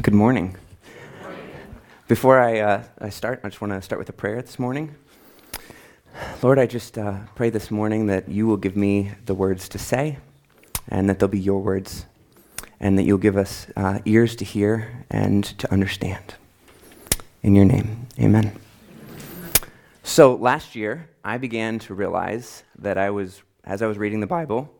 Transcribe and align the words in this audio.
Good 0.00 0.14
morning. 0.14 0.56
Before 2.06 2.38
I, 2.38 2.60
uh, 2.60 2.84
I 3.00 3.08
start, 3.08 3.40
I 3.42 3.48
just 3.48 3.60
want 3.60 3.72
to 3.72 3.82
start 3.82 3.98
with 3.98 4.08
a 4.08 4.12
prayer 4.12 4.40
this 4.40 4.56
morning. 4.56 4.94
Lord, 6.40 6.60
I 6.60 6.66
just 6.66 6.96
uh, 6.96 7.18
pray 7.34 7.50
this 7.50 7.68
morning 7.68 8.06
that 8.06 8.28
you 8.28 8.46
will 8.46 8.58
give 8.58 8.76
me 8.76 9.10
the 9.26 9.34
words 9.34 9.68
to 9.70 9.78
say 9.78 10.18
and 10.86 11.10
that 11.10 11.18
they'll 11.18 11.28
be 11.28 11.40
your 11.40 11.60
words 11.60 12.06
and 12.78 12.96
that 12.96 13.02
you'll 13.02 13.18
give 13.18 13.36
us 13.36 13.66
uh, 13.74 13.98
ears 14.04 14.36
to 14.36 14.44
hear 14.44 15.04
and 15.10 15.42
to 15.58 15.72
understand. 15.72 16.36
In 17.42 17.56
your 17.56 17.64
name, 17.64 18.06
amen. 18.20 18.56
So 20.04 20.36
last 20.36 20.76
year, 20.76 21.10
I 21.24 21.38
began 21.38 21.80
to 21.80 21.94
realize 21.94 22.62
that 22.78 22.98
I 22.98 23.10
was, 23.10 23.42
as 23.64 23.82
I 23.82 23.88
was 23.88 23.98
reading 23.98 24.20
the 24.20 24.28
Bible, 24.28 24.72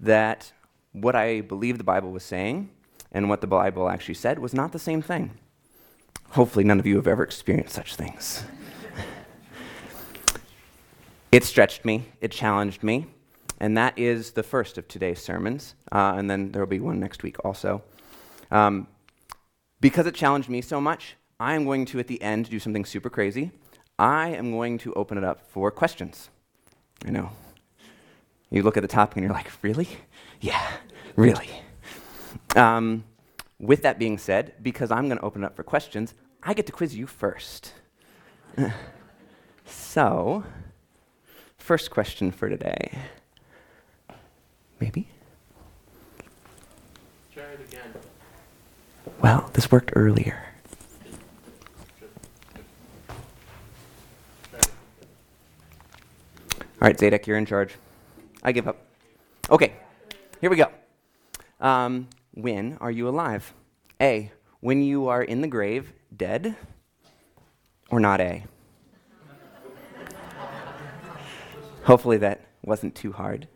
that 0.00 0.52
what 0.90 1.14
I 1.14 1.40
believed 1.42 1.78
the 1.78 1.84
Bible 1.84 2.10
was 2.10 2.24
saying 2.24 2.70
and 3.12 3.28
what 3.28 3.40
the 3.40 3.46
Bible 3.46 3.88
actually 3.88 4.14
said 4.14 4.38
was 4.38 4.54
not 4.54 4.72
the 4.72 4.78
same 4.78 5.02
thing. 5.02 5.32
Hopefully, 6.30 6.64
none 6.64 6.78
of 6.78 6.86
you 6.86 6.96
have 6.96 7.06
ever 7.06 7.22
experienced 7.22 7.74
such 7.74 7.96
things. 7.96 8.44
it 11.32 11.44
stretched 11.44 11.84
me, 11.84 12.06
it 12.20 12.30
challenged 12.30 12.82
me, 12.82 13.06
and 13.58 13.76
that 13.76 13.98
is 13.98 14.32
the 14.32 14.42
first 14.42 14.78
of 14.78 14.86
today's 14.88 15.20
sermons. 15.20 15.74
Uh, 15.90 16.14
and 16.16 16.30
then 16.30 16.52
there 16.52 16.62
will 16.62 16.66
be 16.66 16.80
one 16.80 17.00
next 17.00 17.22
week 17.22 17.44
also. 17.44 17.82
Um, 18.50 18.86
because 19.80 20.06
it 20.06 20.14
challenged 20.14 20.48
me 20.48 20.60
so 20.60 20.80
much, 20.80 21.16
I 21.40 21.54
am 21.54 21.64
going 21.64 21.86
to, 21.86 21.98
at 21.98 22.08
the 22.08 22.20
end, 22.20 22.50
do 22.50 22.58
something 22.58 22.84
super 22.84 23.10
crazy. 23.10 23.52
I 23.98 24.28
am 24.28 24.52
going 24.52 24.78
to 24.78 24.92
open 24.94 25.18
it 25.18 25.24
up 25.24 25.50
for 25.50 25.70
questions. 25.70 26.30
I 27.06 27.10
know. 27.10 27.30
You 28.50 28.62
look 28.62 28.76
at 28.76 28.82
the 28.82 28.88
topic 28.88 29.16
and 29.16 29.24
you're 29.24 29.32
like, 29.32 29.50
really? 29.62 29.88
Yeah, 30.40 30.62
really. 31.16 31.48
Um, 32.56 33.04
with 33.58 33.82
that 33.82 33.98
being 33.98 34.18
said, 34.18 34.54
because 34.62 34.90
I'm 34.90 35.06
going 35.06 35.18
to 35.18 35.24
open 35.24 35.42
it 35.42 35.46
up 35.46 35.56
for 35.56 35.62
questions, 35.62 36.14
I 36.42 36.54
get 36.54 36.66
to 36.66 36.72
quiz 36.72 36.94
you 36.94 37.06
first. 37.06 37.72
so, 39.66 40.44
first 41.56 41.90
question 41.90 42.30
for 42.30 42.48
today. 42.48 42.98
Maybe? 44.80 45.08
Try 47.34 47.44
it 47.44 47.60
again. 47.68 47.92
Well, 49.20 49.50
this 49.52 49.70
worked 49.70 49.92
earlier. 49.96 50.44
All 56.80 56.86
right, 56.86 56.96
Zadek, 56.96 57.26
you're 57.26 57.36
in 57.36 57.44
charge. 57.44 57.74
I 58.44 58.52
give 58.52 58.68
up. 58.68 58.76
Okay, 59.50 59.72
here 60.40 60.48
we 60.48 60.56
go. 60.56 60.68
Um, 61.60 62.06
when 62.38 62.78
are 62.80 62.90
you 62.90 63.08
alive? 63.08 63.52
A, 64.00 64.30
when 64.60 64.80
you 64.80 65.08
are 65.08 65.22
in 65.22 65.40
the 65.40 65.48
grave, 65.48 65.92
dead, 66.16 66.54
or 67.90 67.98
not 67.98 68.20
A? 68.20 68.44
Hopefully 71.82 72.18
that 72.18 72.42
wasn't 72.62 72.94
too 72.94 73.12
hard. 73.12 73.48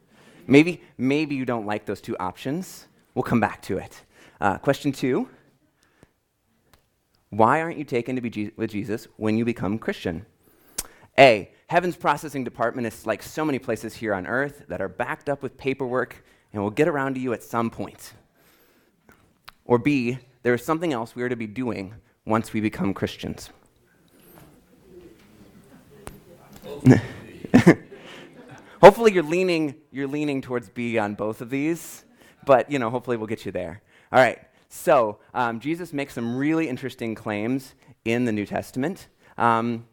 Maybe, 0.48 0.82
maybe 0.98 1.36
you 1.36 1.44
don't 1.44 1.64
like 1.64 1.86
those 1.86 2.00
two 2.00 2.16
options. 2.18 2.88
We'll 3.14 3.22
come 3.22 3.38
back 3.38 3.62
to 3.62 3.78
it. 3.78 4.02
Uh, 4.40 4.58
question 4.58 4.90
two 4.90 5.28
Why 7.30 7.60
aren't 7.60 7.78
you 7.78 7.84
taken 7.84 8.16
to 8.16 8.22
be 8.22 8.30
Je- 8.30 8.52
with 8.56 8.70
Jesus 8.70 9.06
when 9.16 9.38
you 9.38 9.44
become 9.44 9.78
Christian? 9.78 10.26
A, 11.18 11.52
heaven's 11.68 11.94
processing 11.94 12.42
department 12.42 12.88
is 12.88 13.06
like 13.06 13.22
so 13.22 13.44
many 13.44 13.60
places 13.60 13.94
here 13.94 14.12
on 14.12 14.26
earth 14.26 14.64
that 14.66 14.80
are 14.80 14.88
backed 14.88 15.28
up 15.28 15.40
with 15.40 15.56
paperwork 15.56 16.24
and 16.52 16.60
will 16.60 16.70
get 16.70 16.88
around 16.88 17.14
to 17.14 17.20
you 17.20 17.32
at 17.32 17.44
some 17.44 17.70
point. 17.70 18.14
Or 19.64 19.78
B, 19.78 20.18
there 20.42 20.54
is 20.54 20.64
something 20.64 20.92
else 20.92 21.14
we 21.14 21.22
are 21.22 21.28
to 21.28 21.36
be 21.36 21.46
doing 21.46 21.94
once 22.24 22.52
we 22.52 22.60
become 22.60 22.94
Christians. 22.94 23.50
hopefully 28.80 29.12
you're 29.12 29.22
leaning 29.22 29.74
you're 29.90 30.08
leaning 30.08 30.40
towards 30.42 30.68
B 30.68 30.98
on 30.98 31.14
both 31.14 31.40
of 31.40 31.50
these, 31.50 32.04
but 32.44 32.70
you 32.70 32.78
know, 32.78 32.90
hopefully 32.90 33.16
we'll 33.16 33.26
get 33.26 33.46
you 33.46 33.52
there. 33.52 33.82
All 34.12 34.18
right. 34.20 34.38
So 34.68 35.18
um, 35.34 35.60
Jesus 35.60 35.92
makes 35.92 36.14
some 36.14 36.36
really 36.36 36.68
interesting 36.68 37.14
claims 37.14 37.74
in 38.04 38.24
the 38.24 38.32
New 38.32 38.46
Testament. 38.46 39.08
Um, 39.36 39.86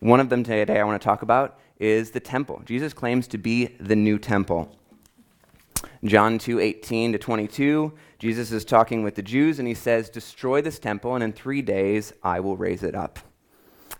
one 0.00 0.20
of 0.20 0.28
them 0.28 0.44
today 0.44 0.78
I 0.78 0.84
want 0.84 1.00
to 1.00 1.04
talk 1.04 1.22
about 1.22 1.58
is 1.78 2.10
the 2.10 2.20
temple. 2.20 2.62
Jesus 2.64 2.92
claims 2.92 3.26
to 3.28 3.38
be 3.38 3.66
the 3.80 3.96
new 3.96 4.18
temple. 4.18 4.76
John 6.04 6.38
2 6.38 6.60
18 6.60 7.12
to 7.12 7.18
22, 7.18 7.92
Jesus 8.18 8.50
is 8.50 8.64
talking 8.64 9.02
with 9.02 9.14
the 9.14 9.22
Jews 9.22 9.58
and 9.58 9.68
he 9.68 9.74
says, 9.74 10.08
Destroy 10.08 10.62
this 10.62 10.78
temple, 10.78 11.14
and 11.14 11.22
in 11.22 11.32
three 11.32 11.62
days 11.62 12.12
I 12.22 12.40
will 12.40 12.56
raise 12.56 12.82
it 12.82 12.94
up. 12.94 13.18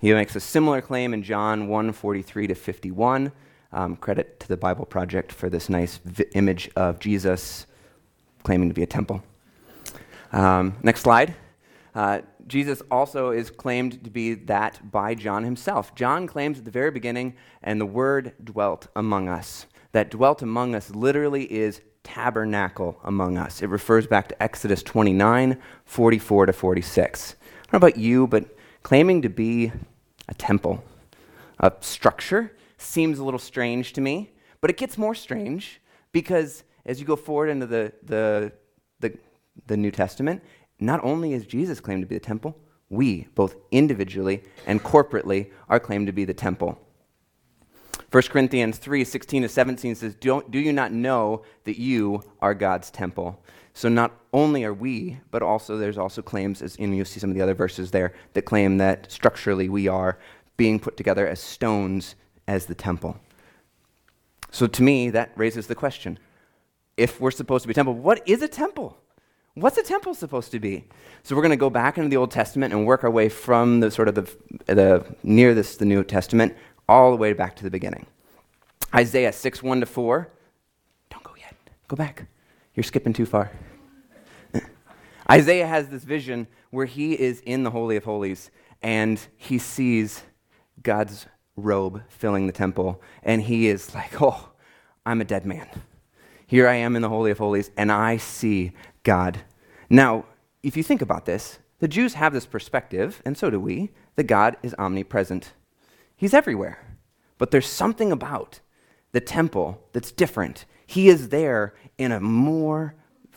He 0.00 0.12
makes 0.12 0.36
a 0.36 0.40
similar 0.40 0.80
claim 0.80 1.14
in 1.14 1.22
John 1.22 1.68
1 1.68 1.92
43 1.92 2.46
to 2.48 2.54
51. 2.54 3.32
Um, 3.72 3.96
credit 3.96 4.40
to 4.40 4.48
the 4.48 4.56
Bible 4.56 4.86
Project 4.86 5.32
for 5.32 5.50
this 5.50 5.68
nice 5.68 5.98
vi- 5.98 6.24
image 6.34 6.70
of 6.76 6.98
Jesus 6.98 7.66
claiming 8.42 8.68
to 8.68 8.74
be 8.74 8.82
a 8.82 8.86
temple. 8.86 9.22
Um, 10.32 10.76
next 10.82 11.00
slide. 11.00 11.34
Uh, 11.94 12.20
Jesus 12.46 12.82
also 12.90 13.30
is 13.30 13.50
claimed 13.50 14.04
to 14.04 14.10
be 14.10 14.34
that 14.34 14.90
by 14.90 15.14
John 15.14 15.44
himself. 15.44 15.94
John 15.94 16.26
claims 16.26 16.58
at 16.58 16.64
the 16.64 16.70
very 16.70 16.90
beginning, 16.90 17.34
and 17.62 17.80
the 17.80 17.86
Word 17.86 18.34
dwelt 18.42 18.86
among 18.94 19.28
us. 19.28 19.66
That 19.92 20.10
dwelt 20.10 20.42
among 20.42 20.74
us 20.74 20.90
literally 20.90 21.44
is 21.52 21.80
tabernacle 22.06 23.00
among 23.02 23.36
us. 23.36 23.62
It 23.62 23.68
refers 23.68 24.06
back 24.06 24.28
to 24.28 24.40
Exodus 24.40 24.80
29 24.84 25.60
44 25.84 26.46
to 26.46 26.52
46. 26.52 27.34
I 27.34 27.72
don't 27.72 27.72
know 27.72 27.86
about 27.88 27.98
you, 27.98 28.28
but 28.28 28.56
claiming 28.84 29.22
to 29.22 29.28
be 29.28 29.72
a 30.28 30.34
temple, 30.34 30.84
a 31.58 31.72
structure, 31.80 32.52
seems 32.78 33.18
a 33.18 33.24
little 33.24 33.40
strange 33.40 33.92
to 33.94 34.00
me. 34.00 34.30
But 34.60 34.70
it 34.70 34.76
gets 34.76 34.96
more 34.96 35.16
strange 35.16 35.80
because 36.12 36.62
as 36.84 37.00
you 37.00 37.06
go 37.06 37.16
forward 37.16 37.48
into 37.48 37.66
the, 37.66 37.92
the, 38.04 38.52
the, 39.00 39.18
the 39.66 39.76
New 39.76 39.90
Testament, 39.90 40.42
not 40.78 41.02
only 41.02 41.32
is 41.32 41.44
Jesus 41.44 41.80
claimed 41.80 42.02
to 42.02 42.06
be 42.06 42.14
the 42.14 42.20
temple, 42.20 42.56
we, 42.88 43.26
both 43.34 43.56
individually 43.72 44.44
and 44.66 44.80
corporately, 44.82 45.50
are 45.68 45.80
claimed 45.80 46.06
to 46.06 46.12
be 46.12 46.24
the 46.24 46.34
temple. 46.34 46.78
1 48.16 48.22
Corinthians 48.30 48.78
3 48.78 49.04
16 49.04 49.42
to 49.42 49.48
17 49.50 49.94
says, 49.94 50.14
Don't, 50.14 50.50
Do 50.50 50.58
you 50.58 50.72
not 50.72 50.90
know 50.90 51.42
that 51.64 51.78
you 51.78 52.22
are 52.40 52.54
God's 52.54 52.90
temple? 52.90 53.38
So 53.74 53.90
not 53.90 54.10
only 54.32 54.64
are 54.64 54.72
we, 54.72 55.18
but 55.30 55.42
also 55.42 55.76
there's 55.76 55.98
also 55.98 56.22
claims, 56.22 56.62
as 56.62 56.76
and 56.76 56.96
you'll 56.96 57.04
see 57.04 57.20
some 57.20 57.28
of 57.28 57.36
the 57.36 57.42
other 57.42 57.52
verses 57.52 57.90
there, 57.90 58.14
that 58.32 58.46
claim 58.46 58.78
that 58.78 59.12
structurally 59.12 59.68
we 59.68 59.86
are 59.86 60.18
being 60.56 60.80
put 60.80 60.96
together 60.96 61.28
as 61.28 61.40
stones 61.40 62.14
as 62.48 62.64
the 62.64 62.74
temple. 62.74 63.20
So 64.50 64.66
to 64.66 64.82
me, 64.82 65.10
that 65.10 65.32
raises 65.36 65.66
the 65.66 65.74
question 65.74 66.18
if 66.96 67.20
we're 67.20 67.30
supposed 67.30 67.64
to 67.64 67.68
be 67.68 67.72
a 67.72 67.74
temple, 67.74 67.92
what 67.92 68.26
is 68.26 68.40
a 68.40 68.48
temple? 68.48 68.96
What's 69.52 69.76
a 69.76 69.82
temple 69.82 70.14
supposed 70.14 70.52
to 70.52 70.58
be? 70.58 70.84
So 71.22 71.36
we're 71.36 71.42
going 71.42 71.50
to 71.50 71.56
go 71.56 71.68
back 71.68 71.98
into 71.98 72.08
the 72.08 72.16
Old 72.16 72.30
Testament 72.30 72.72
and 72.72 72.86
work 72.86 73.04
our 73.04 73.10
way 73.10 73.28
from 73.28 73.80
the 73.80 73.90
sort 73.90 74.08
of 74.08 74.14
the, 74.14 74.74
the 74.74 75.04
near 75.22 75.52
this 75.52 75.76
the 75.76 75.84
New 75.84 76.02
Testament 76.02 76.56
all 76.88 77.10
the 77.10 77.16
way 77.16 77.32
back 77.32 77.56
to 77.56 77.64
the 77.64 77.70
beginning. 77.70 78.06
Isaiah 78.94 79.32
6 79.32 79.62
1 79.62 79.80
to 79.80 79.86
4. 79.86 80.28
Don't 81.10 81.24
go 81.24 81.32
yet. 81.38 81.54
Go 81.88 81.96
back. 81.96 82.26
You're 82.74 82.84
skipping 82.84 83.12
too 83.12 83.26
far. 83.26 83.50
Isaiah 85.30 85.66
has 85.66 85.88
this 85.88 86.04
vision 86.04 86.46
where 86.70 86.86
he 86.86 87.14
is 87.14 87.40
in 87.40 87.62
the 87.62 87.70
Holy 87.70 87.96
of 87.96 88.04
Holies 88.04 88.50
and 88.82 89.20
he 89.36 89.58
sees 89.58 90.22
God's 90.82 91.26
robe 91.56 92.02
filling 92.08 92.46
the 92.46 92.52
temple, 92.52 93.02
and 93.22 93.42
he 93.42 93.68
is 93.68 93.94
like, 93.94 94.12
Oh, 94.20 94.50
I'm 95.04 95.20
a 95.20 95.24
dead 95.24 95.46
man. 95.46 95.68
Here 96.46 96.68
I 96.68 96.74
am 96.74 96.94
in 96.94 97.02
the 97.02 97.08
Holy 97.08 97.30
of 97.30 97.38
Holies, 97.38 97.70
and 97.76 97.90
I 97.90 98.18
see 98.18 98.72
God. 99.02 99.38
Now, 99.90 100.26
if 100.62 100.76
you 100.76 100.82
think 100.82 101.02
about 101.02 101.26
this, 101.26 101.58
the 101.80 101.88
Jews 101.88 102.14
have 102.14 102.32
this 102.32 102.46
perspective, 102.46 103.20
and 103.24 103.36
so 103.36 103.50
do 103.50 103.58
we, 103.58 103.90
that 104.14 104.24
God 104.24 104.56
is 104.62 104.74
omnipresent. 104.78 105.52
He's 106.16 106.34
everywhere. 106.34 106.78
But 107.38 107.50
there's 107.50 107.66
something 107.66 108.10
about 108.10 108.60
the 109.12 109.20
temple 109.20 109.82
that's 109.92 110.10
different. 110.10 110.64
He 110.86 111.08
is 111.08 111.28
there 111.28 111.74
in 111.98 112.12
a 112.12 112.20
more 112.20 112.94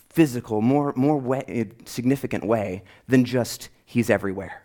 physical, 0.08 0.60
more, 0.60 0.92
more 0.96 1.18
way, 1.18 1.70
significant 1.84 2.44
way 2.44 2.82
than 3.06 3.24
just 3.24 3.68
he's 3.84 4.10
everywhere. 4.10 4.62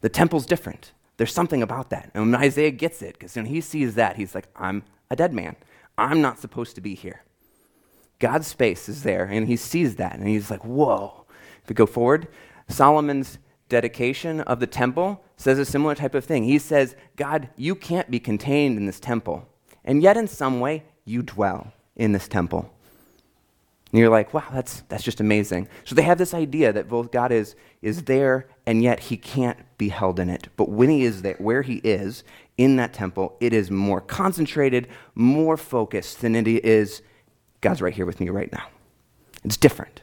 The 0.00 0.08
temple's 0.08 0.46
different. 0.46 0.92
There's 1.16 1.32
something 1.32 1.62
about 1.62 1.90
that. 1.90 2.10
And 2.14 2.32
when 2.32 2.40
Isaiah 2.40 2.70
gets 2.70 3.02
it, 3.02 3.14
because 3.14 3.36
when 3.36 3.46
he 3.46 3.60
sees 3.60 3.94
that, 3.94 4.16
he's 4.16 4.34
like, 4.34 4.48
I'm 4.56 4.82
a 5.10 5.16
dead 5.16 5.32
man. 5.32 5.56
I'm 5.98 6.20
not 6.20 6.38
supposed 6.38 6.74
to 6.76 6.80
be 6.80 6.94
here. 6.94 7.22
God's 8.18 8.46
space 8.46 8.88
is 8.88 9.02
there, 9.02 9.24
and 9.24 9.46
he 9.46 9.56
sees 9.56 9.96
that, 9.96 10.14
and 10.14 10.26
he's 10.26 10.50
like, 10.50 10.64
whoa. 10.64 11.26
If 11.62 11.68
we 11.68 11.74
go 11.74 11.86
forward, 11.86 12.28
Solomon's 12.68 13.38
dedication 13.72 14.40
of 14.42 14.60
the 14.60 14.66
temple 14.66 15.24
says 15.36 15.58
a 15.58 15.64
similar 15.64 15.94
type 15.94 16.14
of 16.14 16.24
thing. 16.24 16.44
He 16.44 16.58
says, 16.58 16.94
God, 17.16 17.48
you 17.56 17.74
can't 17.74 18.10
be 18.10 18.20
contained 18.20 18.76
in 18.76 18.86
this 18.86 19.00
temple, 19.00 19.48
and 19.84 20.02
yet 20.02 20.16
in 20.16 20.28
some 20.28 20.60
way, 20.60 20.84
you 21.04 21.22
dwell 21.22 21.72
in 21.96 22.12
this 22.12 22.28
temple. 22.28 22.70
And 23.90 23.98
you're 23.98 24.10
like, 24.10 24.32
wow, 24.32 24.44
that's, 24.52 24.82
that's 24.88 25.02
just 25.02 25.20
amazing. 25.20 25.68
So 25.84 25.94
they 25.94 26.02
have 26.02 26.16
this 26.16 26.32
idea 26.32 26.72
that 26.72 26.88
both 26.88 27.12
God 27.12 27.30
is, 27.30 27.56
is 27.82 28.04
there 28.04 28.46
and 28.64 28.82
yet 28.82 29.00
he 29.00 29.18
can't 29.18 29.58
be 29.76 29.90
held 29.90 30.18
in 30.18 30.30
it. 30.30 30.48
But 30.56 30.70
when 30.70 30.88
he 30.88 31.02
is 31.02 31.20
there, 31.20 31.36
where 31.38 31.60
he 31.60 31.76
is 31.84 32.24
in 32.56 32.76
that 32.76 32.94
temple, 32.94 33.36
it 33.38 33.52
is 33.52 33.70
more 33.70 34.00
concentrated, 34.00 34.88
more 35.14 35.58
focused 35.58 36.22
than 36.22 36.34
it 36.34 36.48
is 36.48 37.02
God's 37.60 37.82
right 37.82 37.92
here 37.92 38.06
with 38.06 38.18
me 38.18 38.30
right 38.30 38.50
now. 38.50 38.66
It's 39.44 39.58
different. 39.58 40.02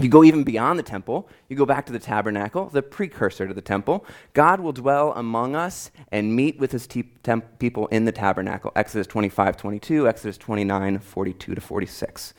You 0.00 0.08
go 0.08 0.22
even 0.22 0.44
beyond 0.44 0.78
the 0.78 0.84
temple, 0.84 1.28
you 1.48 1.56
go 1.56 1.66
back 1.66 1.84
to 1.86 1.92
the 1.92 1.98
tabernacle, 1.98 2.68
the 2.68 2.82
precursor 2.82 3.48
to 3.48 3.54
the 3.54 3.60
temple. 3.62 4.06
God 4.32 4.60
will 4.60 4.72
dwell 4.72 5.12
among 5.14 5.56
us 5.56 5.90
and 6.12 6.36
meet 6.36 6.58
with 6.58 6.70
his 6.70 6.86
te- 6.86 7.10
temp- 7.22 7.58
people 7.58 7.88
in 7.88 8.04
the 8.04 8.12
tabernacle. 8.12 8.70
Exodus 8.76 9.08
25, 9.08 9.56
22, 9.56 10.06
Exodus 10.06 10.38
29, 10.38 11.00
42 11.00 11.54
to 11.54 11.60
46 11.60 12.34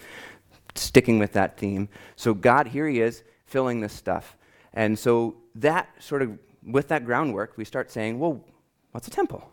sticking 0.75 1.19
with 1.19 1.33
that 1.33 1.57
theme. 1.57 1.89
So 2.15 2.33
God, 2.33 2.67
here 2.67 2.87
he 2.87 3.01
is 3.01 3.23
filling 3.45 3.81
this 3.81 3.93
stuff. 3.93 4.37
And 4.73 4.97
so 4.97 5.35
that 5.55 5.89
sort 5.99 6.21
of, 6.21 6.37
with 6.63 6.87
that 6.89 7.05
groundwork, 7.05 7.57
we 7.57 7.65
start 7.65 7.91
saying, 7.91 8.19
well, 8.19 8.43
what's 8.91 9.07
a 9.07 9.11
temple? 9.11 9.49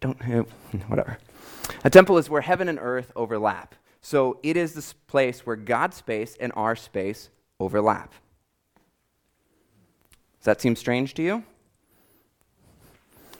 Don't, 0.00 0.20
whatever. 0.88 1.18
A 1.84 1.90
temple 1.90 2.18
is 2.18 2.28
where 2.28 2.42
heaven 2.42 2.68
and 2.68 2.78
earth 2.80 3.12
overlap. 3.14 3.74
So 4.02 4.38
it 4.42 4.56
is 4.56 4.74
this 4.74 4.92
place 4.92 5.46
where 5.46 5.56
God's 5.56 5.96
space 5.96 6.36
and 6.38 6.52
our 6.56 6.74
space 6.74 7.30
overlap. 7.60 8.12
Does 10.40 10.46
that 10.46 10.60
seem 10.60 10.74
strange 10.74 11.14
to 11.14 11.22
you? 11.22 11.44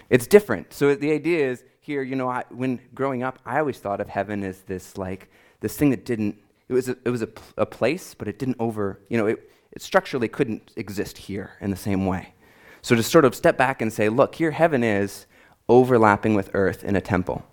It's 0.08 0.26
different. 0.26 0.72
So 0.72 0.94
the 0.94 1.10
idea 1.10 1.50
is 1.50 1.64
here, 1.80 2.02
you 2.02 2.14
know, 2.14 2.28
I, 2.28 2.44
when 2.50 2.80
growing 2.94 3.24
up, 3.24 3.40
I 3.44 3.58
always 3.58 3.78
thought 3.78 4.00
of 4.00 4.08
heaven 4.08 4.44
as 4.44 4.60
this 4.62 4.96
like 4.96 5.28
this 5.60 5.76
thing 5.76 5.90
that 5.90 6.04
didn't, 6.04 6.36
it 6.68 6.74
was 6.74 6.88
a, 6.88 6.96
it 7.04 7.10
was 7.10 7.22
a, 7.22 7.28
a 7.56 7.66
place, 7.66 8.14
but 8.14 8.28
it 8.28 8.38
didn't 8.38 8.56
over, 8.60 9.00
you 9.08 9.18
know, 9.18 9.26
it, 9.26 9.50
it 9.72 9.82
structurally 9.82 10.28
couldn't 10.28 10.70
exist 10.76 11.18
here 11.18 11.52
in 11.60 11.70
the 11.70 11.76
same 11.76 12.06
way. 12.06 12.34
So 12.82 12.94
to 12.94 13.02
sort 13.02 13.24
of 13.24 13.34
step 13.34 13.56
back 13.56 13.82
and 13.82 13.92
say, 13.92 14.08
look, 14.08 14.36
here 14.36 14.52
heaven 14.52 14.84
is 14.84 15.26
overlapping 15.68 16.34
with 16.34 16.50
earth 16.54 16.84
in 16.84 16.94
a 16.94 17.00
temple. 17.00 17.44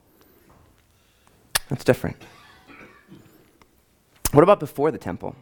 That's 1.70 1.84
different. 1.84 2.18
What 4.32 4.44
about 4.44 4.60
before 4.60 4.92
the 4.92 5.00
temple? 5.00 5.36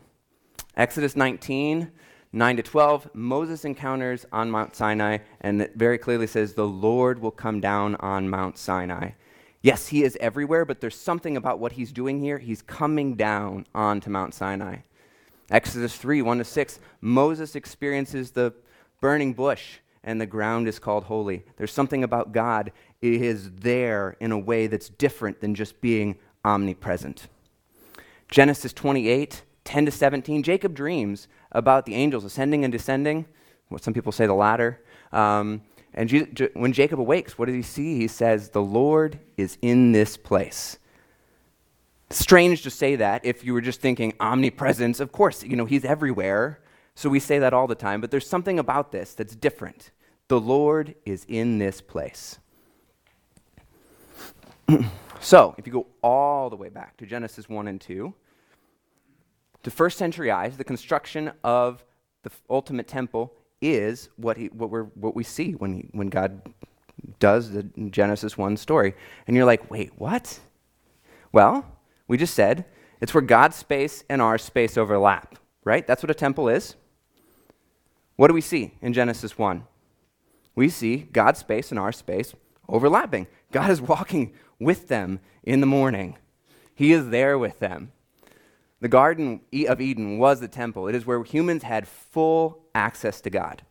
Exodus 0.78 1.18
19, 1.18 1.92
9 2.32 2.56
to 2.56 2.64
12, 2.64 3.10
Moses 3.14 3.66
encounters 3.66 4.26
on 4.32 4.50
Mount 4.50 4.78
Sinai, 4.78 5.18
and 5.42 5.62
it 5.62 5.74
very 5.76 5.98
clearly 5.98 6.26
says, 6.26 6.54
The 6.54 6.66
Lord 6.66 7.20
will 7.20 7.32
come 7.32 7.60
down 7.60 7.96
on 7.96 8.30
Mount 8.30 8.58
Sinai. 8.58 9.10
Yes, 9.62 9.90
he 9.90 10.04
is 10.04 10.18
everywhere, 10.22 10.64
but 10.64 10.80
there's 10.80 10.96
something 10.96 11.36
about 11.36 11.60
what 11.60 11.74
he's 11.74 11.92
doing 11.92 12.22
here. 12.22 12.38
He's 12.38 12.62
coming 12.62 13.16
down 13.16 13.66
onto 13.76 14.10
Mount 14.10 14.34
Sinai. 14.34 14.78
Exodus 15.52 15.98
3 15.98 16.22
1 16.22 16.38
to 16.38 16.46
6, 16.46 16.80
Moses 17.02 17.58
experiences 17.58 18.32
the 18.32 18.54
burning 19.02 19.34
bush, 19.34 19.80
and 20.06 20.22
the 20.22 20.26
ground 20.26 20.66
is 20.66 20.80
called 20.80 21.04
holy. 21.04 21.44
There's 21.58 21.74
something 21.74 22.06
about 22.06 22.32
God. 22.32 22.72
It 23.02 23.22
is 23.22 23.52
there 23.52 24.16
in 24.22 24.32
a 24.32 24.40
way 24.40 24.68
that's 24.68 24.88
different 24.88 25.42
than 25.42 25.56
just 25.56 25.82
being 25.82 26.18
omnipresent. 26.46 27.28
Genesis 28.30 28.74
28 28.74 29.44
10 29.68 29.86
to 29.86 29.92
17, 29.92 30.44
Jacob 30.44 30.74
dreams 30.74 31.28
about 31.52 31.86
the 31.86 31.94
angels 31.94 32.24
ascending 32.24 32.64
and 32.64 32.72
descending. 32.72 33.26
What 33.68 33.84
some 33.84 33.94
people 33.94 34.14
say 34.14 34.26
the 34.26 34.34
ladder. 34.34 34.82
Um, 35.12 35.62
and 35.94 36.50
when 36.54 36.72
Jacob 36.72 37.02
awakes, 37.02 37.38
what 37.38 37.48
does 37.48 37.56
he 37.56 37.62
see? 37.62 37.98
He 37.98 38.08
says, 38.08 38.52
The 38.52 38.62
Lord 38.62 39.20
is 39.36 39.58
in 39.62 39.92
this 39.92 40.16
place. 40.16 40.78
Strange 42.10 42.64
to 42.64 42.70
say 42.70 42.96
that 42.96 43.26
if 43.26 43.44
you 43.44 43.52
were 43.52 43.60
just 43.60 43.82
thinking 43.82 44.14
omnipresence. 44.22 45.02
Of 45.02 45.12
course, 45.12 45.44
you 45.44 45.58
know, 45.58 45.66
he's 45.66 45.84
everywhere. 45.84 46.62
So 46.96 47.10
we 47.10 47.20
say 47.20 47.40
that 47.40 47.54
all 47.54 47.68
the 47.68 47.76
time. 47.76 48.00
But 48.00 48.10
there's 48.10 48.28
something 48.28 48.60
about 48.60 48.94
this 48.94 49.14
that's 49.14 49.36
different. 49.36 49.92
The 50.30 50.40
Lord 50.40 50.96
is 51.06 51.26
in 51.28 51.58
this 51.58 51.82
place. 51.82 52.40
so, 55.20 55.56
if 55.58 55.66
you 55.68 55.74
go 55.74 55.88
all 56.02 56.50
the 56.50 56.56
way 56.56 56.70
back 56.70 56.98
to 56.98 57.06
Genesis 57.06 57.50
1 57.50 57.68
and 57.68 57.80
2, 57.80 58.14
to 59.64 59.72
first 59.72 59.98
century 59.98 60.32
eyes, 60.32 60.58
the 60.58 60.64
construction 60.64 61.32
of 61.44 61.84
the 62.24 62.32
ultimate 62.50 62.88
temple 62.88 63.34
is 63.62 64.10
what, 64.18 64.38
he, 64.38 64.48
what, 64.48 64.70
we're, 64.70 64.84
what 64.84 65.16
we 65.16 65.24
see 65.24 65.54
when, 65.54 65.74
he, 65.74 65.90
when 65.92 66.08
God 66.08 66.42
does 67.20 67.52
the 67.52 67.64
Genesis 67.90 68.38
1 68.38 68.58
story. 68.58 68.94
And 69.26 69.36
you're 69.36 69.46
like, 69.46 69.70
wait, 69.72 69.92
what? 69.98 70.40
Well, 71.32 71.66
we 72.08 72.18
just 72.18 72.34
said 72.34 72.66
it's 73.02 73.14
where 73.14 73.22
God's 73.22 73.56
space 73.56 74.04
and 74.10 74.22
our 74.22 74.38
space 74.38 74.78
overlap, 74.78 75.38
right? 75.64 75.86
That's 75.86 76.04
what 76.04 76.12
a 76.12 76.16
temple 76.16 76.50
is. 76.50 76.76
What 78.16 78.28
do 78.28 78.34
we 78.34 78.42
see 78.42 78.74
in 78.82 78.94
Genesis 78.94 79.38
1? 79.38 79.64
We 80.56 80.70
see 80.70 80.98
God's 80.98 81.40
space 81.40 81.72
and 81.72 81.80
our 81.80 81.92
space 81.92 82.34
overlapping. 82.68 83.28
God 83.58 83.72
is 83.72 83.82
walking 83.82 84.34
with 84.60 84.88
them 84.88 85.20
in 85.42 85.62
the 85.62 85.66
morning, 85.66 86.16
He 86.76 86.92
is 86.92 87.10
there 87.10 87.40
with 87.40 87.58
them. 87.58 87.92
The 88.82 88.88
Garden 88.88 89.42
of 89.68 89.82
Eden 89.82 90.20
was 90.20 90.40
the 90.40 90.48
temple. 90.48 90.88
It 90.88 90.94
is 90.94 91.08
where 91.08 91.24
humans 91.24 91.64
had 91.64 91.88
full 91.88 92.60
access 92.76 93.20
to 93.22 93.32
God. 93.32 93.64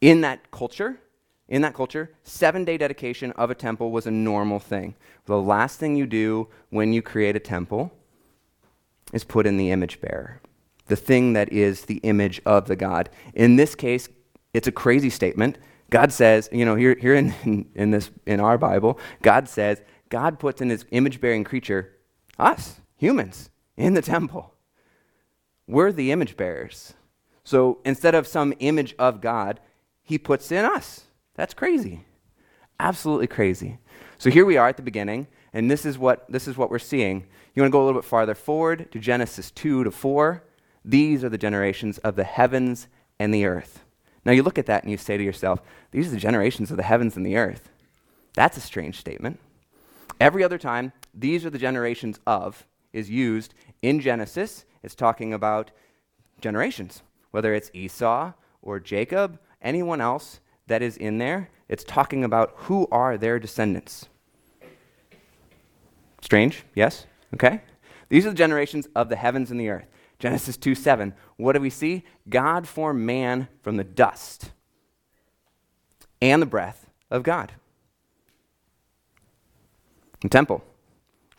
In 0.00 0.22
that 0.22 0.50
culture, 0.50 0.98
in 1.46 1.60
that 1.60 1.74
culture, 1.74 2.10
seven 2.22 2.64
day 2.64 2.78
dedication 2.78 3.32
of 3.32 3.50
a 3.50 3.54
temple 3.54 3.90
was 3.90 4.06
a 4.06 4.10
normal 4.10 4.58
thing. 4.58 4.94
The 5.26 5.38
last 5.38 5.78
thing 5.78 5.94
you 5.94 6.06
do 6.06 6.48
when 6.70 6.94
you 6.94 7.02
create 7.02 7.36
a 7.36 7.40
temple 7.40 7.92
is 9.12 9.24
put 9.24 9.46
in 9.46 9.58
the 9.58 9.70
image 9.70 10.00
bearer, 10.00 10.40
the 10.86 10.96
thing 10.96 11.34
that 11.34 11.52
is 11.52 11.82
the 11.82 11.98
image 11.98 12.40
of 12.46 12.66
the 12.66 12.76
God. 12.76 13.10
In 13.34 13.56
this 13.56 13.74
case, 13.74 14.08
it's 14.54 14.68
a 14.68 14.72
crazy 14.72 15.10
statement. 15.10 15.58
God 15.90 16.12
says, 16.12 16.48
you 16.52 16.64
know, 16.64 16.74
here, 16.74 16.96
here 16.98 17.14
in, 17.14 17.68
in, 17.74 17.90
this, 17.90 18.10
in 18.26 18.40
our 18.40 18.58
Bible, 18.58 18.98
God 19.22 19.48
says, 19.48 19.82
God 20.08 20.38
puts 20.38 20.60
in 20.60 20.70
his 20.70 20.84
image 20.90 21.20
bearing 21.20 21.44
creature, 21.44 21.96
us, 22.38 22.80
humans 22.96 23.50
in 23.76 23.94
the 23.94 24.02
temple. 24.02 24.54
We're 25.66 25.92
the 25.92 26.12
image 26.12 26.36
bearers. 26.36 26.94
So 27.44 27.78
instead 27.84 28.14
of 28.14 28.26
some 28.26 28.54
image 28.58 28.94
of 28.98 29.20
God, 29.20 29.60
he 30.02 30.18
puts 30.18 30.50
in 30.50 30.64
us. 30.64 31.04
That's 31.34 31.54
crazy. 31.54 32.04
Absolutely 32.80 33.26
crazy. 33.26 33.78
So 34.18 34.30
here 34.30 34.44
we 34.44 34.56
are 34.56 34.68
at 34.68 34.76
the 34.76 34.82
beginning, 34.82 35.26
and 35.52 35.70
this 35.70 35.84
is 35.84 35.98
what, 35.98 36.30
this 36.30 36.48
is 36.48 36.56
what 36.56 36.70
we're 36.70 36.78
seeing. 36.78 37.26
You 37.54 37.62
want 37.62 37.70
to 37.70 37.72
go 37.72 37.82
a 37.82 37.86
little 37.86 38.00
bit 38.00 38.08
farther 38.08 38.34
forward 38.34 38.90
to 38.92 38.98
Genesis 38.98 39.50
2 39.50 39.84
to 39.84 39.90
4. 39.90 40.44
These 40.84 41.24
are 41.24 41.28
the 41.28 41.38
generations 41.38 41.98
of 41.98 42.16
the 42.16 42.24
heavens 42.24 42.88
and 43.18 43.32
the 43.32 43.44
earth. 43.44 43.84
Now 44.28 44.34
you 44.34 44.42
look 44.42 44.58
at 44.58 44.66
that 44.66 44.82
and 44.82 44.90
you 44.90 44.98
say 44.98 45.16
to 45.16 45.24
yourself, 45.24 45.62
these 45.90 46.08
are 46.08 46.10
the 46.10 46.18
generations 46.18 46.70
of 46.70 46.76
the 46.76 46.82
heavens 46.82 47.16
and 47.16 47.24
the 47.24 47.38
earth. 47.38 47.70
That's 48.34 48.58
a 48.58 48.60
strange 48.60 48.98
statement. 49.00 49.40
Every 50.20 50.44
other 50.44 50.58
time, 50.58 50.92
these 51.14 51.46
are 51.46 51.50
the 51.50 51.58
generations 51.58 52.20
of 52.26 52.66
is 52.92 53.08
used 53.08 53.54
in 53.80 54.00
Genesis, 54.00 54.66
it's 54.82 54.94
talking 54.94 55.32
about 55.32 55.70
generations, 56.42 57.00
whether 57.30 57.54
it's 57.54 57.70
Esau 57.72 58.34
or 58.60 58.78
Jacob, 58.78 59.38
anyone 59.62 60.02
else 60.02 60.40
that 60.66 60.82
is 60.82 60.98
in 60.98 61.16
there, 61.16 61.48
it's 61.66 61.82
talking 61.82 62.22
about 62.22 62.52
who 62.54 62.86
are 62.92 63.16
their 63.16 63.38
descendants. 63.38 64.10
Strange, 66.20 66.64
yes? 66.74 67.06
Okay? 67.32 67.62
These 68.10 68.26
are 68.26 68.30
the 68.30 68.36
generations 68.36 68.88
of 68.94 69.08
the 69.08 69.16
heavens 69.16 69.50
and 69.50 69.58
the 69.58 69.70
earth. 69.70 69.86
Genesis 70.18 70.56
2 70.56 70.74
7. 70.74 71.14
What 71.36 71.52
do 71.52 71.60
we 71.60 71.70
see? 71.70 72.04
God 72.28 72.66
formed 72.66 73.00
man 73.00 73.48
from 73.62 73.76
the 73.76 73.84
dust 73.84 74.50
and 76.20 76.42
the 76.42 76.46
breath 76.46 76.86
of 77.10 77.22
God. 77.22 77.52
The 80.20 80.28
temple. 80.28 80.64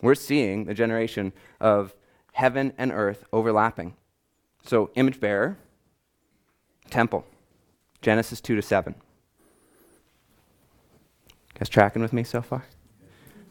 We're 0.00 0.14
seeing 0.14 0.64
the 0.64 0.72
generation 0.72 1.32
of 1.60 1.94
heaven 2.32 2.72
and 2.78 2.90
earth 2.90 3.24
overlapping. 3.32 3.94
So, 4.64 4.90
image 4.94 5.20
bearer, 5.20 5.58
temple, 6.88 7.26
Genesis 8.00 8.40
2 8.40 8.56
to 8.56 8.62
7. 8.62 8.94
You 11.28 11.58
guys 11.58 11.68
tracking 11.68 12.00
with 12.00 12.14
me 12.14 12.24
so 12.24 12.40
far? 12.40 12.64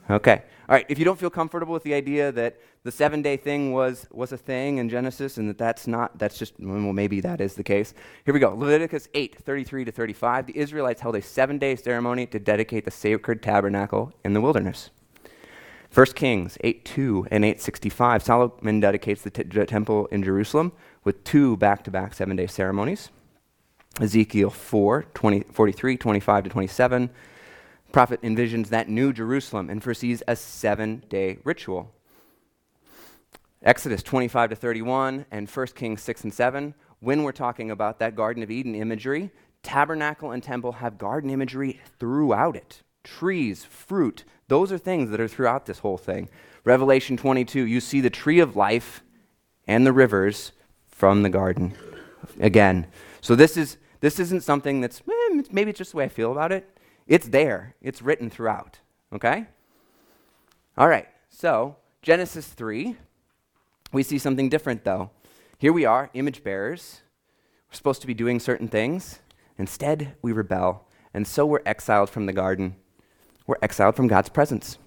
Okay. 0.10 0.44
All 0.70 0.76
right. 0.76 0.86
If 0.88 1.00
you 1.00 1.06
don't 1.06 1.18
feel 1.18 1.32
comfortable 1.32 1.74
with 1.74 1.82
the 1.82 1.96
idea 1.96 2.32
that 2.34 2.60
the 2.84 2.92
seven 2.92 3.24
day 3.24 3.38
thing 3.38 3.74
was, 3.74 4.06
was 4.12 4.32
a 4.34 4.38
thing 4.38 4.78
in 4.78 4.88
Genesis 4.88 5.38
and 5.38 5.50
that 5.50 5.58
that's 5.58 5.88
not, 5.88 6.20
that's 6.20 6.38
just, 6.38 6.54
well, 6.60 6.94
maybe 6.94 7.22
that 7.22 7.42
is 7.42 7.56
the 7.56 7.64
case. 7.64 7.96
Here 8.24 8.36
we 8.36 8.40
go. 8.40 8.54
Leviticus 8.54 9.10
8, 9.16 9.40
33 9.40 9.86
to 9.86 9.92
35. 9.92 10.46
The 10.46 10.56
Israelites 10.56 11.02
held 11.02 11.16
a 11.16 11.24
seven 11.24 11.58
day 11.58 11.76
ceremony 11.76 12.28
to 12.28 12.38
dedicate 12.38 12.86
the 12.86 12.92
sacred 12.92 13.42
tabernacle 13.42 14.14
in 14.24 14.34
the 14.34 14.42
wilderness. 14.42 14.92
1 15.92 16.06
Kings 16.14 16.56
8 16.62 16.86
2 16.86 17.30
and 17.32 17.44
8.65, 17.44 18.22
Solomon 18.22 18.80
dedicates 18.80 19.24
the 19.24 19.32
t- 19.32 19.44
temple 19.66 20.06
in 20.12 20.22
Jerusalem 20.22 20.72
with 21.04 21.24
two 21.24 21.58
back-to-back 21.58 22.14
seven-day 22.14 22.46
ceremonies. 22.46 23.10
Ezekiel 24.00 24.52
4, 24.52 25.08
20, 25.16 25.40
43, 25.52 25.98
25 25.98 26.44
to 26.44 26.50
27, 26.52 27.10
prophet 27.92 28.22
envisions 28.22 28.68
that 28.70 28.90
new 28.90 29.12
Jerusalem 29.12 29.70
and 29.70 29.84
foresees 29.84 30.24
a 30.28 30.36
seven-day 30.36 31.40
ritual. 31.44 31.92
Exodus 33.62 34.04
25 34.04 34.52
to 34.52 34.56
31 34.56 35.26
and 35.32 35.50
1 35.50 35.68
Kings 35.68 36.02
6 36.02 36.24
and 36.24 36.34
7, 36.34 36.74
when 37.00 37.24
we're 37.24 37.32
talking 37.32 37.72
about 37.72 38.00
that 38.00 38.16
Garden 38.16 38.44
of 38.44 38.52
Eden 38.52 38.76
imagery, 38.76 39.32
tabernacle 39.64 40.32
and 40.32 40.42
temple 40.42 40.74
have 40.74 40.98
garden 40.98 41.30
imagery 41.30 41.80
throughout 42.00 42.56
it. 42.56 42.82
Trees, 43.04 43.66
fruit, 43.66 44.24
those 44.48 44.72
are 44.72 44.78
things 44.78 45.10
that 45.12 45.20
are 45.20 45.28
throughout 45.28 45.66
this 45.66 45.80
whole 45.80 45.98
thing. 45.98 46.30
Revelation 46.64 47.18
22, 47.18 47.66
you 47.66 47.80
see 47.80 48.02
the 48.02 48.10
tree 48.10 48.40
of 48.40 48.56
life 48.56 49.04
and 49.68 49.86
the 49.86 49.94
rivers 49.94 50.52
from 50.88 51.24
the 51.24 51.30
garden. 51.30 51.74
Again. 52.40 52.88
So 53.22 53.36
this 53.36 53.56
is 53.56 53.78
this 54.02 54.20
isn't 54.20 54.44
something 54.44 54.82
that's 54.82 55.02
eh, 55.02 55.42
maybe 55.52 55.72
it's 55.72 55.78
just 55.78 55.92
the 55.92 55.98
way 55.98 56.06
I 56.06 56.10
feel 56.10 56.32
about 56.32 56.52
it. 56.52 56.78
It's 57.10 57.28
there. 57.28 57.76
It's 57.82 58.04
written 58.04 58.30
throughout. 58.30 58.80
Okay? 59.12 59.48
All 60.78 60.88
right. 60.88 61.08
So, 61.30 61.76
Genesis 62.04 62.48
3, 62.48 62.96
we 63.92 64.04
see 64.04 64.20
something 64.20 64.48
different 64.48 64.84
though. 64.84 65.10
Here 65.58 65.74
we 65.74 65.84
are, 65.84 66.12
image 66.14 66.44
bearers. 66.44 67.02
We're 67.70 67.76
supposed 67.76 68.02
to 68.02 68.08
be 68.08 68.14
doing 68.14 68.40
certain 68.40 68.68
things. 68.68 69.20
Instead, 69.58 70.16
we 70.22 70.32
rebel, 70.32 70.86
and 71.14 71.28
so 71.28 71.46
we're 71.46 71.62
exiled 71.66 72.10
from 72.10 72.28
the 72.28 72.34
garden. 72.34 72.76
We're 73.46 73.58
exiled 73.62 73.96
from 73.96 74.08
God's 74.08 74.30
presence. 74.30 74.78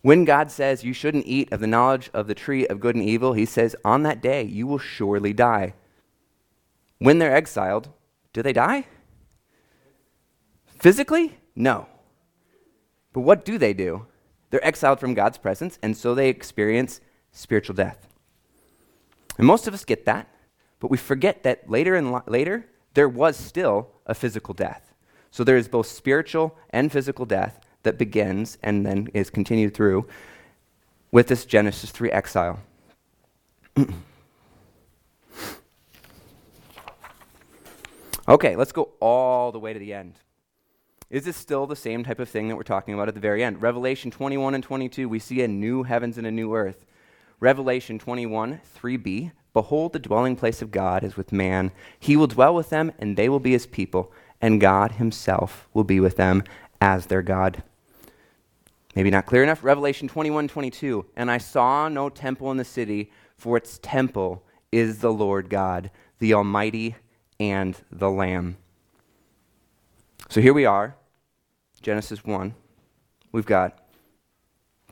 When 0.00 0.24
God 0.24 0.50
says 0.50 0.84
you 0.84 0.92
shouldn't 0.92 1.26
eat 1.26 1.52
of 1.52 1.60
the 1.60 1.66
knowledge 1.66 2.10
of 2.12 2.26
the 2.26 2.34
tree 2.34 2.66
of 2.66 2.80
good 2.80 2.96
and 2.96 3.04
evil, 3.04 3.34
he 3.34 3.46
says, 3.46 3.76
on 3.84 4.02
that 4.02 4.22
day 4.22 4.42
you 4.42 4.66
will 4.66 4.78
surely 4.78 5.32
die. 5.32 5.74
When 6.98 7.18
they're 7.18 7.34
exiled, 7.34 7.90
do 8.32 8.42
they 8.42 8.52
die? 8.52 8.86
Physically? 10.84 11.32
No. 11.56 11.88
But 13.14 13.22
what 13.22 13.46
do 13.46 13.56
they 13.56 13.72
do? 13.72 14.04
They're 14.50 14.62
exiled 14.62 15.00
from 15.00 15.14
God's 15.14 15.38
presence, 15.38 15.78
and 15.82 15.96
so 15.96 16.14
they 16.14 16.28
experience 16.28 17.00
spiritual 17.32 17.74
death. 17.74 18.06
And 19.38 19.46
most 19.46 19.66
of 19.66 19.72
us 19.72 19.86
get 19.86 20.04
that, 20.04 20.28
but 20.80 20.90
we 20.90 20.98
forget 20.98 21.42
that 21.42 21.70
later 21.70 21.94
and 21.94 22.20
later 22.26 22.66
there 22.92 23.08
was 23.08 23.34
still 23.34 23.92
a 24.04 24.12
physical 24.12 24.52
death. 24.52 24.92
So 25.30 25.42
there 25.42 25.56
is 25.56 25.68
both 25.68 25.86
spiritual 25.86 26.54
and 26.68 26.92
physical 26.92 27.24
death 27.24 27.60
that 27.84 27.96
begins 27.96 28.58
and 28.62 28.84
then 28.84 29.08
is 29.14 29.30
continued 29.30 29.72
through 29.72 30.06
with 31.10 31.28
this 31.28 31.46
Genesis 31.46 31.92
3 31.92 32.10
exile. 32.10 32.60
okay, 38.28 38.54
let's 38.54 38.72
go 38.72 38.90
all 39.00 39.50
the 39.50 39.58
way 39.58 39.72
to 39.72 39.78
the 39.78 39.94
end. 39.94 40.18
Is 41.14 41.26
this 41.26 41.36
still 41.36 41.68
the 41.68 41.76
same 41.76 42.02
type 42.02 42.18
of 42.18 42.28
thing 42.28 42.48
that 42.48 42.56
we're 42.56 42.64
talking 42.64 42.92
about 42.92 43.06
at 43.06 43.14
the 43.14 43.20
very 43.20 43.44
end? 43.44 43.62
Revelation 43.62 44.10
21 44.10 44.52
and 44.52 44.64
22, 44.64 45.08
we 45.08 45.20
see 45.20 45.42
a 45.42 45.46
new 45.46 45.84
heavens 45.84 46.18
and 46.18 46.26
a 46.26 46.30
new 46.32 46.56
earth. 46.56 46.84
Revelation 47.38 48.00
21, 48.00 48.60
3b 48.76 49.30
Behold, 49.52 49.92
the 49.92 50.00
dwelling 50.00 50.34
place 50.34 50.60
of 50.60 50.72
God 50.72 51.04
is 51.04 51.16
with 51.16 51.30
man. 51.30 51.70
He 52.00 52.16
will 52.16 52.26
dwell 52.26 52.52
with 52.52 52.70
them, 52.70 52.90
and 52.98 53.16
they 53.16 53.28
will 53.28 53.38
be 53.38 53.52
his 53.52 53.64
people, 53.64 54.12
and 54.40 54.60
God 54.60 54.90
himself 54.90 55.68
will 55.72 55.84
be 55.84 56.00
with 56.00 56.16
them 56.16 56.42
as 56.80 57.06
their 57.06 57.22
God. 57.22 57.62
Maybe 58.96 59.10
not 59.10 59.26
clear 59.26 59.44
enough. 59.44 59.62
Revelation 59.62 60.08
21 60.08 60.48
22. 60.48 61.06
And 61.14 61.30
I 61.30 61.38
saw 61.38 61.88
no 61.88 62.08
temple 62.08 62.50
in 62.50 62.56
the 62.56 62.64
city, 62.64 63.12
for 63.36 63.56
its 63.56 63.78
temple 63.80 64.42
is 64.72 64.98
the 64.98 65.12
Lord 65.12 65.48
God, 65.48 65.92
the 66.18 66.34
Almighty, 66.34 66.96
and 67.38 67.80
the 67.92 68.10
Lamb. 68.10 68.56
So 70.28 70.40
here 70.40 70.52
we 70.52 70.64
are, 70.64 70.96
Genesis 71.84 72.24
1. 72.24 72.54
We've 73.30 73.44
got 73.44 73.78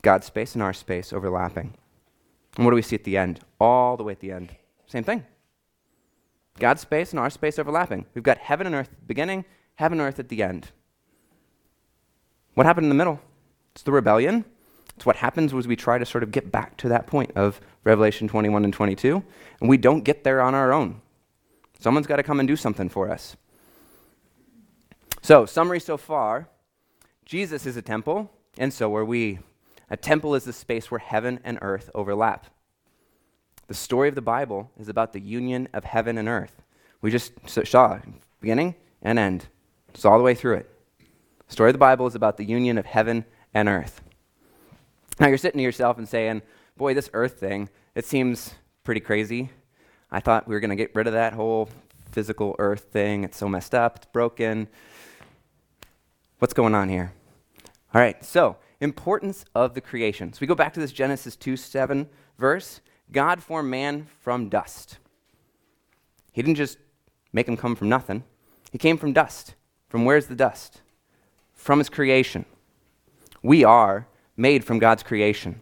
God's 0.03 0.27
space 0.27 0.53
and 0.53 0.61
our 0.61 0.73
space 0.73 1.11
overlapping. 1.11 1.73
And 2.55 2.65
what 2.65 2.71
do 2.71 2.75
we 2.75 2.83
see 2.83 2.95
at 2.95 3.03
the 3.03 3.17
end? 3.17 3.39
All 3.59 3.97
the 3.97 4.03
way 4.03 4.11
at 4.11 4.19
the 4.19 4.31
end. 4.31 4.53
Same 4.85 5.03
thing. 5.03 5.25
God's 6.59 6.81
space 6.81 7.09
and 7.09 7.19
our 7.19 7.31
space 7.31 7.57
overlapping. 7.57 8.05
We've 8.13 8.23
got 8.23 8.37
heaven 8.37 8.67
and 8.67 8.75
earth 8.75 8.89
at 8.93 8.99
the 8.99 9.05
beginning, 9.07 9.43
heaven 9.75 9.99
and 9.99 10.07
earth 10.07 10.19
at 10.19 10.29
the 10.29 10.43
end. 10.43 10.69
What 12.53 12.67
happened 12.67 12.85
in 12.85 12.89
the 12.89 12.95
middle? 12.95 13.19
It's 13.73 13.81
the 13.81 13.91
rebellion. 13.91 14.45
It's 14.95 15.05
what 15.05 15.15
happens 15.15 15.51
as 15.51 15.67
we 15.67 15.75
try 15.75 15.97
to 15.97 16.05
sort 16.05 16.23
of 16.23 16.31
get 16.31 16.51
back 16.51 16.77
to 16.77 16.89
that 16.89 17.07
point 17.07 17.31
of 17.35 17.59
Revelation 17.83 18.27
21 18.27 18.65
and 18.65 18.73
22, 18.73 19.23
and 19.59 19.67
we 19.67 19.77
don't 19.77 20.03
get 20.03 20.23
there 20.23 20.41
on 20.41 20.53
our 20.53 20.71
own. 20.71 21.01
Someone's 21.79 22.05
got 22.05 22.17
to 22.17 22.23
come 22.23 22.39
and 22.39 22.47
do 22.47 22.55
something 22.55 22.87
for 22.87 23.09
us. 23.09 23.35
So, 25.23 25.47
summary 25.47 25.79
so 25.79 25.97
far 25.97 26.49
Jesus 27.25 27.65
is 27.65 27.77
a 27.77 27.81
temple, 27.81 28.31
and 28.57 28.73
so 28.73 28.93
are 28.95 29.05
we. 29.05 29.39
A 29.89 29.97
temple 29.97 30.35
is 30.35 30.43
the 30.43 30.53
space 30.53 30.91
where 30.91 30.99
heaven 30.99 31.39
and 31.43 31.57
earth 31.61 31.89
overlap. 31.95 32.47
The 33.67 33.73
story 33.73 34.09
of 34.09 34.15
the 34.15 34.21
Bible 34.21 34.71
is 34.77 34.89
about 34.89 35.13
the 35.13 35.21
union 35.21 35.69
of 35.73 35.85
heaven 35.85 36.17
and 36.17 36.27
earth. 36.27 36.61
We 37.01 37.11
just 37.11 37.33
saw 37.47 37.99
beginning 38.41 38.75
and 39.01 39.17
end, 39.17 39.47
saw 39.93 40.11
all 40.11 40.17
the 40.17 40.23
way 40.23 40.35
through 40.35 40.55
it. 40.55 40.69
The 41.47 41.53
story 41.53 41.69
of 41.69 41.73
the 41.73 41.79
Bible 41.79 42.07
is 42.07 42.15
about 42.15 42.37
the 42.37 42.45
union 42.45 42.77
of 42.77 42.85
heaven 42.85 43.25
and 43.53 43.69
earth. 43.69 44.01
Now 45.19 45.27
you're 45.27 45.37
sitting 45.37 45.59
to 45.59 45.63
yourself 45.63 45.97
and 45.97 46.07
saying, 46.07 46.41
Boy, 46.75 46.93
this 46.93 47.09
earth 47.13 47.39
thing, 47.39 47.69
it 47.95 48.05
seems 48.05 48.55
pretty 48.83 49.01
crazy. 49.01 49.51
I 50.11 50.19
thought 50.19 50.47
we 50.47 50.55
were 50.55 50.59
going 50.59 50.71
to 50.71 50.75
get 50.75 50.95
rid 50.95 51.07
of 51.07 51.13
that 51.13 51.33
whole 51.33 51.69
physical 52.11 52.55
earth 52.59 52.87
thing. 52.91 53.23
It's 53.23 53.37
so 53.37 53.47
messed 53.47 53.75
up, 53.75 53.97
it's 53.97 54.05
broken. 54.07 54.67
What's 56.43 56.53
going 56.53 56.75
on 56.75 56.89
here? 56.89 57.13
All 57.93 58.01
right, 58.01 58.21
so 58.21 58.57
importance 58.81 59.45
of 59.55 59.75
the 59.75 59.79
creation. 59.79 60.33
So 60.33 60.39
we 60.41 60.47
go 60.47 60.55
back 60.55 60.73
to 60.73 60.81
this 60.81 60.91
Genesis 60.91 61.37
2 61.37 61.55
7 61.55 62.09
verse. 62.37 62.81
God 63.13 63.41
formed 63.41 63.69
man 63.69 64.07
from 64.19 64.49
dust. 64.49 64.97
He 66.33 66.41
didn't 66.41 66.57
just 66.57 66.79
make 67.31 67.47
him 67.47 67.55
come 67.55 67.77
from 67.77 67.87
nothing, 67.87 68.25
he 68.73 68.77
came 68.77 68.97
from 68.97 69.13
dust. 69.13 69.55
From 69.87 70.03
where's 70.03 70.27
the 70.27 70.35
dust? 70.35 70.81
From 71.53 71.79
his 71.79 71.87
creation. 71.87 72.43
We 73.41 73.63
are 73.63 74.09
made 74.35 74.65
from 74.65 74.79
God's 74.79 75.01
creation 75.01 75.61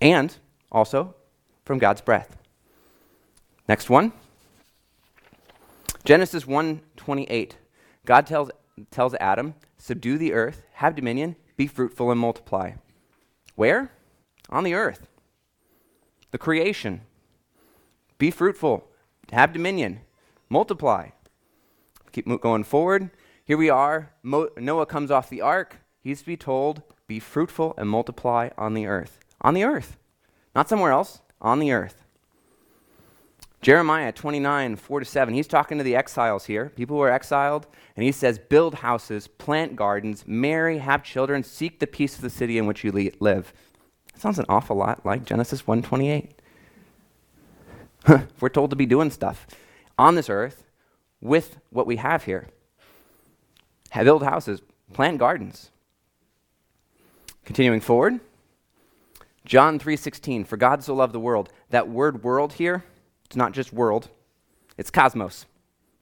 and 0.00 0.36
also 0.72 1.14
from 1.64 1.78
God's 1.78 2.00
breath. 2.00 2.36
Next 3.68 3.88
one. 3.88 4.12
Genesis 6.04 6.42
1:28. 6.44 7.52
God 8.04 8.26
tells, 8.26 8.50
tells 8.90 9.14
Adam, 9.20 9.54
"Subdue 9.82 10.16
the 10.16 10.32
earth, 10.32 10.62
have 10.74 10.94
dominion, 10.94 11.34
be 11.56 11.66
fruitful 11.66 12.12
and 12.12 12.20
multiply." 12.20 12.74
Where? 13.56 13.90
On 14.48 14.62
the 14.62 14.74
earth. 14.74 15.08
The 16.30 16.38
creation. 16.38 17.00
Be 18.16 18.30
fruitful, 18.30 18.86
have 19.32 19.52
dominion, 19.52 20.02
multiply. 20.48 21.08
Keep 22.12 22.28
going 22.40 22.62
forward. 22.62 23.10
Here 23.44 23.56
we 23.56 23.70
are. 23.70 24.12
Mo- 24.22 24.50
Noah 24.56 24.86
comes 24.86 25.10
off 25.10 25.28
the 25.28 25.40
ark. 25.40 25.78
He's 26.00 26.20
to 26.20 26.26
be 26.26 26.36
told, 26.36 26.82
be 27.08 27.18
fruitful 27.18 27.74
and 27.76 27.90
multiply 27.90 28.50
on 28.56 28.74
the 28.74 28.86
earth. 28.86 29.18
On 29.40 29.52
the 29.52 29.64
earth. 29.64 29.98
Not 30.54 30.68
somewhere 30.68 30.92
else, 30.92 31.22
on 31.40 31.58
the 31.58 31.72
earth. 31.72 32.01
Jeremiah 33.62 34.12
29, 34.12 34.76
4 34.76 35.00
to 35.00 35.06
7. 35.06 35.34
He's 35.34 35.46
talking 35.46 35.78
to 35.78 35.84
the 35.84 35.96
exiles 35.96 36.46
here, 36.46 36.68
people 36.70 36.96
who 36.96 37.02
are 37.02 37.10
exiled, 37.10 37.66
and 37.96 38.04
he 38.04 38.12
says, 38.12 38.38
Build 38.38 38.74
houses, 38.74 39.28
plant 39.28 39.76
gardens, 39.76 40.24
marry, 40.26 40.78
have 40.78 41.02
children, 41.04 41.42
seek 41.42 41.78
the 41.78 41.86
peace 41.86 42.16
of 42.16 42.22
the 42.22 42.30
city 42.30 42.58
in 42.58 42.66
which 42.66 42.82
you 42.82 42.90
live. 43.20 43.52
That 44.12 44.20
sounds 44.20 44.38
an 44.38 44.46
awful 44.48 44.76
lot 44.76 45.06
like 45.06 45.24
Genesis 45.24 45.66
128. 45.66 46.40
We're 48.40 48.48
told 48.48 48.70
to 48.70 48.76
be 48.76 48.86
doing 48.86 49.10
stuff 49.10 49.46
on 49.96 50.16
this 50.16 50.28
earth 50.28 50.64
with 51.20 51.58
what 51.70 51.86
we 51.86 51.96
have 51.96 52.24
here. 52.24 52.48
Build 53.94 54.24
houses, 54.24 54.60
plant 54.92 55.18
gardens, 55.18 55.70
Continuing 57.44 57.80
forward, 57.80 58.20
John 59.44 59.78
3:16, 59.78 60.46
for 60.46 60.56
God 60.56 60.84
so 60.84 60.94
loved 60.94 61.12
the 61.12 61.20
world. 61.20 61.52
That 61.70 61.88
word 61.88 62.22
world 62.22 62.54
here, 62.54 62.84
it's 63.32 63.36
not 63.38 63.52
just 63.52 63.72
world, 63.72 64.10
it's 64.76 64.90
cosmos. 64.90 65.46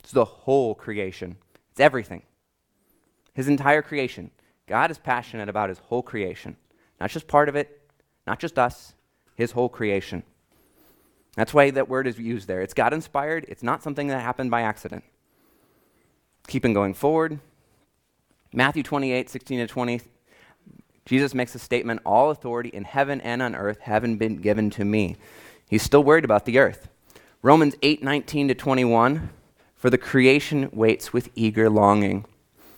It's 0.01 0.11
the 0.11 0.25
whole 0.25 0.75
creation. 0.75 1.37
It's 1.71 1.79
everything. 1.79 2.23
His 3.35 3.47
entire 3.47 3.83
creation. 3.83 4.33
God 4.67 4.91
is 4.91 4.99
passionate 4.99 5.49
about 5.49 5.69
his 5.69 5.79
whole 5.79 6.03
creation. 6.03 6.57
Not 7.01 7.11
just 7.11 7.29
part 7.29 7.49
of 7.49 7.55
it, 7.55 7.83
not 8.27 8.41
just 8.41 8.59
us, 8.59 8.95
his 9.37 9.53
whole 9.53 9.69
creation. 9.69 10.25
That's 11.37 11.55
why 11.55 11.71
that 11.71 11.89
word 11.89 12.09
is 12.09 12.19
used 12.19 12.49
there. 12.49 12.63
It's 12.63 12.75
God 12.75 12.93
inspired, 12.93 13.47
it's 13.47 13.63
not 13.63 13.85
something 13.85 14.09
that 14.09 14.19
happened 14.19 14.51
by 14.51 14.63
accident. 14.63 15.05
Keeping 16.49 16.75
going 16.75 16.95
forward, 16.95 17.39
Matthew 18.53 18.83
28, 18.83 19.31
16 19.31 19.59
to 19.61 19.67
20, 19.69 20.01
Jesus 21.05 21.33
makes 21.33 21.55
a 21.55 21.61
statement 21.61 22.01
all 22.05 22.31
authority 22.31 22.71
in 22.71 22.83
heaven 22.83 23.21
and 23.21 23.41
on 23.41 23.55
earth 23.55 23.79
haven't 23.83 24.17
been 24.17 24.39
given 24.39 24.69
to 24.71 24.85
me. 24.85 25.15
He's 25.69 25.85
still 25.85 26.03
worried 26.03 26.25
about 26.25 26.45
the 26.45 26.59
earth. 26.59 26.89
Romans 27.43 27.75
8 27.81 28.03
19 28.03 28.49
to 28.49 28.55
21 28.55 29.31
For 29.75 29.89
the 29.89 29.97
creation 29.97 30.69
waits 30.75 31.15
with 31.15 31.31
eager 31.35 31.71
longing. 31.71 32.27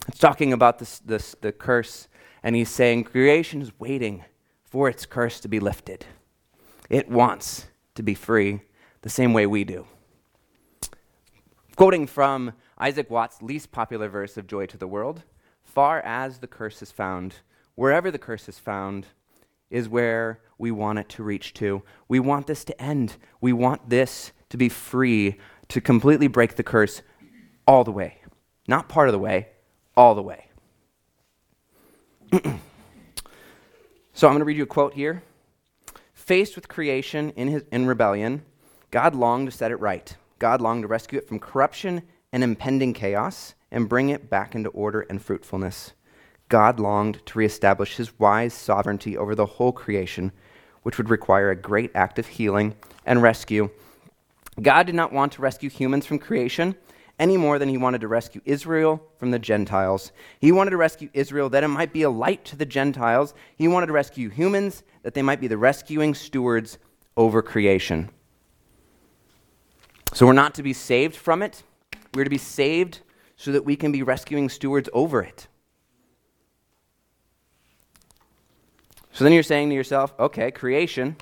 It's 0.07 0.19
talking 0.19 0.53
about 0.53 0.79
this, 0.79 1.01
this, 1.01 1.35
the 1.41 1.51
curse, 1.51 2.07
and 2.45 2.55
he's 2.55 2.69
saying 2.69 3.05
creation 3.05 3.61
is 3.61 3.73
waiting 3.81 4.25
for 4.65 4.89
its 4.89 5.05
curse 5.05 5.41
to 5.41 5.49
be 5.49 5.59
lifted. 5.59 6.07
It 6.89 7.09
wants 7.09 7.67
to 7.97 8.05
be 8.05 8.15
free 8.15 8.61
the 9.01 9.09
same 9.09 9.33
way 9.33 9.47
we 9.47 9.65
do. 9.65 9.85
Quoting 11.75 12.07
from 12.07 12.53
Isaac 12.79 13.11
Watts' 13.11 13.43
least 13.43 13.73
popular 13.73 14.09
verse 14.09 14.37
of 14.37 14.47
Joy 14.47 14.67
to 14.67 14.77
the 14.77 14.87
World 14.87 15.25
Far 15.65 16.01
as 16.03 16.39
the 16.39 16.47
curse 16.47 16.83
is 16.83 16.93
found, 16.93 17.37
wherever 17.75 18.13
the 18.13 18.19
curse 18.19 18.49
is 18.49 18.61
found, 18.61 19.09
is 19.71 19.89
where 19.89 20.39
we 20.57 20.71
want 20.71 21.01
it 21.01 21.09
to 21.09 21.25
reach 21.25 21.53
to. 21.55 21.83
We 22.07 22.21
want 22.21 22.47
this 22.47 22.63
to 22.67 22.81
end. 22.81 23.17
We 23.41 23.53
want 23.53 23.89
this 23.89 24.31
to 24.53 24.59
be 24.59 24.69
free, 24.69 25.39
to 25.69 25.81
completely 25.81 26.27
break 26.27 26.57
the 26.57 26.63
curse 26.63 27.01
all 27.67 27.85
the 27.85 27.91
way. 27.91 28.19
Not 28.69 28.87
part 28.87 29.09
of 29.09 29.13
the 29.13 29.19
way, 29.19 29.49
all 29.97 30.15
the 30.15 30.23
way. 30.23 30.45
so 34.13 34.27
I'm 34.27 34.35
going 34.35 34.41
to 34.41 34.45
read 34.45 34.59
you 34.59 34.65
a 34.65 34.67
quote 34.67 34.93
here. 34.93 35.23
Faced 36.13 36.55
with 36.55 36.69
creation 36.69 37.31
in, 37.31 37.49
his, 37.49 37.63
in 37.73 37.87
rebellion, 37.87 38.43
God 38.91 39.15
longed 39.15 39.51
to 39.51 39.57
set 39.57 39.71
it 39.71 39.81
right. 39.81 40.15
God 40.39 40.61
longed 40.61 40.83
to 40.83 40.89
rescue 40.89 41.19
it 41.19 41.27
from 41.27 41.39
corruption 41.39 42.03
and 42.31 42.45
impending 42.45 42.93
chaos 42.93 43.55
and 43.71 43.89
bring 43.89 44.11
it 44.11 44.29
back 44.29 44.55
into 44.55 44.69
order 44.69 45.01
and 45.09 45.23
fruitfulness. 45.23 45.95
God 46.51 46.79
longed 46.79 47.25
to 47.25 47.39
reestablish 47.39 47.97
his 47.97 48.19
wise 48.19 48.53
sovereignty 48.53 49.17
over 49.17 49.35
the 49.35 49.47
whole 49.47 49.73
creation, 49.73 50.31
which 50.83 50.99
would 50.99 51.09
require 51.09 51.49
a 51.49 51.57
great 51.57 51.91
act 51.95 52.19
of 52.19 52.27
healing 52.27 52.75
and 53.07 53.23
rescue. 53.23 53.71
God 54.61 54.87
did 54.87 54.95
not 54.95 55.13
want 55.13 55.33
to 55.33 55.43
rescue 55.43 55.71
humans 55.71 56.05
from 56.05 56.19
creation 56.19 56.77
any 57.19 57.37
more 57.37 57.59
than 57.59 57.69
he 57.69 57.79
wanted 57.79 58.01
to 58.01 58.09
rescue 58.09 58.41
Israel 58.45 59.03
from 59.17 59.31
the 59.31 59.39
Gentiles. 59.39 60.13
He 60.41 60.53
wanted 60.53 60.71
to 60.71 60.77
rescue 60.77 61.09
Israel 61.15 61.49
that 61.51 61.65
it 61.65 61.69
might 61.69 61.93
be 61.93 62.03
a 62.03 62.11
light 62.11 62.45
to 62.47 62.57
the 62.57 62.67
Gentiles. 62.67 63.35
He 63.57 63.69
wanted 63.69 63.87
to 63.87 63.93
rescue 63.93 64.29
humans 64.29 64.83
that 65.03 65.15
they 65.15 65.23
might 65.23 65.41
be 65.41 65.47
the 65.47 65.59
rescuing 65.59 66.15
stewards 66.15 66.79
over 67.17 67.43
creation. 67.43 68.11
So 70.15 70.27
we're 70.27 70.33
not 70.33 70.55
to 70.57 70.63
be 70.63 70.73
saved 70.73 71.17
from 71.17 71.43
it, 71.43 71.63
we're 72.15 72.25
to 72.25 72.31
be 72.31 72.39
saved 72.39 73.01
so 73.37 73.53
that 73.53 73.65
we 73.65 73.77
can 73.77 73.93
be 73.93 74.03
rescuing 74.03 74.49
stewards 74.49 74.89
over 74.93 75.23
it. 75.23 75.49
So 79.13 79.25
then 79.25 79.33
you're 79.33 79.43
saying 79.43 79.69
to 79.69 79.75
yourself, 79.75 80.15
okay, 80.19 80.51
creation, 80.51 81.17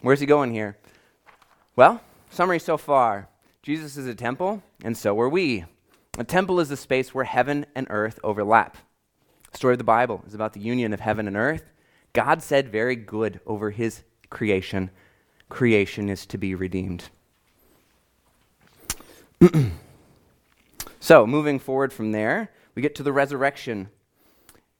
where's 0.00 0.20
he 0.20 0.26
going 0.26 0.52
here? 0.52 0.76
Well, 1.76 2.00
summary 2.30 2.58
so 2.58 2.78
far 2.78 3.28
Jesus 3.62 3.98
is 3.98 4.06
a 4.06 4.14
temple, 4.14 4.62
and 4.82 4.96
so 4.96 5.20
are 5.20 5.28
we. 5.28 5.66
A 6.18 6.24
temple 6.24 6.60
is 6.60 6.70
a 6.70 6.78
space 6.78 7.14
where 7.14 7.24
heaven 7.24 7.66
and 7.74 7.86
earth 7.90 8.18
overlap. 8.24 8.78
The 9.52 9.58
story 9.58 9.74
of 9.74 9.78
the 9.78 9.84
Bible 9.84 10.24
is 10.26 10.32
about 10.32 10.54
the 10.54 10.60
union 10.60 10.94
of 10.94 11.00
heaven 11.00 11.28
and 11.28 11.36
earth. 11.36 11.70
God 12.14 12.42
said 12.42 12.72
very 12.72 12.96
good 12.96 13.40
over 13.46 13.70
his 13.70 14.02
creation. 14.30 14.90
Creation 15.50 16.08
is 16.08 16.24
to 16.26 16.38
be 16.38 16.54
redeemed. 16.54 17.10
so, 21.00 21.26
moving 21.26 21.58
forward 21.58 21.92
from 21.92 22.12
there, 22.12 22.50
we 22.74 22.80
get 22.80 22.94
to 22.94 23.02
the 23.02 23.12
resurrection 23.12 23.90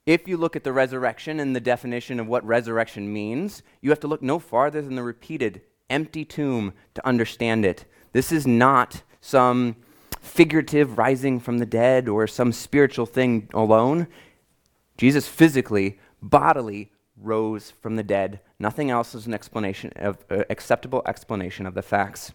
if 0.07 0.27
you 0.27 0.37
look 0.37 0.57
at 0.57 0.65
the 0.65 0.73
resurrection 0.73 1.39
and 1.39 1.55
the 1.55 1.61
definition 1.61 2.19
of 2.19 2.27
what 2.27 2.45
resurrection 2.45 3.13
means, 3.13 3.63
you 3.81 3.91
have 3.91 4.01
to 4.01 4.09
look 4.09 4.23
no 4.23 4.39
farther 4.39 4.81
than 4.83 4.97
the 4.97 5.03
repeated 5.03 5.63
empty 5.91 6.25
tomb 6.25 6.73
to 6.95 7.07
understand 7.07 7.65
it. 7.65 7.85
This 8.13 8.33
is 8.33 8.47
not 8.47 9.03
some 9.21 9.77
figurative 10.21 10.99
rising 10.99 11.41
from 11.41 11.59
the 11.59 11.67
dead 11.67 12.09
or 12.09 12.27
some 12.27 12.53
spiritual 12.53 13.07
thing 13.07 13.49
alone. 13.53 14.07
Jesus 14.97 15.27
physically, 15.27 15.99
bodily 16.23 16.93
rose 17.17 17.73
from 17.81 17.97
the 17.97 18.03
dead. 18.03 18.41
Nothing 18.59 18.91
else 18.91 19.15
is 19.15 19.27
an 19.27 19.35
explanation 19.35 19.93
of 19.97 20.19
uh, 20.31 20.45
acceptable 20.51 21.03
explanation 21.07 21.67
of 21.67 21.75
the 21.75 21.83
facts. 21.83 22.33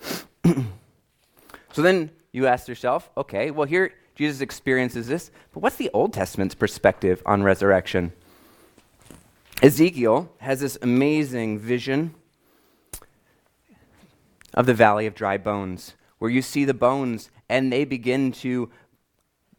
so 0.44 1.82
then 1.82 2.10
you 2.32 2.46
ask 2.46 2.68
yourself, 2.68 3.10
okay, 3.16 3.50
well 3.50 3.66
here 3.66 3.92
Jesus 4.14 4.40
experiences 4.40 5.06
this. 5.06 5.30
But 5.52 5.62
what's 5.62 5.76
the 5.76 5.90
Old 5.94 6.12
Testament's 6.12 6.54
perspective 6.54 7.22
on 7.24 7.44
resurrection? 7.44 8.12
Ezekiel 9.62 10.30
has 10.38 10.60
this 10.60 10.76
amazing 10.82 11.58
vision 11.60 12.14
of 14.54 14.66
the 14.66 14.74
valley 14.74 15.06
of 15.06 15.14
dry 15.14 15.36
bones, 15.36 15.94
where 16.18 16.30
you 16.30 16.42
see 16.42 16.64
the 16.64 16.74
bones 16.74 17.30
and 17.48 17.72
they 17.72 17.84
begin 17.84 18.32
to 18.32 18.70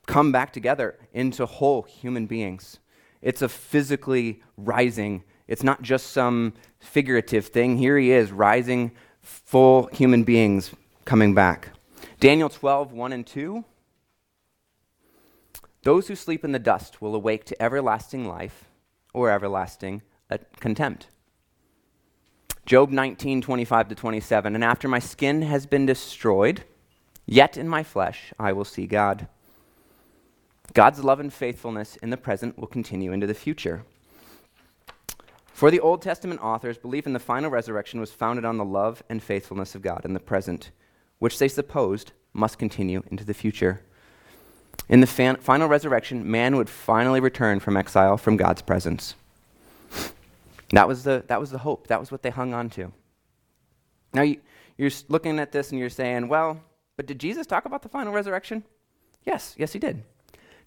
come 0.07 0.31
back 0.31 0.51
together 0.51 0.97
into 1.13 1.45
whole 1.45 1.83
human 1.83 2.25
beings. 2.25 2.79
It's 3.21 3.41
a 3.41 3.49
physically 3.49 4.41
rising, 4.57 5.23
it's 5.47 5.63
not 5.63 5.81
just 5.81 6.07
some 6.07 6.53
figurative 6.79 7.47
thing. 7.47 7.77
Here 7.77 7.97
he 7.97 8.11
is, 8.11 8.31
rising 8.31 8.91
full 9.21 9.87
human 9.87 10.23
beings 10.23 10.71
coming 11.05 11.33
back. 11.33 11.69
Daniel 12.19 12.49
12, 12.49 12.91
1 12.91 13.13
and 13.13 13.25
2 13.25 13.63
those 15.83 16.07
who 16.07 16.15
sleep 16.15 16.43
in 16.43 16.51
the 16.51 16.59
dust 16.59 17.01
will 17.01 17.15
awake 17.15 17.45
to 17.45 17.61
everlasting 17.61 18.27
life 18.27 18.65
or 19.13 19.29
everlasting 19.31 20.01
uh, 20.29 20.37
contempt. 20.59 21.07
Job 22.69 22.91
19, 22.91 23.41
25 23.41 23.89
to 23.89 23.95
27. 23.95 24.53
And 24.53 24.63
after 24.63 24.87
my 24.87 24.99
skin 24.99 25.41
has 25.41 25.65
been 25.65 25.87
destroyed, 25.87 26.65
yet 27.25 27.57
in 27.57 27.67
my 27.67 27.81
flesh 27.81 28.31
I 28.37 28.53
will 28.53 28.63
see 28.63 28.85
God. 28.85 29.27
God's 30.75 31.03
love 31.03 31.19
and 31.19 31.33
faithfulness 31.33 31.95
in 31.95 32.11
the 32.11 32.15
present 32.15 32.59
will 32.59 32.67
continue 32.67 33.11
into 33.11 33.25
the 33.25 33.33
future. 33.33 33.85
For 35.51 35.71
the 35.71 35.79
Old 35.79 36.03
Testament 36.03 36.41
authors, 36.43 36.77
belief 36.77 37.07
in 37.07 37.13
the 37.13 37.19
final 37.19 37.49
resurrection 37.49 37.99
was 37.99 38.11
founded 38.11 38.45
on 38.45 38.57
the 38.57 38.63
love 38.63 39.01
and 39.09 39.23
faithfulness 39.23 39.73
of 39.73 39.81
God 39.81 40.05
in 40.05 40.13
the 40.13 40.19
present, 40.19 40.69
which 41.17 41.39
they 41.39 41.47
supposed 41.47 42.11
must 42.33 42.59
continue 42.59 43.01
into 43.09 43.25
the 43.25 43.33
future. 43.33 43.81
In 44.87 44.99
the 44.99 45.07
fan- 45.07 45.37
final 45.37 45.67
resurrection, 45.67 46.29
man 46.29 46.55
would 46.55 46.69
finally 46.69 47.19
return 47.19 47.59
from 47.59 47.75
exile 47.75 48.15
from 48.15 48.37
God's 48.37 48.61
presence. 48.61 49.15
That 50.71 50.87
was 50.87 51.03
the, 51.03 51.23
that 51.27 51.39
was 51.39 51.51
the 51.51 51.57
hope. 51.57 51.87
That 51.87 51.99
was 51.99 52.11
what 52.11 52.21
they 52.21 52.29
hung 52.29 52.53
on 52.53 52.69
to. 52.71 52.91
Now, 54.13 54.21
you, 54.21 54.39
you're 54.77 54.91
looking 55.07 55.39
at 55.39 55.51
this 55.51 55.71
and 55.71 55.79
you're 55.79 55.89
saying, 55.89 56.27
well, 56.27 56.61
but 56.95 57.05
did 57.05 57.19
Jesus 57.19 57.47
talk 57.47 57.65
about 57.65 57.81
the 57.81 57.89
final 57.89 58.13
resurrection? 58.13 58.63
Yes, 59.25 59.55
yes, 59.57 59.73
he 59.73 59.79
did. 59.79 60.03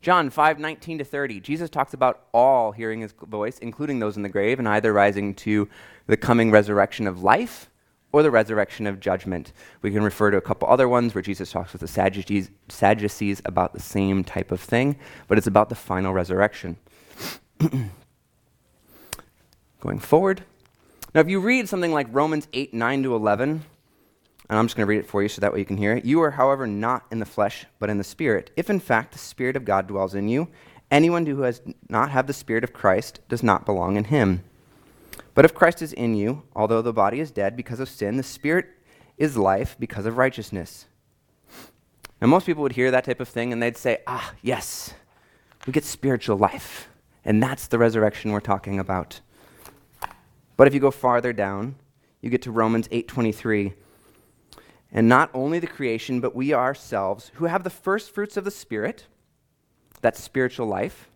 John 0.00 0.30
5, 0.30 0.58
19 0.58 0.98
to 0.98 1.04
30. 1.04 1.40
Jesus 1.40 1.70
talks 1.70 1.94
about 1.94 2.26
all 2.34 2.72
hearing 2.72 3.00
his 3.00 3.12
voice, 3.12 3.58
including 3.58 4.00
those 4.00 4.16
in 4.16 4.22
the 4.22 4.28
grave, 4.28 4.58
and 4.58 4.68
either 4.68 4.92
rising 4.92 5.34
to 5.36 5.68
the 6.08 6.16
coming 6.16 6.50
resurrection 6.50 7.06
of 7.06 7.22
life 7.22 7.70
or 8.10 8.22
the 8.22 8.30
resurrection 8.30 8.86
of 8.86 9.00
judgment. 9.00 9.52
We 9.80 9.90
can 9.90 10.02
refer 10.02 10.30
to 10.30 10.36
a 10.36 10.42
couple 10.42 10.68
other 10.68 10.88
ones 10.88 11.14
where 11.14 11.22
Jesus 11.22 11.52
talks 11.52 11.72
with 11.72 11.80
the 11.80 11.88
Sadducees, 11.88 12.50
Sadducees 12.68 13.40
about 13.44 13.72
the 13.72 13.80
same 13.80 14.24
type 14.24 14.50
of 14.50 14.60
thing, 14.60 14.96
but 15.28 15.38
it's 15.38 15.46
about 15.46 15.68
the 15.68 15.74
final 15.74 16.12
resurrection. 16.12 16.76
Going 19.82 19.98
forward. 19.98 20.44
Now, 21.12 21.22
if 21.22 21.28
you 21.28 21.40
read 21.40 21.68
something 21.68 21.92
like 21.92 22.06
Romans 22.12 22.46
8, 22.52 22.72
9 22.72 23.02
to 23.02 23.16
11, 23.16 23.64
and 24.48 24.58
I'm 24.58 24.66
just 24.66 24.76
going 24.76 24.86
to 24.86 24.88
read 24.88 25.00
it 25.00 25.08
for 25.08 25.22
you 25.22 25.28
so 25.28 25.40
that 25.40 25.52
way 25.52 25.58
you 25.58 25.64
can 25.64 25.76
hear 25.76 25.96
it. 25.96 26.04
You 26.04 26.22
are, 26.22 26.30
however, 26.30 26.68
not 26.68 27.04
in 27.10 27.18
the 27.18 27.26
flesh, 27.26 27.66
but 27.80 27.90
in 27.90 27.98
the 27.98 28.04
Spirit. 28.04 28.52
If 28.56 28.70
in 28.70 28.78
fact 28.78 29.10
the 29.10 29.18
Spirit 29.18 29.56
of 29.56 29.64
God 29.64 29.88
dwells 29.88 30.14
in 30.14 30.28
you, 30.28 30.46
anyone 30.88 31.26
who 31.26 31.42
has 31.42 31.60
not 31.88 32.10
have 32.10 32.28
the 32.28 32.32
Spirit 32.32 32.62
of 32.62 32.72
Christ 32.72 33.18
does 33.28 33.42
not 33.42 33.66
belong 33.66 33.96
in 33.96 34.04
him. 34.04 34.44
But 35.34 35.44
if 35.44 35.52
Christ 35.52 35.82
is 35.82 35.92
in 35.92 36.14
you, 36.14 36.42
although 36.54 36.82
the 36.82 36.92
body 36.92 37.18
is 37.18 37.32
dead 37.32 37.56
because 37.56 37.80
of 37.80 37.88
sin, 37.88 38.16
the 38.18 38.22
spirit 38.22 38.66
is 39.18 39.36
life 39.36 39.76
because 39.80 40.06
of 40.06 40.16
righteousness. 40.16 40.86
Now, 42.20 42.28
most 42.28 42.46
people 42.46 42.62
would 42.62 42.72
hear 42.72 42.92
that 42.92 43.04
type 43.04 43.20
of 43.20 43.28
thing 43.28 43.52
and 43.52 43.60
they'd 43.60 43.76
say, 43.76 43.98
ah, 44.06 44.32
yes, 44.42 44.94
we 45.66 45.72
get 45.72 45.84
spiritual 45.84 46.36
life. 46.36 46.88
And 47.24 47.42
that's 47.42 47.66
the 47.66 47.78
resurrection 47.78 48.30
we're 48.30 48.40
talking 48.40 48.78
about. 48.78 49.20
But 50.56 50.66
if 50.66 50.74
you 50.74 50.80
go 50.80 50.90
farther 50.90 51.32
down, 51.32 51.76
you 52.20 52.30
get 52.30 52.42
to 52.42 52.52
Romans 52.52 52.88
8:23. 52.90 53.74
And 54.90 55.08
not 55.08 55.30
only 55.32 55.58
the 55.58 55.66
creation, 55.66 56.20
but 56.20 56.34
we 56.34 56.52
ourselves, 56.52 57.30
who 57.34 57.46
have 57.46 57.64
the 57.64 57.70
first 57.70 58.14
fruits 58.14 58.36
of 58.36 58.44
the 58.44 58.50
spirit, 58.50 59.06
that 60.02 60.16
spiritual 60.16 60.66
life, 60.66 61.08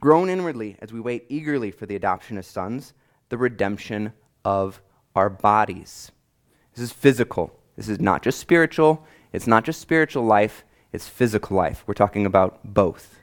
grown 0.00 0.28
inwardly 0.28 0.76
as 0.80 0.92
we 0.92 1.00
wait 1.00 1.26
eagerly 1.28 1.70
for 1.70 1.86
the 1.86 1.96
adoption 1.96 2.38
as 2.38 2.46
sons 2.46 2.92
the 3.28 3.38
redemption 3.38 4.12
of 4.44 4.80
our 5.16 5.28
bodies. 5.28 6.12
This 6.74 6.84
is 6.84 6.92
physical. 6.92 7.58
This 7.74 7.88
is 7.88 7.98
not 7.98 8.22
just 8.22 8.38
spiritual. 8.38 9.04
It's 9.32 9.46
not 9.46 9.64
just 9.64 9.80
spiritual 9.80 10.24
life, 10.24 10.64
it's 10.92 11.08
physical 11.08 11.56
life. 11.56 11.82
We're 11.86 11.94
talking 11.94 12.24
about 12.24 12.60
both. 12.62 13.20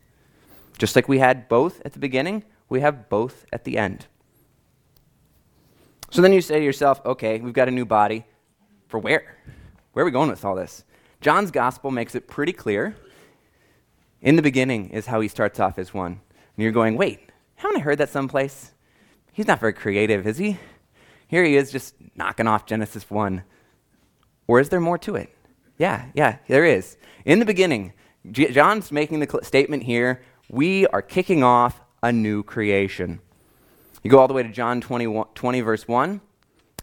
Just 0.78 0.96
like 0.96 1.08
we 1.08 1.20
had 1.20 1.48
both 1.48 1.82
at 1.86 1.94
the 1.94 2.00
beginning, 2.00 2.44
we 2.68 2.82
have 2.82 3.10
both 3.10 3.46
at 3.54 3.64
the 3.64 3.78
end. 3.78 4.08
So 6.14 6.22
then 6.22 6.32
you 6.32 6.42
say 6.42 6.60
to 6.60 6.64
yourself, 6.64 7.04
okay, 7.08 7.40
we've 7.40 7.56
got 7.56 7.68
a 7.68 7.72
new 7.72 7.86
body. 7.86 8.24
For 8.88 9.00
where? 9.00 9.36
Where 9.94 10.04
are 10.04 10.06
we 10.06 10.12
going 10.12 10.30
with 10.30 10.46
all 10.46 10.54
this? 10.54 10.84
John's 11.22 11.50
gospel 11.50 11.90
makes 11.90 12.14
it 12.14 12.28
pretty 12.28 12.54
clear. 12.54 12.96
In 14.22 14.36
the 14.36 14.44
beginning 14.44 14.92
is 14.92 15.08
how 15.08 15.22
he 15.22 15.28
starts 15.28 15.60
off 15.60 15.80
as 15.80 15.92
one. 15.92 16.12
And 16.12 16.64
you're 16.64 16.72
going, 16.72 16.98
wait, 16.98 17.32
haven't 17.56 17.78
I 17.78 17.80
heard 17.80 17.98
that 17.98 18.10
someplace? 18.10 18.74
He's 19.32 19.48
not 19.48 19.60
very 19.60 19.74
creative, 19.74 20.28
is 20.28 20.38
he? 20.38 20.60
Here 21.28 21.44
he 21.44 21.56
is 21.56 21.72
just 21.72 21.96
knocking 22.16 22.46
off 22.46 22.68
Genesis 22.68 23.10
1. 23.10 23.42
Or 24.46 24.60
is 24.60 24.70
there 24.70 24.80
more 24.80 25.00
to 25.00 25.16
it? 25.16 25.36
Yeah, 25.80 26.10
yeah, 26.14 26.38
there 26.48 26.64
is. 26.64 26.96
In 27.26 27.40
the 27.40 27.46
beginning, 27.46 27.92
John's 28.32 28.92
making 28.92 29.20
the 29.20 29.40
statement 29.42 29.82
here 29.82 30.22
we 30.48 30.86
are 30.86 31.02
kicking 31.02 31.42
off 31.42 31.82
a 32.04 32.12
new 32.12 32.44
creation. 32.44 33.20
You 34.04 34.10
go 34.10 34.20
all 34.20 34.28
the 34.28 34.34
way 34.34 34.44
to 34.44 34.50
John 34.50 34.82
20, 34.82 35.24
20, 35.34 35.62
verse 35.62 35.88
1. 35.88 36.20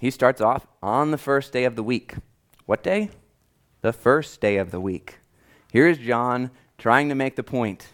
He 0.01 0.11
starts 0.11 0.41
off 0.41 0.67
on 0.83 1.11
the 1.11 1.19
first 1.19 1.53
day 1.53 1.65
of 1.65 1.77
the 1.77 1.83
week. 1.83 2.15
What 2.65 2.83
day? 2.83 3.11
The 3.83 3.93
first 3.93 4.41
day 4.41 4.57
of 4.57 4.71
the 4.71 4.81
week. 4.81 5.19
Here's 5.71 5.99
John 5.99 6.51
trying 6.79 7.11
to 7.11 7.15
make 7.15 7.37
the 7.37 7.43
point. 7.43 7.89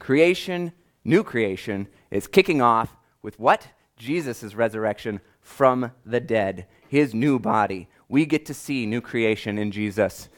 Creation, 0.00 0.72
new 1.04 1.22
creation, 1.22 1.86
is 2.10 2.26
kicking 2.26 2.60
off 2.60 2.96
with 3.22 3.38
what? 3.38 3.68
Jesus' 3.96 4.56
resurrection 4.56 5.20
from 5.40 5.92
the 6.04 6.18
dead, 6.18 6.66
his 6.88 7.14
new 7.14 7.38
body. 7.38 7.88
We 8.08 8.26
get 8.26 8.44
to 8.46 8.54
see 8.54 8.86
new 8.86 9.00
creation 9.00 9.56
in 9.56 9.70
Jesus. 9.70 10.28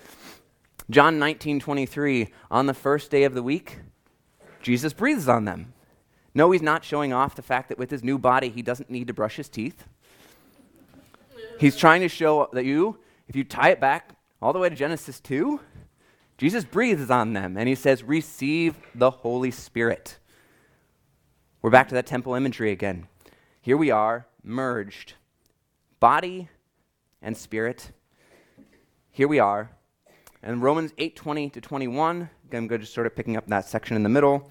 John 0.91 1.19
19, 1.19 1.59
23, 1.59 2.29
on 2.51 2.67
the 2.67 2.75
first 2.75 3.11
day 3.11 3.25
of 3.25 3.33
the 3.33 3.43
week, 3.43 3.79
Jesus 4.61 4.93
breathes 4.93 5.27
on 5.27 5.47
them. 5.47 5.73
No, 6.37 6.51
he's 6.51 6.61
not 6.61 6.85
showing 6.85 7.15
off 7.15 7.35
the 7.35 7.41
fact 7.41 7.71
that 7.71 7.79
with 7.79 7.91
his 7.91 8.05
new 8.05 8.19
body, 8.19 8.51
he 8.51 8.61
doesn't 8.61 8.91
need 8.91 9.07
to 9.07 9.15
brush 9.15 9.37
his 9.37 9.49
teeth. 9.49 9.85
He's 11.59 11.77
trying 11.77 12.03
to 12.03 12.11
show 12.11 12.51
that 12.53 12.67
you, 12.67 12.99
if 13.27 13.35
you 13.35 13.43
tie 13.43 13.71
it 13.71 13.81
back 13.81 14.11
all 14.43 14.53
the 14.53 14.59
way 14.59 14.69
to 14.69 14.75
Genesis 14.75 15.19
2, 15.21 15.59
Jesus 16.37 16.63
breathes 16.63 17.11
on 17.11 17.33
them 17.33 17.57
and 17.57 17.67
he 17.67 17.75
says, 17.75 18.03
Receive 18.03 18.77
the 18.95 19.11
Holy 19.11 19.51
Spirit. 19.51 20.19
We're 21.63 21.71
back 21.71 21.89
to 21.89 21.95
that 21.95 22.05
temple 22.05 22.35
imagery 22.35 22.71
again. 22.71 23.09
Here 23.63 23.79
we 23.79 23.91
are, 23.91 24.27
merged, 24.45 25.15
body 26.01 26.51
and 27.23 27.35
spirit. 27.35 27.93
Here 29.11 29.27
we 29.27 29.39
are. 29.39 29.71
And 30.43 30.63
Romans 30.63 30.93
8:20 30.99 31.51
to 31.55 31.63
21, 31.63 32.29
again, 32.47 32.65
I'm 32.65 32.67
going 32.67 32.83
to 32.83 32.87
sort 32.87 33.07
of 33.07 33.17
picking 33.17 33.39
up 33.39 33.47
that 33.47 33.65
section 33.65 33.97
in 33.97 34.03
the 34.03 34.11
middle. 34.11 34.51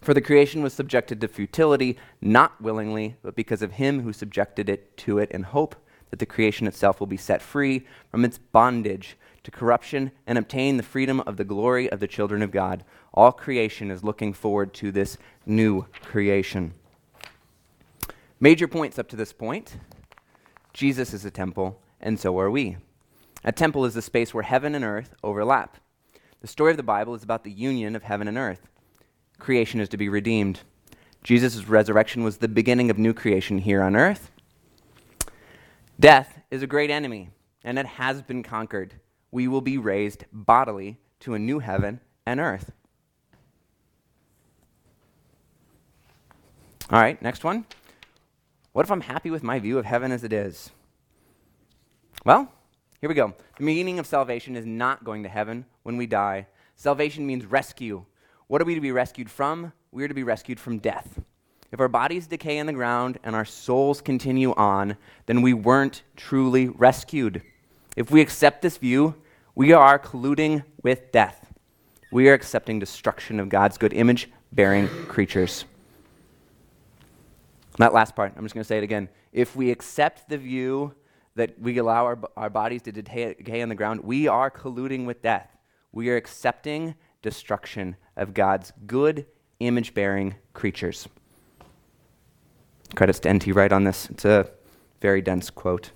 For 0.00 0.14
the 0.14 0.20
creation 0.20 0.62
was 0.62 0.72
subjected 0.72 1.20
to 1.20 1.28
futility, 1.28 1.98
not 2.20 2.60
willingly, 2.60 3.16
but 3.22 3.36
because 3.36 3.60
of 3.60 3.72
him 3.72 4.02
who 4.02 4.12
subjected 4.12 4.68
it 4.68 4.96
to 4.98 5.18
it 5.18 5.30
in 5.30 5.42
hope 5.42 5.76
that 6.10 6.18
the 6.18 6.26
creation 6.26 6.66
itself 6.66 7.00
will 7.00 7.06
be 7.06 7.16
set 7.16 7.42
free 7.42 7.86
from 8.10 8.24
its 8.24 8.38
bondage 8.38 9.16
to 9.44 9.50
corruption 9.50 10.10
and 10.26 10.38
obtain 10.38 10.76
the 10.76 10.82
freedom 10.82 11.20
of 11.20 11.36
the 11.36 11.44
glory 11.44 11.90
of 11.90 12.00
the 12.00 12.08
children 12.08 12.42
of 12.42 12.50
God. 12.50 12.84
All 13.12 13.32
creation 13.32 13.90
is 13.90 14.02
looking 14.02 14.32
forward 14.32 14.72
to 14.74 14.90
this 14.90 15.18
new 15.46 15.86
creation. 16.02 16.74
Major 18.40 18.66
points 18.66 18.98
up 18.98 19.08
to 19.08 19.16
this 19.16 19.32
point 19.32 19.76
Jesus 20.72 21.12
is 21.12 21.24
a 21.24 21.30
temple, 21.30 21.80
and 22.00 22.18
so 22.18 22.38
are 22.38 22.50
we. 22.50 22.76
A 23.44 23.52
temple 23.52 23.84
is 23.84 23.96
a 23.96 24.02
space 24.02 24.32
where 24.32 24.44
heaven 24.44 24.74
and 24.74 24.84
earth 24.84 25.14
overlap. 25.22 25.76
The 26.40 26.46
story 26.46 26.70
of 26.70 26.76
the 26.76 26.82
Bible 26.82 27.14
is 27.14 27.22
about 27.22 27.44
the 27.44 27.50
union 27.50 27.96
of 27.96 28.04
heaven 28.04 28.28
and 28.28 28.38
earth 28.38 28.68
creation 29.40 29.80
is 29.80 29.88
to 29.88 29.96
be 29.96 30.08
redeemed. 30.08 30.60
Jesus' 31.22 31.66
resurrection 31.66 32.22
was 32.22 32.36
the 32.36 32.48
beginning 32.48 32.90
of 32.90 32.98
new 32.98 33.12
creation 33.12 33.58
here 33.58 33.82
on 33.82 33.96
earth. 33.96 34.30
Death 35.98 36.38
is 36.50 36.62
a 36.62 36.66
great 36.66 36.90
enemy, 36.90 37.30
and 37.64 37.78
it 37.78 37.86
has 37.86 38.22
been 38.22 38.42
conquered. 38.42 38.94
We 39.30 39.48
will 39.48 39.60
be 39.60 39.76
raised 39.76 40.24
bodily 40.32 40.98
to 41.20 41.34
a 41.34 41.38
new 41.38 41.58
heaven 41.58 42.00
and 42.24 42.40
earth. 42.40 42.72
All 46.90 47.00
right, 47.00 47.20
next 47.20 47.44
one. 47.44 47.66
What 48.72 48.84
if 48.84 48.90
I'm 48.90 49.02
happy 49.02 49.30
with 49.30 49.42
my 49.42 49.58
view 49.58 49.78
of 49.78 49.84
heaven 49.84 50.10
as 50.10 50.24
it 50.24 50.32
is? 50.32 50.70
Well, 52.24 52.52
here 53.00 53.08
we 53.08 53.14
go. 53.14 53.34
The 53.56 53.64
meaning 53.64 53.98
of 53.98 54.06
salvation 54.06 54.56
is 54.56 54.66
not 54.66 55.04
going 55.04 55.22
to 55.22 55.28
heaven 55.28 55.66
when 55.82 55.96
we 55.96 56.06
die. 56.06 56.46
Salvation 56.76 57.26
means 57.26 57.44
rescue, 57.44 58.04
what 58.50 58.60
are 58.60 58.64
we 58.64 58.74
to 58.74 58.80
be 58.80 58.90
rescued 58.90 59.30
from? 59.30 59.72
We 59.92 60.02
are 60.02 60.08
to 60.08 60.14
be 60.14 60.24
rescued 60.24 60.58
from 60.58 60.78
death. 60.78 61.20
If 61.70 61.78
our 61.78 61.86
bodies 61.86 62.26
decay 62.26 62.58
in 62.58 62.66
the 62.66 62.72
ground 62.72 63.16
and 63.22 63.36
our 63.36 63.44
souls 63.44 64.00
continue 64.00 64.54
on, 64.54 64.96
then 65.26 65.40
we 65.40 65.52
weren't 65.52 66.02
truly 66.16 66.66
rescued. 66.66 67.42
If 67.94 68.10
we 68.10 68.20
accept 68.20 68.60
this 68.60 68.76
view, 68.76 69.14
we 69.54 69.72
are 69.72 70.00
colluding 70.00 70.64
with 70.82 71.12
death. 71.12 71.46
We 72.10 72.28
are 72.28 72.34
accepting 72.34 72.80
destruction 72.80 73.38
of 73.38 73.48
God's 73.48 73.78
good 73.78 73.92
image 73.92 74.28
bearing 74.50 74.88
creatures. 74.88 75.64
That 77.78 77.94
last 77.94 78.16
part, 78.16 78.32
I'm 78.36 78.42
just 78.42 78.54
going 78.54 78.64
to 78.64 78.68
say 78.68 78.78
it 78.78 78.84
again. 78.84 79.10
If 79.32 79.54
we 79.54 79.70
accept 79.70 80.28
the 80.28 80.38
view 80.38 80.92
that 81.36 81.56
we 81.60 81.78
allow 81.78 82.04
our, 82.04 82.18
our 82.36 82.50
bodies 82.50 82.82
to 82.82 82.90
decay, 82.90 83.34
decay 83.34 83.62
on 83.62 83.68
the 83.68 83.76
ground, 83.76 84.00
we 84.02 84.26
are 84.26 84.50
colluding 84.50 85.06
with 85.06 85.22
death. 85.22 85.56
We 85.92 86.10
are 86.10 86.16
accepting 86.16 86.96
destruction 87.22 87.96
of 88.16 88.34
God's 88.34 88.72
good, 88.86 89.26
image 89.60 89.94
bearing 89.94 90.36
creatures. 90.52 91.08
Credits 92.94 93.20
to 93.20 93.28
N.T. 93.28 93.52
Wright 93.52 93.72
on 93.72 93.84
this. 93.84 94.10
It's 94.10 94.24
a 94.24 94.50
very 95.00 95.22
dense 95.22 95.50
quote. 95.50 95.92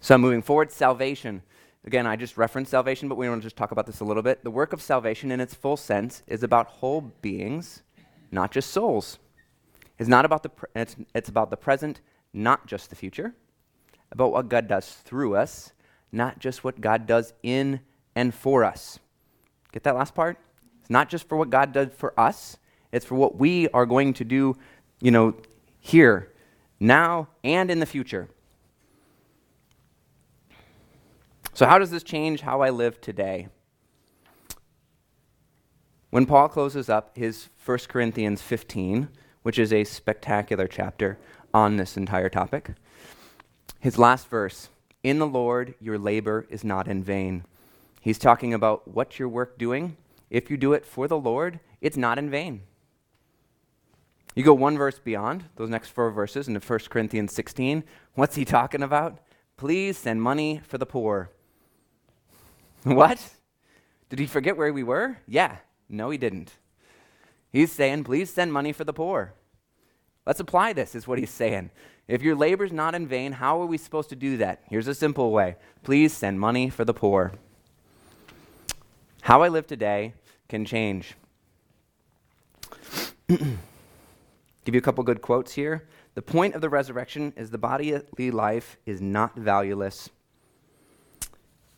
So, 0.00 0.18
moving 0.18 0.42
forward, 0.42 0.70
salvation. 0.70 1.42
Again, 1.86 2.06
I 2.06 2.16
just 2.16 2.36
referenced 2.36 2.70
salvation, 2.70 3.08
but 3.08 3.16
we 3.16 3.28
want 3.28 3.42
to 3.42 3.46
just 3.46 3.56
talk 3.56 3.70
about 3.70 3.86
this 3.86 4.00
a 4.00 4.04
little 4.04 4.22
bit. 4.22 4.42
The 4.42 4.50
work 4.50 4.72
of 4.72 4.80
salvation, 4.80 5.30
in 5.30 5.40
its 5.40 5.54
full 5.54 5.76
sense, 5.76 6.22
is 6.26 6.42
about 6.42 6.66
whole 6.66 7.12
beings, 7.22 7.82
not 8.30 8.50
just 8.50 8.70
souls. 8.70 9.18
It's 9.98 10.08
not 10.08 10.24
about 10.24 10.42
the 10.42 10.48
pre- 10.48 10.68
it's, 10.74 10.96
it's 11.14 11.28
about 11.28 11.50
the 11.50 11.56
present, 11.56 12.00
not 12.32 12.66
just 12.66 12.90
the 12.90 12.96
future. 12.96 13.34
About 14.10 14.32
what 14.32 14.48
God 14.48 14.68
does 14.68 14.88
through 14.88 15.36
us, 15.36 15.72
not 16.10 16.38
just 16.38 16.64
what 16.64 16.80
God 16.80 17.06
does 17.06 17.32
in 17.42 17.80
and 18.14 18.34
for 18.34 18.64
us. 18.64 18.98
Get 19.74 19.82
that 19.82 19.96
last 19.96 20.14
part? 20.14 20.38
It's 20.80 20.88
not 20.88 21.08
just 21.08 21.28
for 21.28 21.36
what 21.36 21.50
God 21.50 21.72
does 21.72 21.88
for 21.96 22.18
us, 22.18 22.58
it's 22.92 23.04
for 23.04 23.16
what 23.16 23.36
we 23.36 23.68
are 23.70 23.86
going 23.86 24.14
to 24.14 24.24
do, 24.24 24.56
you 25.00 25.10
know, 25.10 25.34
here, 25.80 26.30
now, 26.78 27.26
and 27.42 27.72
in 27.72 27.80
the 27.80 27.86
future. 27.86 28.28
So, 31.54 31.66
how 31.66 31.80
does 31.80 31.90
this 31.90 32.04
change 32.04 32.42
how 32.42 32.60
I 32.60 32.70
live 32.70 33.00
today? 33.00 33.48
When 36.10 36.24
Paul 36.24 36.48
closes 36.48 36.88
up 36.88 37.10
his 37.16 37.48
1 37.64 37.78
Corinthians 37.88 38.42
15, 38.42 39.08
which 39.42 39.58
is 39.58 39.72
a 39.72 39.82
spectacular 39.82 40.68
chapter 40.68 41.18
on 41.52 41.78
this 41.78 41.96
entire 41.96 42.28
topic, 42.28 42.70
his 43.80 43.98
last 43.98 44.28
verse 44.28 44.68
In 45.02 45.18
the 45.18 45.26
Lord 45.26 45.74
your 45.80 45.98
labor 45.98 46.46
is 46.48 46.62
not 46.62 46.86
in 46.86 47.02
vain. 47.02 47.42
He's 48.04 48.18
talking 48.18 48.52
about 48.52 48.86
what's 48.86 49.18
your 49.18 49.30
work 49.30 49.56
doing. 49.56 49.96
If 50.28 50.50
you 50.50 50.58
do 50.58 50.74
it 50.74 50.84
for 50.84 51.08
the 51.08 51.16
Lord, 51.16 51.58
it's 51.80 51.96
not 51.96 52.18
in 52.18 52.28
vain. 52.28 52.60
You 54.34 54.44
go 54.44 54.52
one 54.52 54.76
verse 54.76 54.98
beyond, 54.98 55.44
those 55.56 55.70
next 55.70 55.88
four 55.88 56.10
verses 56.10 56.46
into 56.46 56.60
1 56.60 56.80
Corinthians 56.90 57.32
16. 57.32 57.82
What's 58.12 58.34
he 58.34 58.44
talking 58.44 58.82
about? 58.82 59.20
Please 59.56 59.96
send 59.96 60.20
money 60.20 60.60
for 60.68 60.76
the 60.76 60.84
poor. 60.84 61.30
What? 62.82 63.30
Did 64.10 64.18
he 64.18 64.26
forget 64.26 64.58
where 64.58 64.70
we 64.70 64.82
were? 64.82 65.16
Yeah. 65.26 65.56
No, 65.88 66.10
he 66.10 66.18
didn't. 66.18 66.58
He's 67.50 67.72
saying, 67.72 68.04
please 68.04 68.28
send 68.28 68.52
money 68.52 68.74
for 68.74 68.84
the 68.84 68.92
poor. 68.92 69.32
Let's 70.26 70.40
apply 70.40 70.74
this, 70.74 70.94
is 70.94 71.08
what 71.08 71.18
he's 71.18 71.30
saying. 71.30 71.70
If 72.06 72.20
your 72.20 72.36
labor's 72.36 72.72
not 72.72 72.94
in 72.94 73.06
vain, 73.06 73.32
how 73.32 73.62
are 73.62 73.66
we 73.66 73.78
supposed 73.78 74.10
to 74.10 74.16
do 74.16 74.36
that? 74.36 74.60
Here's 74.68 74.88
a 74.88 74.94
simple 74.94 75.30
way 75.32 75.56
please 75.82 76.12
send 76.12 76.38
money 76.38 76.68
for 76.68 76.84
the 76.84 76.92
poor. 76.92 77.32
How 79.24 79.40
I 79.40 79.48
live 79.48 79.66
today 79.66 80.12
can 80.50 80.66
change. 80.66 81.14
Give 83.26 83.40
you 84.66 84.76
a 84.76 84.82
couple 84.82 85.02
good 85.02 85.22
quotes 85.22 85.54
here. 85.54 85.88
The 86.14 86.20
point 86.20 86.54
of 86.54 86.60
the 86.60 86.68
resurrection 86.68 87.32
is 87.34 87.48
the 87.48 87.56
bodily 87.56 88.30
life 88.30 88.76
is 88.84 89.00
not 89.00 89.34
valueless. 89.34 90.10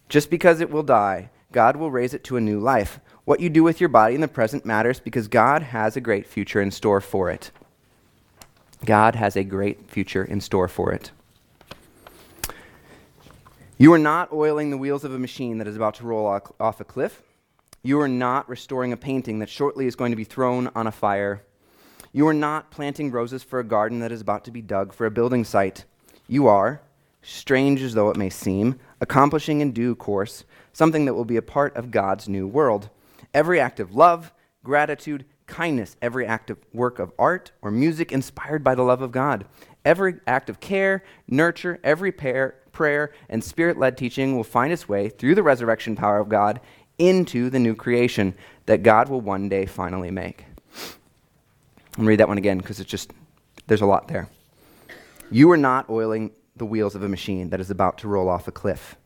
Just 0.09 0.29
because 0.29 0.59
it 0.59 0.71
will 0.71 0.83
die, 0.83 1.31
God 1.53 1.77
will 1.77 1.93
raise 1.93 2.15
it 2.15 2.25
to 2.25 2.37
a 2.37 2.41
new 2.41 2.59
life. 2.59 2.99
What 3.27 3.39
you 3.39 3.49
do 3.49 3.63
with 3.63 3.79
your 3.79 3.91
body 3.91 4.17
in 4.17 4.21
the 4.21 4.27
present 4.27 4.67
matters 4.67 4.99
because 4.99 5.29
God 5.29 5.63
has 5.63 5.97
a 5.97 6.01
great 6.01 6.27
future 6.27 6.61
in 6.61 6.73
store 6.73 7.01
for 7.01 7.31
it. 7.31 7.53
God 8.85 9.15
has 9.15 9.37
a 9.37 9.45
great 9.45 9.89
future 9.89 10.25
in 10.25 10.41
store 10.41 10.67
for 10.67 10.93
it. 10.93 11.13
You 13.79 13.93
are 13.93 14.01
not 14.01 14.33
oiling 14.33 14.71
the 14.71 14.79
wheels 14.79 15.05
of 15.05 15.15
a 15.15 15.19
machine 15.21 15.59
that 15.59 15.69
is 15.69 15.77
about 15.77 15.95
to 15.97 16.05
roll 16.05 16.27
off 16.59 16.81
a 16.81 16.85
cliff. 16.85 17.23
You 17.87 18.01
are 18.01 18.09
not 18.09 18.49
restoring 18.49 18.93
a 18.93 18.97
painting 18.97 19.39
that 19.39 19.49
shortly 19.49 19.87
is 19.87 19.95
going 19.95 20.11
to 20.11 20.17
be 20.17 20.25
thrown 20.25 20.69
on 20.75 20.89
a 20.89 20.91
fire. 20.91 21.45
You 22.13 22.27
are 22.27 22.35
not 22.35 22.73
planting 22.73 23.13
roses 23.13 23.45
for 23.45 23.61
a 23.61 23.65
garden 23.65 24.01
that 24.01 24.11
is 24.11 24.21
about 24.21 24.45
to 24.47 24.51
be 24.51 24.61
dug 24.61 24.93
for 24.93 25.07
a 25.07 25.11
building 25.13 25.45
site. 25.45 25.85
You 26.27 26.49
are, 26.49 26.83
strange 27.23 27.81
as 27.83 27.95
though 27.95 28.11
it 28.11 28.17
may 28.17 28.29
seem, 28.29 28.81
accomplishing 29.01 29.61
in 29.61 29.71
due 29.71 29.95
course 29.95 30.43
something 30.73 31.05
that 31.05 31.15
will 31.15 31.25
be 31.25 31.37
a 31.37 31.43
part 31.43 31.77
of 31.77 31.93
God's 31.93 32.29
new 32.29 32.49
world. 32.49 32.91
Every 33.33 33.61
act 33.61 33.79
of 33.79 33.95
love, 33.95 34.33
gratitude, 34.65 35.25
kindness, 35.47 35.95
every 36.03 36.27
act 36.27 36.51
of 36.51 36.59
work 36.73 36.99
of 36.99 37.13
art 37.17 37.53
or 37.63 37.71
music 37.71 38.11
inspired 38.11 38.65
by 38.65 38.75
the 38.75 38.83
love 38.83 39.01
of 39.01 39.13
God. 39.13 39.47
Every 39.85 40.17
act 40.27 40.51
of 40.51 40.59
care, 40.59 41.05
nurture, 41.29 41.79
every 41.85 42.11
prayer, 42.11 42.57
prayer 42.73 43.13
and 43.29 43.45
spirit 43.45 43.79
led 43.79 43.97
teaching 43.97 44.37
will 44.37 44.45
find 44.45 44.73
its 44.73 44.89
way 44.89 45.09
through 45.09 45.37
the 45.37 45.43
resurrection 45.43 45.95
power 45.95 46.19
of 46.19 46.29
God 46.29 46.61
into 46.99 47.51
the 47.51 47.59
new 47.59 47.75
creation 47.75 48.35
that 48.67 48.83
God 48.83 49.09
will 49.09 49.21
one 49.21 49.49
day 49.49 49.67
finally 49.67 50.11
make. 50.11 50.45
I'll 51.99 52.05
read 52.05 52.21
that 52.21 52.29
one 52.29 52.39
again 52.39 52.59
because 52.59 52.81
it's 52.81 52.91
just, 52.91 53.13
there's 53.67 53.81
a 53.81 53.87
lot 53.87 54.09
there. 54.09 54.29
You 55.31 55.51
are 55.51 55.57
not 55.57 55.91
oiling 55.91 56.31
the 56.57 56.67
wheels 56.67 56.95
of 56.95 57.03
a 57.03 57.09
machine 57.09 57.51
that 57.51 57.61
is 57.61 57.71
about 57.71 57.99
to 57.99 58.09
roll 58.09 58.29
off 58.29 58.49
a 58.49 58.53
cliff. 58.53 58.97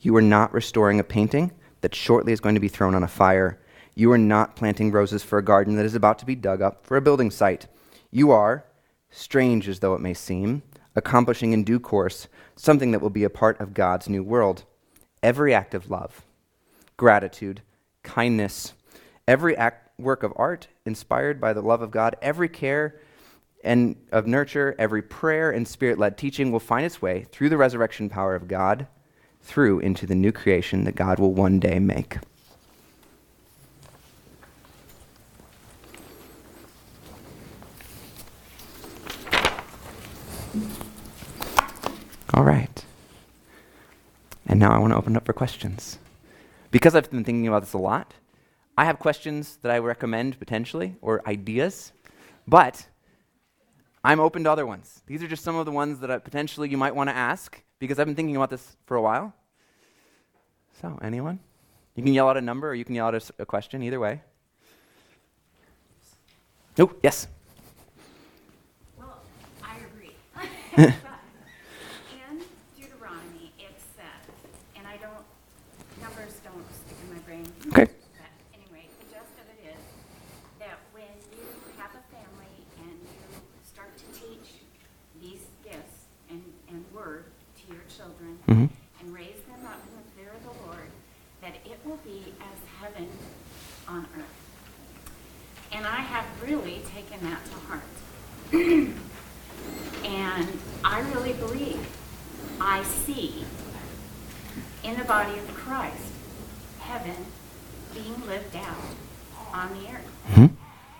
You 0.00 0.16
are 0.16 0.22
not 0.22 0.52
restoring 0.52 1.00
a 1.00 1.04
painting 1.04 1.52
that 1.80 1.94
shortly 1.94 2.32
is 2.32 2.40
going 2.40 2.54
to 2.54 2.60
be 2.60 2.68
thrown 2.68 2.94
on 2.94 3.02
a 3.02 3.08
fire. 3.08 3.58
You 3.94 4.12
are 4.12 4.18
not 4.18 4.56
planting 4.56 4.92
roses 4.92 5.22
for 5.22 5.38
a 5.38 5.44
garden 5.44 5.76
that 5.76 5.86
is 5.86 5.94
about 5.94 6.18
to 6.20 6.26
be 6.26 6.34
dug 6.34 6.62
up 6.62 6.84
for 6.86 6.96
a 6.96 7.02
building 7.02 7.30
site. 7.30 7.66
You 8.10 8.30
are, 8.30 8.64
strange 9.10 9.68
as 9.68 9.80
though 9.80 9.94
it 9.94 10.00
may 10.00 10.14
seem, 10.14 10.62
accomplishing 10.96 11.52
in 11.52 11.64
due 11.64 11.80
course 11.80 12.28
something 12.56 12.90
that 12.90 13.00
will 13.00 13.10
be 13.10 13.24
a 13.24 13.30
part 13.30 13.60
of 13.60 13.74
God's 13.74 14.08
new 14.08 14.22
world. 14.22 14.64
Every 15.22 15.54
act 15.54 15.74
of 15.74 15.90
love, 15.90 16.24
gratitude, 17.00 17.62
kindness, 18.02 18.74
every 19.26 19.56
act, 19.56 19.98
work 19.98 20.22
of 20.22 20.34
art 20.36 20.68
inspired 20.84 21.40
by 21.40 21.50
the 21.54 21.62
love 21.62 21.80
of 21.80 21.90
God, 21.90 22.14
every 22.20 22.46
care 22.46 23.00
and 23.64 23.96
of 24.12 24.26
nurture, 24.26 24.74
every 24.78 25.00
prayer 25.00 25.50
and 25.50 25.66
spirit 25.66 25.98
led 25.98 26.18
teaching 26.18 26.52
will 26.52 26.60
find 26.60 26.84
its 26.84 27.00
way 27.00 27.24
through 27.32 27.48
the 27.48 27.56
resurrection 27.56 28.10
power 28.10 28.34
of 28.34 28.48
God 28.48 28.86
through 29.40 29.78
into 29.80 30.06
the 30.06 30.14
new 30.14 30.30
creation 30.30 30.84
that 30.84 30.94
God 30.94 31.18
will 31.18 31.32
one 31.32 31.58
day 31.58 31.78
make. 31.78 32.18
All 42.34 42.44
right. 42.44 42.84
And 44.46 44.60
now 44.60 44.70
I 44.70 44.78
want 44.78 44.92
to 44.92 44.98
open 44.98 45.16
up 45.16 45.24
for 45.24 45.32
questions. 45.32 45.98
Because 46.70 46.94
I've 46.94 47.10
been 47.10 47.24
thinking 47.24 47.48
about 47.48 47.62
this 47.62 47.72
a 47.72 47.78
lot, 47.78 48.14
I 48.78 48.84
have 48.84 48.98
questions 48.98 49.58
that 49.62 49.72
I 49.72 49.78
recommend 49.78 50.38
potentially 50.38 50.96
or 51.02 51.26
ideas, 51.28 51.92
but 52.46 52.86
I'm 54.04 54.20
open 54.20 54.44
to 54.44 54.50
other 54.50 54.66
ones. 54.66 55.02
These 55.06 55.22
are 55.22 55.28
just 55.28 55.44
some 55.44 55.56
of 55.56 55.66
the 55.66 55.72
ones 55.72 56.00
that 56.00 56.10
I, 56.10 56.18
potentially 56.18 56.68
you 56.68 56.78
might 56.78 56.94
want 56.94 57.10
to 57.10 57.16
ask 57.16 57.60
because 57.78 57.98
I've 57.98 58.06
been 58.06 58.14
thinking 58.14 58.36
about 58.36 58.50
this 58.50 58.76
for 58.86 58.96
a 58.96 59.02
while. 59.02 59.34
So, 60.80 60.98
anyone? 61.02 61.40
You 61.94 62.02
can 62.02 62.14
yell 62.14 62.28
out 62.28 62.36
a 62.36 62.40
number 62.40 62.70
or 62.70 62.74
you 62.74 62.84
can 62.84 62.94
yell 62.94 63.08
out 63.08 63.14
a, 63.14 63.42
a 63.42 63.46
question, 63.46 63.82
either 63.82 64.00
way. 64.00 64.22
Oh, 66.78 66.90
yes. 67.02 67.26
Well, 68.96 69.20
I 69.62 69.76
agree. 69.92 70.14
but 70.76 70.94
in 72.14 72.40
Deuteronomy, 72.78 73.52
it 73.58 73.74
says, 73.96 74.32
and 74.76 74.86
I 74.86 74.96
don't, 74.96 75.24
numbers 76.00 76.40
don't 76.42 76.64
stick 76.72 76.96
in 77.04 77.12
my 77.12 77.20
brain. 77.20 77.44
Okay. 77.68 77.84
But 78.16 78.32
anyway, 78.54 78.86
the 79.00 79.12
gist 79.12 79.34
of 79.36 79.46
it 79.52 79.76
is 79.76 79.82
that 80.60 80.78
when 80.92 81.12
you 81.36 81.44
have 81.76 81.90
a 81.90 82.04
family 82.08 82.54
and 82.80 82.96
you 82.96 83.40
start 83.68 83.92
to 83.98 84.04
teach 84.18 84.64
these 85.20 85.44
gifts 85.62 86.08
and, 86.30 86.42
and 86.70 86.82
word 86.94 87.24
to 87.58 87.59
your 87.70 87.82
children 87.88 88.38
Mhm. 88.46 88.68
and 89.00 89.14
raise 89.14 89.40
them 89.48 89.66
up 89.66 89.80
in 89.86 89.96
the 89.96 90.10
fear 90.16 90.32
of 90.36 90.42
the 90.42 90.66
Lord, 90.66 90.90
that 91.42 91.54
it 91.64 91.78
will 91.84 91.98
be 91.98 92.32
as 92.40 92.58
heaven 92.80 93.08
on 93.88 94.06
earth. 94.16 94.36
And 95.72 95.86
I 95.86 95.96
have 96.00 96.24
really 96.42 96.82
taken 96.94 97.20
that 97.30 97.44
to 97.46 97.54
heart. 97.68 98.94
And 100.04 100.58
I 100.84 101.00
really 101.00 101.34
believe 101.34 101.86
I 102.60 102.82
see 102.82 103.44
in 104.82 104.96
the 104.96 105.04
body 105.04 105.38
of 105.38 105.54
Christ 105.54 106.12
heaven 106.80 107.26
being 107.94 108.26
lived 108.26 108.56
out 108.56 108.96
on 109.52 109.68
the 109.74 109.88
earth. 109.92 110.10
Mhm. 110.30 110.50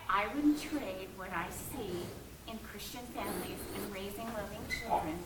I 0.08 0.26
wouldn't 0.28 0.60
trade 0.60 1.08
what 1.16 1.32
I 1.32 1.46
see 1.50 2.04
in 2.46 2.58
Christian 2.70 3.00
families 3.14 3.58
and 3.74 3.92
raising 3.92 4.26
loving 4.34 4.60
children 4.68 5.18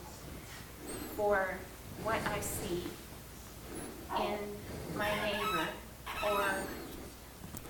for 1.16 1.58
what 2.02 2.18
I 2.26 2.40
see 2.40 2.82
in 4.18 4.38
my 4.96 5.08
neighbor 5.24 5.66
or, 6.26 6.54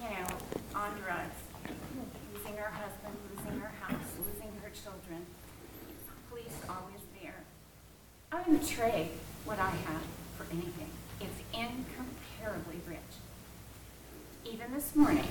you 0.03 0.09
know, 0.11 0.27
on 0.75 0.91
drugs, 1.05 1.37
losing 2.35 2.57
her 2.57 2.71
husband, 2.71 3.15
losing 3.37 3.61
her 3.61 3.73
house, 3.81 4.07
losing 4.19 4.51
her 4.63 4.71
children, 4.71 5.25
police 6.31 6.57
always 6.69 7.01
there. 7.23 7.37
I 8.33 8.39
wouldn't 8.39 8.67
trade 8.67 9.11
what 9.45 9.59
I 9.59 9.71
have 9.71 10.03
for 10.37 10.45
anything. 10.53 10.91
It's 11.21 11.41
incomparably 11.53 12.81
rich. 12.89 12.99
Even 14.45 14.73
this 14.73 14.95
morning, 14.97 15.29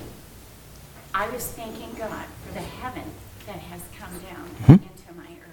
I 1.13 1.29
was 1.29 1.45
thanking 1.47 1.93
God 1.97 2.25
for 2.45 2.53
the 2.53 2.61
heaven 2.61 3.03
that 3.45 3.57
has 3.57 3.81
come 3.99 4.17
down 4.19 4.49
Mhm. 4.61 4.81
into 4.89 5.13
my 5.13 5.29
earth. 5.29 5.49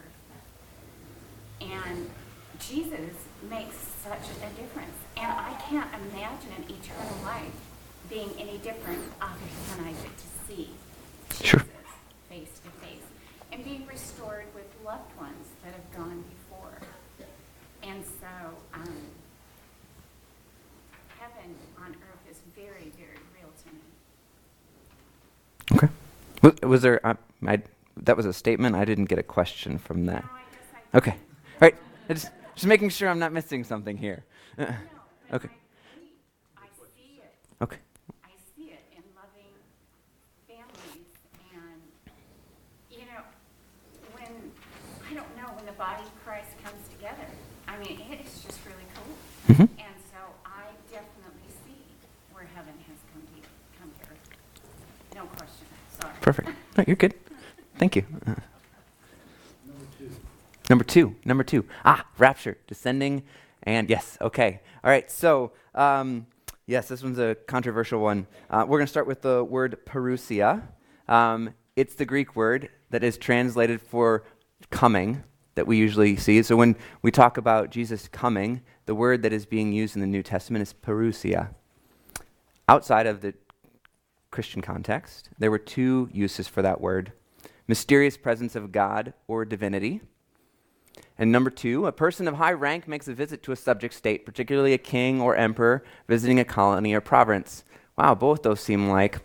And 1.60 2.10
Jesus 2.58 3.14
makes 3.50 3.76
such 4.04 4.30
a 4.30 4.48
difference. 4.60 4.96
And 5.16 5.30
I 5.30 5.54
can't 5.68 5.92
imagine 6.60 6.76
eternal 6.82 7.16
life 7.24 7.52
being 8.08 8.30
any 8.38 8.58
different 8.58 9.00
other 9.20 9.34
than 9.76 9.84
I 9.86 9.92
get 9.92 10.16
to 10.18 10.26
see 10.48 10.70
Sure. 11.42 11.60
Face 12.28 12.60
to 12.64 12.70
face 12.86 13.02
and 13.52 13.64
being 13.64 13.86
restored 13.86 14.44
with 14.54 14.66
loved 14.84 15.16
ones 15.16 15.46
that 15.64 15.72
have 15.72 15.90
gone 15.96 16.22
before. 16.28 16.78
And 17.82 18.04
so, 18.04 18.26
um, 18.74 18.96
heaven 21.18 21.54
on 21.82 21.90
earth 21.90 22.30
is 22.30 22.36
very, 22.54 22.92
very 22.96 23.18
real 23.34 23.50
to 23.64 23.72
me. 23.72 23.80
Okay. 25.76 25.88
Was, 26.42 26.54
was 26.68 26.82
there, 26.82 27.04
uh, 27.06 27.14
I, 27.46 27.62
that 27.96 28.16
was 28.16 28.26
a 28.26 28.32
statement. 28.32 28.76
I 28.76 28.84
didn't 28.84 29.06
get 29.06 29.18
a 29.18 29.22
question 29.22 29.78
from 29.78 30.06
that. 30.06 30.24
Now, 30.24 30.30
I 30.34 30.42
guess 30.52 30.66
I 30.94 30.98
Okay. 30.98 31.10
All 31.12 31.16
right. 31.62 31.74
I 32.08 32.12
Just, 32.14 32.30
just 32.54 32.66
making 32.66 32.90
sure 32.90 33.08
I'm 33.08 33.18
not 33.18 33.32
missing 33.32 33.64
something 33.64 33.96
here. 33.96 34.24
Uh, 34.58 34.66
No, 34.66 34.74
Okay. 35.36 35.48
I 35.48 35.80
agree. 35.96 36.10
I 36.56 36.66
see 36.96 37.20
it. 37.22 37.34
Okay. 37.62 37.78
I 38.24 38.30
see 38.56 38.70
it 38.72 38.82
in 38.96 39.02
loving 39.16 39.54
families 40.46 41.06
and, 41.54 41.80
you 42.90 43.06
know, 43.06 43.22
when, 44.12 44.32
I 45.08 45.14
don't 45.14 45.36
know, 45.36 45.48
when 45.54 45.66
the 45.66 45.69
body 45.80 46.02
of 46.02 46.24
Christ 46.24 46.50
comes 46.62 46.76
together, 46.94 47.24
I 47.66 47.78
mean, 47.78 47.98
it 48.12 48.20
is 48.20 48.44
just 48.44 48.60
really 48.66 48.84
cool. 48.94 49.54
Mhm. 49.54 49.68
And 49.80 49.96
so 50.12 50.18
I 50.44 50.64
definitely 50.92 51.48
see 51.64 51.80
where 52.32 52.44
heaven 52.54 52.74
has 52.86 52.98
come 53.10 53.22
to, 53.22 53.48
come 53.80 53.90
to 53.98 54.12
earth. 54.12 55.14
No 55.14 55.24
question, 55.24 55.66
sorry. 55.98 56.14
Perfect. 56.20 56.50
No, 56.76 56.84
you're 56.86 56.96
good. 56.96 57.14
Thank 57.78 57.96
you. 57.96 58.04
Uh, 58.26 58.34
Number 60.68 60.84
two. 60.84 61.16
Number 61.24 61.42
two. 61.42 61.64
Ah, 61.84 62.06
rapture, 62.18 62.58
descending, 62.66 63.22
and 63.62 63.88
yes, 63.88 64.18
okay. 64.20 64.60
All 64.84 64.90
right, 64.90 65.10
so, 65.10 65.52
um, 65.74 66.26
yes, 66.66 66.88
this 66.88 67.02
one's 67.02 67.18
a 67.18 67.36
controversial 67.48 68.00
one. 68.00 68.26
Uh, 68.50 68.66
we're 68.68 68.78
going 68.78 68.86
to 68.86 68.90
start 68.90 69.06
with 69.06 69.22
the 69.22 69.42
word 69.42 69.78
parousia. 69.86 70.62
Um, 71.08 71.54
it's 71.74 71.94
the 71.94 72.04
Greek 72.04 72.36
word 72.36 72.68
that 72.90 73.02
is 73.02 73.16
translated 73.16 73.80
for 73.80 74.24
coming 74.70 75.24
that 75.60 75.66
we 75.66 75.76
usually 75.76 76.16
see. 76.16 76.42
So 76.42 76.56
when 76.56 76.74
we 77.02 77.10
talk 77.10 77.36
about 77.36 77.68
Jesus 77.68 78.08
coming, 78.08 78.62
the 78.86 78.94
word 78.94 79.20
that 79.20 79.32
is 79.34 79.44
being 79.44 79.74
used 79.74 79.94
in 79.94 80.00
the 80.00 80.06
New 80.06 80.22
Testament 80.22 80.62
is 80.62 80.72
parousia. 80.72 81.50
Outside 82.66 83.06
of 83.06 83.20
the 83.20 83.34
Christian 84.30 84.62
context, 84.62 85.28
there 85.38 85.50
were 85.50 85.58
two 85.58 86.08
uses 86.14 86.48
for 86.48 86.62
that 86.62 86.80
word 86.80 87.12
mysterious 87.68 88.16
presence 88.16 88.56
of 88.56 88.72
God 88.72 89.12
or 89.28 89.44
divinity. 89.44 90.00
And 91.18 91.30
number 91.30 91.50
two, 91.50 91.86
a 91.86 91.92
person 91.92 92.26
of 92.26 92.36
high 92.36 92.52
rank 92.52 92.88
makes 92.88 93.06
a 93.06 93.12
visit 93.12 93.42
to 93.42 93.52
a 93.52 93.56
subject 93.56 93.92
state, 93.92 94.24
particularly 94.24 94.72
a 94.72 94.78
king 94.78 95.20
or 95.20 95.36
emperor 95.36 95.84
visiting 96.08 96.40
a 96.40 96.44
colony 96.44 96.94
or 96.94 97.02
province. 97.02 97.64
Wow, 97.98 98.14
both 98.14 98.42
those 98.42 98.60
seem 98.60 98.88
like 98.88 99.18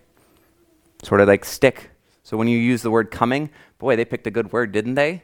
sort 1.02 1.22
of 1.22 1.30
like 1.30 1.46
stick. 1.46 1.92
So 2.24 2.36
when 2.36 2.50
you 2.50 2.58
use 2.58 2.82
the 2.82 2.92
word 2.92 3.10
coming, 3.10 3.52
boy, 3.80 3.96
they 3.96 4.04
picked 4.04 4.28
a 4.28 4.32
good 4.32 4.52
word, 4.52 4.74
didn't 4.74 4.96
they? 4.96 5.24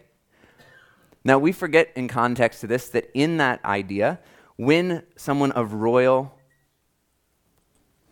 Now, 1.23 1.37
we 1.37 1.51
forget 1.51 1.91
in 1.95 2.07
context 2.07 2.61
to 2.61 2.67
this 2.67 2.89
that 2.89 3.09
in 3.13 3.37
that 3.37 3.63
idea, 3.63 4.19
when 4.55 5.03
someone 5.15 5.51
of 5.51 5.73
royal 5.73 6.37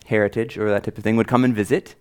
heritage 0.06 0.58
or 0.58 0.70
that 0.70 0.84
type 0.84 0.98
of 0.98 1.04
thing 1.04 1.18
would 1.18 1.28
come 1.28 1.44
and 1.44 1.56
visit, 1.56 1.96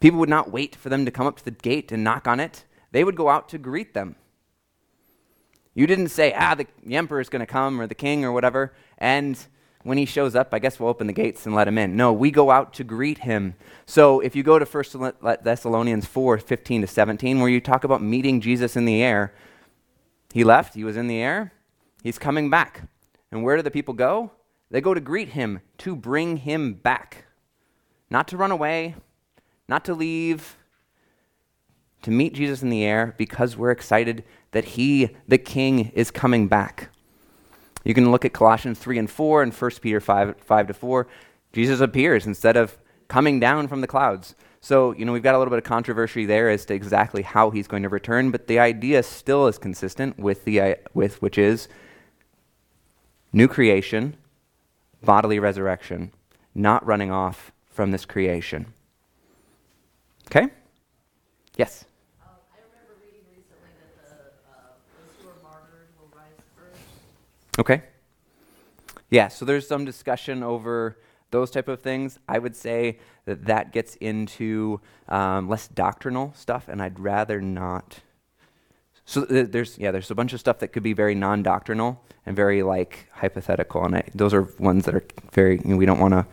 people 0.00 0.18
would 0.20 0.28
not 0.28 0.50
wait 0.50 0.74
for 0.74 0.88
them 0.88 1.04
to 1.04 1.10
come 1.10 1.26
up 1.26 1.36
to 1.38 1.44
the 1.44 1.50
gate 1.50 1.92
and 1.92 2.04
knock 2.04 2.26
on 2.26 2.40
it. 2.40 2.64
They 2.90 3.04
would 3.04 3.16
go 3.16 3.28
out 3.28 3.48
to 3.50 3.58
greet 3.58 3.94
them. 3.94 4.16
You 5.74 5.86
didn't 5.86 6.08
say, 6.08 6.34
ah, 6.36 6.54
the, 6.54 6.66
the 6.84 6.96
emperor 6.96 7.20
is 7.20 7.30
going 7.30 7.40
to 7.40 7.46
come 7.46 7.80
or 7.80 7.86
the 7.86 7.94
king 7.94 8.24
or 8.24 8.32
whatever, 8.32 8.74
and 8.98 9.38
when 9.84 9.98
he 9.98 10.04
shows 10.04 10.34
up, 10.36 10.50
I 10.52 10.58
guess 10.58 10.78
we'll 10.78 10.90
open 10.90 11.06
the 11.06 11.12
gates 11.12 11.44
and 11.44 11.54
let 11.54 11.66
him 11.66 11.76
in. 11.76 11.96
No, 11.96 12.12
we 12.12 12.30
go 12.30 12.50
out 12.50 12.72
to 12.74 12.84
greet 12.84 13.18
him. 13.18 13.54
So 13.84 14.20
if 14.20 14.36
you 14.36 14.42
go 14.42 14.58
to 14.58 14.64
1 14.64 15.14
Thessalonians 15.42 16.06
4 16.06 16.38
15 16.38 16.82
to 16.82 16.86
17, 16.86 17.40
where 17.40 17.48
you 17.48 17.60
talk 17.60 17.84
about 17.84 18.02
meeting 18.02 18.40
Jesus 18.40 18.76
in 18.76 18.84
the 18.84 19.02
air, 19.02 19.34
he 20.32 20.44
left, 20.44 20.74
he 20.74 20.84
was 20.84 20.96
in 20.96 21.06
the 21.06 21.20
air, 21.20 21.52
he's 22.02 22.18
coming 22.18 22.50
back. 22.50 22.88
And 23.30 23.42
where 23.42 23.56
do 23.56 23.62
the 23.62 23.70
people 23.70 23.94
go? 23.94 24.32
They 24.70 24.80
go 24.80 24.94
to 24.94 25.00
greet 25.00 25.30
him, 25.30 25.60
to 25.78 25.94
bring 25.94 26.38
him 26.38 26.74
back. 26.74 27.26
Not 28.10 28.28
to 28.28 28.36
run 28.36 28.50
away, 28.50 28.94
not 29.68 29.84
to 29.86 29.94
leave, 29.94 30.56
to 32.02 32.10
meet 32.10 32.34
Jesus 32.34 32.62
in 32.62 32.68
the 32.68 32.84
air 32.84 33.14
because 33.16 33.56
we're 33.56 33.70
excited 33.70 34.24
that 34.50 34.64
he, 34.64 35.16
the 35.28 35.38
king, 35.38 35.90
is 35.94 36.10
coming 36.10 36.48
back. 36.48 36.90
You 37.84 37.94
can 37.94 38.10
look 38.10 38.24
at 38.24 38.32
Colossians 38.32 38.78
3 38.78 38.98
and 38.98 39.10
4 39.10 39.42
and 39.42 39.54
1 39.54 39.70
Peter 39.80 40.00
5, 40.00 40.36
5 40.38 40.66
to 40.66 40.74
4. 40.74 41.08
Jesus 41.52 41.80
appears 41.80 42.26
instead 42.26 42.56
of 42.56 42.78
coming 43.08 43.40
down 43.40 43.68
from 43.68 43.80
the 43.80 43.86
clouds. 43.86 44.34
So, 44.64 44.92
you 44.92 45.04
know, 45.04 45.12
we've 45.12 45.24
got 45.24 45.34
a 45.34 45.38
little 45.38 45.50
bit 45.50 45.58
of 45.58 45.64
controversy 45.64 46.24
there 46.24 46.48
as 46.48 46.64
to 46.66 46.74
exactly 46.74 47.22
how 47.22 47.50
he's 47.50 47.66
going 47.66 47.82
to 47.82 47.88
return, 47.88 48.30
but 48.30 48.46
the 48.46 48.60
idea 48.60 49.02
still 49.02 49.48
is 49.48 49.58
consistent 49.58 50.16
with 50.20 50.44
the 50.44 50.60
uh, 50.60 50.74
with 50.94 51.20
which 51.20 51.36
is 51.36 51.66
new 53.32 53.48
creation, 53.48 54.16
bodily 55.02 55.40
resurrection, 55.40 56.12
not 56.54 56.86
running 56.86 57.10
off 57.10 57.50
from 57.70 57.90
this 57.90 58.04
creation. 58.04 58.72
Okay? 60.28 60.48
Yes. 61.56 61.84
Okay. 67.58 67.82
Yeah, 69.10 69.26
so 69.26 69.44
there's 69.44 69.66
some 69.66 69.84
discussion 69.84 70.44
over 70.44 70.96
those 71.32 71.50
type 71.50 71.66
of 71.66 71.80
things. 71.80 72.20
I 72.28 72.38
would 72.38 72.54
say 72.54 73.00
that 73.24 73.46
that 73.46 73.72
gets 73.72 73.96
into 73.96 74.80
um, 75.08 75.48
less 75.48 75.66
doctrinal 75.66 76.32
stuff, 76.36 76.68
and 76.68 76.80
I'd 76.80 77.00
rather 77.00 77.40
not. 77.40 78.00
So 79.04 79.24
th- 79.24 79.50
there's 79.50 79.76
yeah, 79.78 79.90
there's 79.90 80.10
a 80.10 80.14
bunch 80.14 80.32
of 80.32 80.40
stuff 80.40 80.60
that 80.60 80.68
could 80.68 80.84
be 80.84 80.92
very 80.92 81.16
non-doctrinal 81.16 82.00
and 82.24 82.36
very 82.36 82.62
like 82.62 83.08
hypothetical, 83.12 83.84
and 83.84 83.96
I, 83.96 84.04
those 84.14 84.32
are 84.32 84.42
ones 84.58 84.84
that 84.84 84.94
are 84.94 85.04
very 85.32 85.58
you 85.58 85.70
know, 85.70 85.76
we 85.76 85.86
don't 85.86 85.98
want 85.98 86.14
to. 86.14 86.24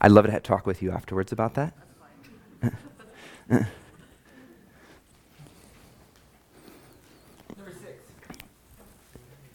I'd 0.00 0.12
love 0.12 0.26
to 0.26 0.40
talk 0.40 0.66
with 0.66 0.82
you 0.82 0.90
afterwards 0.90 1.32
about 1.32 1.54
that. 1.54 1.74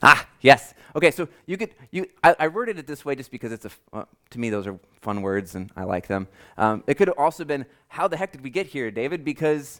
ah, 0.03 0.27
yes. 0.41 0.73
Okay, 0.99 1.11
so 1.11 1.29
you 1.45 1.55
could 1.55 1.73
you 1.91 2.07
I, 2.21 2.35
I, 2.37 2.47
worded 2.49 2.77
it 2.77 2.85
this 2.85 3.05
way 3.05 3.15
just 3.15 3.31
because 3.31 3.53
it's 3.53 3.63
a 3.63 3.71
uh, 3.93 4.03
to 4.31 4.37
me 4.37 4.49
those 4.49 4.67
are 4.67 4.77
fun 4.99 5.21
words 5.21 5.55
and 5.55 5.71
I 5.77 5.85
like 5.85 6.07
them. 6.07 6.27
Um, 6.57 6.83
it 6.87 6.95
could 6.95 7.07
have 7.07 7.17
also 7.17 7.45
been 7.45 7.65
how 7.87 8.09
the 8.09 8.17
heck 8.17 8.33
did 8.33 8.41
we 8.41 8.49
get 8.49 8.67
here, 8.67 8.91
David? 8.91 9.23
Because 9.23 9.79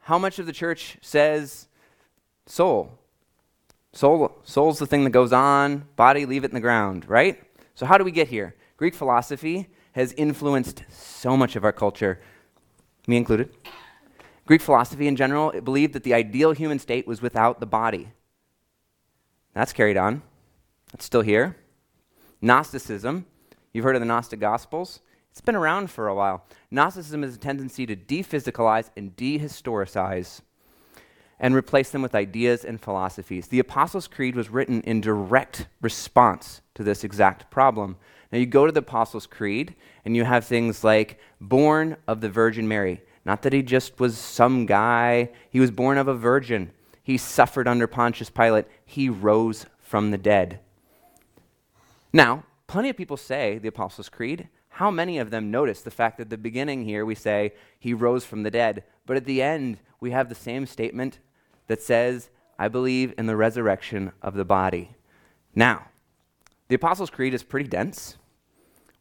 how 0.00 0.18
much 0.18 0.40
of 0.40 0.46
the 0.46 0.52
church 0.52 0.98
says 1.00 1.68
soul, 2.44 2.98
soul, 3.92 4.36
soul's 4.42 4.80
the 4.80 4.86
thing 4.88 5.04
that 5.04 5.10
goes 5.10 5.32
on, 5.32 5.84
body 5.94 6.26
leave 6.26 6.42
it 6.42 6.50
in 6.50 6.54
the 6.54 6.60
ground, 6.60 7.08
right? 7.08 7.40
So 7.76 7.86
how 7.86 7.96
do 7.96 8.02
we 8.02 8.10
get 8.10 8.26
here? 8.26 8.56
Greek 8.76 8.96
philosophy 8.96 9.68
has 9.92 10.12
influenced 10.14 10.82
so 10.90 11.36
much 11.36 11.54
of 11.54 11.62
our 11.62 11.72
culture, 11.72 12.20
me 13.06 13.16
included. 13.16 13.54
Greek 14.44 14.60
philosophy 14.60 15.06
in 15.06 15.14
general 15.14 15.52
believed 15.60 15.92
that 15.92 16.02
the 16.02 16.14
ideal 16.14 16.50
human 16.50 16.80
state 16.80 17.06
was 17.06 17.22
without 17.22 17.60
the 17.60 17.66
body. 17.66 18.08
That's 19.56 19.72
carried 19.72 19.96
on. 19.96 20.20
It's 20.92 21.06
still 21.06 21.22
here. 21.22 21.56
Gnosticism, 22.42 23.24
you've 23.72 23.84
heard 23.84 23.96
of 23.96 24.02
the 24.02 24.06
Gnostic 24.06 24.38
Gospels. 24.38 25.00
It's 25.30 25.40
been 25.40 25.56
around 25.56 25.90
for 25.90 26.08
a 26.08 26.14
while. 26.14 26.44
Gnosticism 26.70 27.24
is 27.24 27.36
a 27.36 27.38
tendency 27.38 27.86
to 27.86 27.96
dephysicalize 27.96 28.90
and 28.98 29.16
dehistoricize 29.16 30.42
and 31.40 31.54
replace 31.54 31.88
them 31.88 32.02
with 32.02 32.14
ideas 32.14 32.66
and 32.66 32.78
philosophies. 32.78 33.48
The 33.48 33.58
Apostles' 33.58 34.08
Creed 34.08 34.36
was 34.36 34.50
written 34.50 34.82
in 34.82 35.00
direct 35.00 35.68
response 35.80 36.60
to 36.74 36.82
this 36.82 37.02
exact 37.02 37.50
problem. 37.50 37.96
Now, 38.30 38.36
you 38.38 38.44
go 38.44 38.66
to 38.66 38.72
the 38.72 38.80
Apostles' 38.80 39.26
Creed, 39.26 39.74
and 40.04 40.14
you 40.14 40.24
have 40.24 40.44
things 40.44 40.84
like, 40.84 41.18
born 41.40 41.96
of 42.06 42.20
the 42.20 42.28
Virgin 42.28 42.68
Mary. 42.68 43.00
Not 43.24 43.40
that 43.40 43.54
he 43.54 43.62
just 43.62 43.98
was 43.98 44.18
some 44.18 44.66
guy, 44.66 45.30
he 45.48 45.60
was 45.60 45.70
born 45.70 45.96
of 45.96 46.08
a 46.08 46.14
virgin. 46.14 46.72
He 47.06 47.18
suffered 47.18 47.68
under 47.68 47.86
Pontius 47.86 48.30
Pilate. 48.30 48.64
He 48.84 49.08
rose 49.08 49.66
from 49.78 50.10
the 50.10 50.18
dead. 50.18 50.58
Now, 52.12 52.42
plenty 52.66 52.88
of 52.88 52.96
people 52.96 53.16
say 53.16 53.58
the 53.58 53.68
Apostles' 53.68 54.08
Creed. 54.08 54.48
How 54.70 54.90
many 54.90 55.18
of 55.18 55.30
them 55.30 55.52
notice 55.52 55.82
the 55.82 55.92
fact 55.92 56.16
that 56.16 56.24
at 56.24 56.30
the 56.30 56.36
beginning 56.36 56.84
here 56.84 57.06
we 57.06 57.14
say 57.14 57.52
he 57.78 57.94
rose 57.94 58.24
from 58.24 58.42
the 58.42 58.50
dead, 58.50 58.82
but 59.06 59.16
at 59.16 59.24
the 59.24 59.40
end 59.40 59.78
we 60.00 60.10
have 60.10 60.28
the 60.28 60.34
same 60.34 60.66
statement 60.66 61.20
that 61.68 61.80
says, 61.80 62.28
I 62.58 62.66
believe 62.66 63.14
in 63.16 63.26
the 63.26 63.36
resurrection 63.36 64.10
of 64.20 64.34
the 64.34 64.44
body. 64.44 64.90
Now, 65.54 65.86
the 66.66 66.74
Apostles' 66.74 67.10
Creed 67.10 67.34
is 67.34 67.44
pretty 67.44 67.68
dense. 67.68 68.16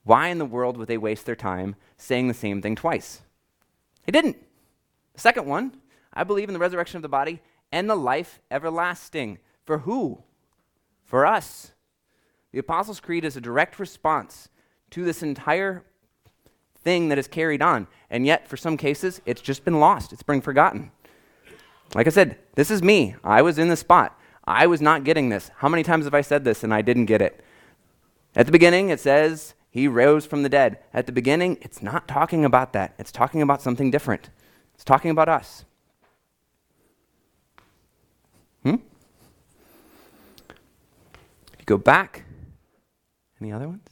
Why 0.03 0.27
in 0.27 0.37
the 0.37 0.45
world 0.45 0.77
would 0.77 0.89
they 0.89 0.99
waste 0.99 1.25
their 1.25 1.35
time 1.35 1.75
saying 1.97 2.27
the 2.27 2.35
same 2.35 2.61
thing 2.61 2.75
twice? 2.75 3.23
They 4.05 4.11
didn't. 4.11 4.37
The 5.15 5.21
second 5.21 5.47
one, 5.47 5.77
I 6.13 6.23
believe 6.23 6.49
in 6.49 6.53
the 6.53 6.59
resurrection 6.59 6.97
of 6.97 7.01
the 7.01 7.09
body, 7.09 7.41
and 7.75 7.89
the 7.89 7.95
life 7.95 8.39
everlasting. 8.49 9.37
For 9.65 9.79
who? 9.79 10.23
For 11.03 11.25
us. 11.25 11.73
The 12.53 12.59
Apostles' 12.59 13.01
Creed 13.01 13.25
is 13.25 13.35
a 13.35 13.41
direct 13.41 13.79
response 13.79 14.47
to 14.91 15.03
this 15.03 15.21
entire 15.21 15.83
thing 16.77 17.09
that 17.09 17.17
is 17.17 17.27
carried 17.27 17.61
on. 17.61 17.87
And 18.09 18.25
yet, 18.25 18.47
for 18.47 18.55
some 18.55 18.77
cases, 18.77 19.19
it's 19.25 19.41
just 19.41 19.65
been 19.65 19.81
lost, 19.81 20.13
it's 20.13 20.23
been 20.23 20.39
forgotten. 20.39 20.89
Like 21.93 22.07
I 22.07 22.11
said, 22.11 22.37
this 22.55 22.71
is 22.71 22.81
me. 22.81 23.15
I 23.25 23.41
was 23.41 23.59
in 23.59 23.67
the 23.67 23.75
spot. 23.75 24.17
I 24.45 24.67
was 24.67 24.79
not 24.79 25.03
getting 25.03 25.27
this. 25.27 25.51
How 25.57 25.67
many 25.67 25.83
times 25.83 26.05
have 26.05 26.13
I 26.13 26.21
said 26.21 26.45
this 26.45 26.63
and 26.63 26.73
I 26.73 26.81
didn't 26.81 27.07
get 27.07 27.21
it? 27.21 27.43
At 28.37 28.45
the 28.45 28.53
beginning, 28.53 28.89
it 28.89 29.01
says 29.01 29.53
he 29.69 29.89
rose 29.89 30.25
from 30.25 30.43
the 30.43 30.49
dead. 30.49 30.79
At 30.93 31.07
the 31.07 31.11
beginning, 31.11 31.57
it's 31.61 31.83
not 31.83 32.07
talking 32.07 32.45
about 32.45 32.71
that, 32.71 32.95
it's 32.97 33.11
talking 33.11 33.41
about 33.41 33.61
something 33.61 33.91
different. 33.91 34.29
It's 34.75 34.85
talking 34.85 35.11
about 35.11 35.27
us. 35.27 35.65
Hmm? 38.65 38.75
If 41.54 41.54
you 41.65 41.77
go 41.77 41.81
back, 41.81 42.23
any 43.41 43.51
other 43.51 43.67
ones? 43.67 43.87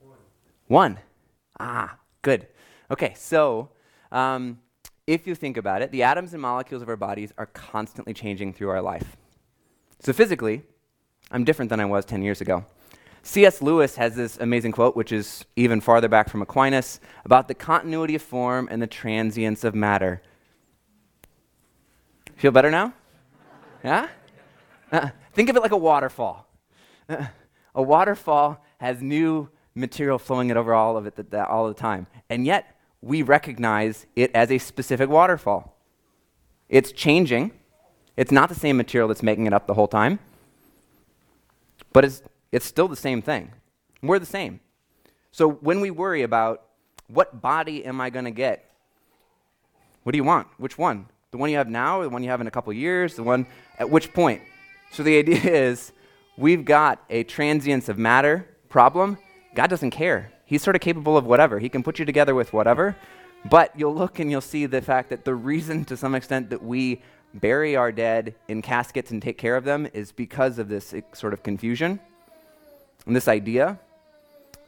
One. 0.00 0.18
One. 0.68 0.98
Ah, 1.58 1.98
good. 2.22 2.46
Okay, 2.90 3.14
so 3.16 3.70
um, 4.12 4.60
if 5.06 5.26
you 5.26 5.34
think 5.34 5.56
about 5.56 5.82
it, 5.82 5.90
the 5.90 6.04
atoms 6.04 6.32
and 6.32 6.40
molecules 6.40 6.82
of 6.82 6.88
our 6.88 6.96
bodies 6.96 7.32
are 7.36 7.46
constantly 7.46 8.14
changing 8.14 8.52
through 8.52 8.68
our 8.68 8.80
life. 8.80 9.16
So 9.98 10.12
physically, 10.12 10.62
I'm 11.32 11.44
different 11.44 11.68
than 11.68 11.80
I 11.80 11.84
was 11.84 12.04
10 12.04 12.22
years 12.22 12.40
ago. 12.40 12.64
C.S. 13.24 13.62
Lewis 13.62 13.96
has 13.96 14.14
this 14.14 14.36
amazing 14.38 14.72
quote, 14.72 14.96
which 14.96 15.12
is 15.12 15.44
even 15.56 15.80
farther 15.80 16.08
back 16.08 16.28
from 16.28 16.42
Aquinas, 16.42 17.00
about 17.24 17.48
the 17.48 17.54
continuity 17.54 18.14
of 18.14 18.22
form 18.22 18.68
and 18.70 18.80
the 18.80 18.86
transience 18.86 19.64
of 19.64 19.74
matter. 19.74 20.22
Feel 22.36 22.50
better 22.50 22.70
now? 22.70 22.92
Yeah? 23.84 24.08
Uh, 24.90 25.10
think 25.32 25.48
of 25.48 25.56
it 25.56 25.62
like 25.62 25.72
a 25.72 25.76
waterfall. 25.76 26.48
A 27.74 27.82
waterfall 27.82 28.62
has 28.78 29.00
new 29.00 29.48
material 29.74 30.18
flowing 30.18 30.50
it 30.50 30.56
over 30.56 30.74
all 30.74 30.96
of 30.96 31.06
it 31.06 31.34
all 31.34 31.68
the 31.68 31.74
time. 31.74 32.06
And 32.28 32.44
yet, 32.44 32.76
we 33.00 33.22
recognize 33.22 34.06
it 34.14 34.30
as 34.34 34.50
a 34.50 34.58
specific 34.58 35.08
waterfall. 35.08 35.76
It's 36.68 36.92
changing. 36.92 37.52
It's 38.16 38.30
not 38.30 38.48
the 38.48 38.54
same 38.54 38.76
material 38.76 39.08
that's 39.08 39.22
making 39.22 39.46
it 39.46 39.52
up 39.52 39.66
the 39.66 39.74
whole 39.74 39.88
time, 39.88 40.18
but 41.92 42.04
it's, 42.04 42.22
it's 42.50 42.66
still 42.66 42.88
the 42.88 42.96
same 42.96 43.22
thing. 43.22 43.52
We're 44.02 44.18
the 44.18 44.26
same. 44.26 44.60
So 45.30 45.48
when 45.48 45.80
we 45.80 45.90
worry 45.90 46.22
about 46.22 46.62
what 47.08 47.40
body 47.40 47.84
am 47.84 48.00
I 48.00 48.10
going 48.10 48.26
to 48.26 48.30
get, 48.30 48.70
what 50.02 50.12
do 50.12 50.18
you 50.18 50.24
want? 50.24 50.48
Which 50.58 50.76
one? 50.76 51.06
The 51.30 51.38
one 51.38 51.50
you 51.50 51.56
have 51.56 51.68
now, 51.68 52.02
the 52.02 52.10
one 52.10 52.22
you 52.22 52.28
have 52.28 52.40
in 52.40 52.46
a 52.46 52.50
couple 52.50 52.72
years, 52.72 53.14
the 53.14 53.22
one 53.22 53.46
at 53.78 53.88
which 53.88 54.12
point? 54.12 54.42
So 54.90 55.02
the 55.02 55.16
idea 55.24 55.40
is 55.40 55.92
we've 56.42 56.64
got 56.64 57.02
a 57.08 57.22
transience 57.22 57.88
of 57.88 57.96
matter 57.96 58.46
problem. 58.68 59.16
God 59.54 59.68
doesn't 59.70 59.92
care. 59.92 60.32
He's 60.44 60.62
sort 60.62 60.76
of 60.76 60.82
capable 60.82 61.16
of 61.16 61.24
whatever. 61.24 61.58
He 61.60 61.68
can 61.68 61.82
put 61.82 61.98
you 61.98 62.04
together 62.04 62.34
with 62.34 62.52
whatever. 62.52 62.96
But 63.48 63.72
you'll 63.78 63.94
look 63.94 64.18
and 64.18 64.30
you'll 64.30 64.40
see 64.40 64.66
the 64.66 64.82
fact 64.82 65.10
that 65.10 65.24
the 65.24 65.34
reason, 65.34 65.84
to 65.86 65.96
some 65.96 66.14
extent, 66.14 66.50
that 66.50 66.62
we 66.62 67.00
bury 67.34 67.76
our 67.76 67.92
dead 67.92 68.34
in 68.48 68.60
caskets 68.60 69.10
and 69.12 69.22
take 69.22 69.38
care 69.38 69.56
of 69.56 69.64
them 69.64 69.88
is 69.94 70.12
because 70.12 70.58
of 70.58 70.68
this 70.68 70.94
sort 71.12 71.32
of 71.32 71.42
confusion 71.42 71.98
and 73.06 73.16
this 73.16 73.28
idea 73.28 73.78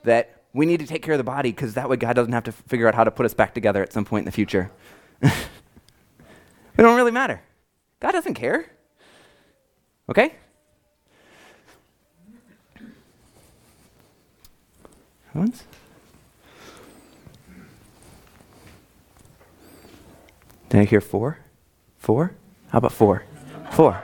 that 0.05 0.43
we 0.53 0.67
need 0.67 0.81
to 0.81 0.87
take 0.87 1.03
care 1.03 1.15
of 1.15 1.19
the 1.19 1.25
body 1.25 1.51
because 1.51 1.75
that 1.75 1.89
way 1.89 1.97
God 1.97 2.15
doesn't 2.15 2.33
have 2.33 2.45
to 2.45 2.53
figure 2.53 2.89
out 2.89 2.95
how 2.95 3.05
to 3.05 3.11
put 3.11 3.27
us 3.27 3.35
back 3.35 3.53
together 3.53 3.83
at 3.83 3.93
some 3.93 4.05
point 4.05 4.23
in 4.23 4.27
the 4.27 4.33
future. 4.33 4.71
It 6.77 6.83
don't 6.83 6.97
really 6.97 7.13
matter. 7.13 7.41
God 8.01 8.11
doesn't 8.11 8.35
care. 8.35 8.69
Okay? 10.09 10.35
Ones? 15.35 15.65
Did 20.69 20.81
I 20.81 20.85
hear 20.85 21.01
four? 21.01 21.39
Four? 21.99 22.35
How 22.69 22.79
about 22.79 22.93
four? 22.93 23.25
Four. 23.73 24.03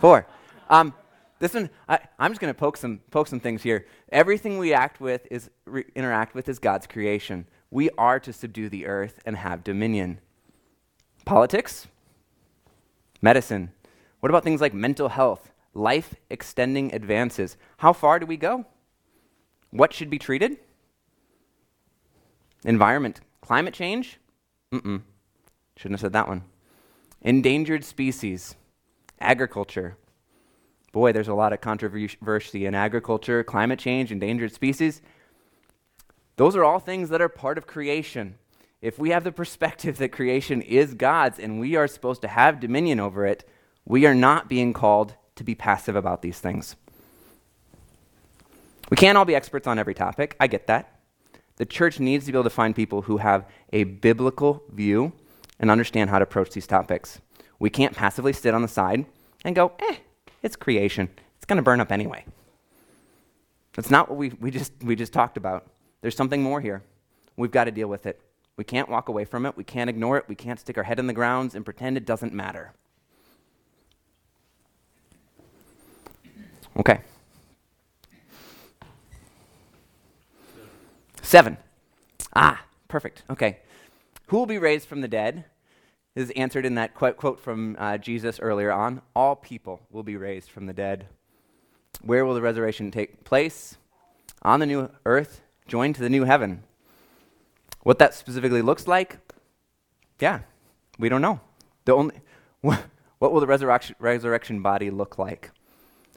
Four. 0.00 0.26
Um, 0.68 0.94
this 1.38 1.54
one, 1.54 1.70
I, 1.88 1.98
am 2.18 2.30
just 2.30 2.40
going 2.40 2.52
to 2.52 2.58
poke 2.58 2.76
some, 2.76 3.00
poke 3.10 3.28
some 3.28 3.40
things 3.40 3.62
here. 3.62 3.86
Everything 4.10 4.58
we 4.58 4.72
act 4.72 5.00
with 5.00 5.26
is 5.30 5.50
re- 5.66 5.84
interact 5.94 6.34
with 6.34 6.48
is 6.48 6.58
God's 6.58 6.86
creation. 6.86 7.46
We 7.70 7.90
are 7.98 8.18
to 8.20 8.32
subdue 8.32 8.68
the 8.68 8.86
earth 8.86 9.20
and 9.24 9.36
have 9.36 9.64
dominion. 9.64 10.20
Politics, 11.24 11.86
medicine. 13.20 13.72
What 14.20 14.30
about 14.30 14.44
things 14.44 14.60
like 14.60 14.74
mental 14.74 15.08
health, 15.08 15.52
life 15.74 16.14
extending 16.30 16.94
advances? 16.94 17.56
How 17.78 17.92
far 17.92 18.18
do 18.18 18.26
we 18.26 18.36
go? 18.36 18.66
What 19.70 19.92
should 19.92 20.10
be 20.10 20.18
treated? 20.18 20.58
Environment, 22.64 23.20
climate 23.40 23.74
change? 23.74 24.18
Mm-mm. 24.72 25.02
Shouldn't 25.76 25.94
have 25.94 26.00
said 26.00 26.12
that 26.12 26.28
one. 26.28 26.44
Endangered 27.20 27.84
species, 27.84 28.54
agriculture, 29.20 29.96
Boy, 30.92 31.12
there's 31.12 31.28
a 31.28 31.34
lot 31.34 31.54
of 31.54 31.62
controversy 31.62 32.66
in 32.66 32.74
agriculture, 32.74 33.42
climate 33.42 33.78
change, 33.78 34.12
endangered 34.12 34.52
species. 34.52 35.00
Those 36.36 36.54
are 36.54 36.64
all 36.64 36.78
things 36.78 37.08
that 37.08 37.22
are 37.22 37.30
part 37.30 37.56
of 37.56 37.66
creation. 37.66 38.36
If 38.82 38.98
we 38.98 39.10
have 39.10 39.24
the 39.24 39.32
perspective 39.32 39.96
that 39.98 40.10
creation 40.10 40.60
is 40.60 40.92
God's 40.92 41.38
and 41.38 41.58
we 41.58 41.76
are 41.76 41.88
supposed 41.88 42.20
to 42.22 42.28
have 42.28 42.60
dominion 42.60 43.00
over 43.00 43.24
it, 43.24 43.48
we 43.86 44.04
are 44.04 44.14
not 44.14 44.48
being 44.50 44.74
called 44.74 45.14
to 45.36 45.44
be 45.44 45.54
passive 45.54 45.96
about 45.96 46.20
these 46.20 46.38
things. 46.38 46.76
We 48.90 48.96
can't 48.98 49.16
all 49.16 49.24
be 49.24 49.34
experts 49.34 49.66
on 49.66 49.78
every 49.78 49.94
topic. 49.94 50.36
I 50.38 50.46
get 50.46 50.66
that. 50.66 50.91
The 51.62 51.66
church 51.66 52.00
needs 52.00 52.26
to 52.26 52.32
be 52.32 52.36
able 52.36 52.42
to 52.42 52.50
find 52.50 52.74
people 52.74 53.02
who 53.02 53.18
have 53.18 53.46
a 53.72 53.84
biblical 53.84 54.64
view 54.72 55.12
and 55.60 55.70
understand 55.70 56.10
how 56.10 56.18
to 56.18 56.24
approach 56.24 56.50
these 56.50 56.66
topics. 56.66 57.20
We 57.60 57.70
can't 57.70 57.94
passively 57.94 58.32
sit 58.32 58.52
on 58.52 58.62
the 58.62 58.66
side 58.66 59.06
and 59.44 59.54
go, 59.54 59.70
eh, 59.78 59.98
it's 60.42 60.56
creation. 60.56 61.08
It's 61.36 61.44
going 61.44 61.58
to 61.58 61.62
burn 61.62 61.78
up 61.78 61.92
anyway. 61.92 62.24
That's 63.74 63.92
not 63.92 64.08
what 64.08 64.18
we, 64.18 64.30
we, 64.40 64.50
just, 64.50 64.72
we 64.82 64.96
just 64.96 65.12
talked 65.12 65.36
about. 65.36 65.68
There's 66.00 66.16
something 66.16 66.42
more 66.42 66.60
here. 66.60 66.82
We've 67.36 67.52
got 67.52 67.66
to 67.66 67.70
deal 67.70 67.86
with 67.86 68.06
it. 68.06 68.20
We 68.56 68.64
can't 68.64 68.88
walk 68.88 69.08
away 69.08 69.24
from 69.24 69.46
it. 69.46 69.56
We 69.56 69.62
can't 69.62 69.88
ignore 69.88 70.16
it. 70.16 70.24
We 70.26 70.34
can't 70.34 70.58
stick 70.58 70.76
our 70.76 70.82
head 70.82 70.98
in 70.98 71.06
the 71.06 71.12
ground 71.12 71.54
and 71.54 71.64
pretend 71.64 71.96
it 71.96 72.04
doesn't 72.04 72.34
matter. 72.34 72.72
Okay. 76.76 77.02
Seven. 81.32 81.56
Ah, 82.36 82.62
perfect. 82.88 83.22
Okay. 83.30 83.60
Who 84.26 84.36
will 84.36 84.44
be 84.44 84.58
raised 84.58 84.86
from 84.86 85.00
the 85.00 85.08
dead? 85.08 85.46
is 86.14 86.30
answered 86.32 86.66
in 86.66 86.74
that 86.74 86.94
quote, 86.94 87.16
quote 87.16 87.40
from 87.40 87.74
uh, 87.78 87.96
Jesus 87.96 88.38
earlier 88.38 88.70
on 88.70 89.00
All 89.16 89.34
people 89.34 89.80
will 89.90 90.02
be 90.02 90.18
raised 90.18 90.50
from 90.50 90.66
the 90.66 90.74
dead. 90.74 91.06
Where 92.02 92.26
will 92.26 92.34
the 92.34 92.42
resurrection 92.42 92.90
take 92.90 93.24
place? 93.24 93.78
On 94.42 94.60
the 94.60 94.66
new 94.66 94.90
earth, 95.06 95.40
joined 95.66 95.94
to 95.94 96.02
the 96.02 96.10
new 96.10 96.24
heaven. 96.24 96.64
What 97.82 97.98
that 97.98 98.12
specifically 98.12 98.60
looks 98.60 98.86
like, 98.86 99.16
yeah, 100.20 100.40
we 100.98 101.08
don't 101.08 101.22
know. 101.22 101.40
The 101.86 101.94
only, 101.94 102.16
what 102.60 102.82
will 103.18 103.40
the 103.40 103.46
resurrection, 103.46 103.96
resurrection 103.98 104.60
body 104.60 104.90
look 104.90 105.16
like? 105.16 105.50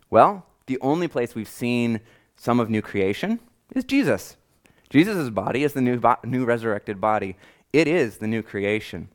Well, 0.09 0.45
the 0.65 0.77
only 0.81 1.07
place 1.07 1.35
we've 1.35 1.47
seen 1.47 2.01
some 2.35 2.59
of 2.59 2.69
new 2.69 2.81
creation 2.81 3.39
is 3.73 3.85
Jesus. 3.85 4.35
Jesus' 4.89 5.29
body 5.29 5.63
is 5.63 5.73
the 5.73 5.81
new, 5.81 5.99
bo- 5.99 6.17
new 6.23 6.45
resurrected 6.45 7.01
body. 7.01 7.35
It 7.73 7.87
is 7.87 8.17
the 8.17 8.27
new 8.27 8.41
creation. 8.41 9.09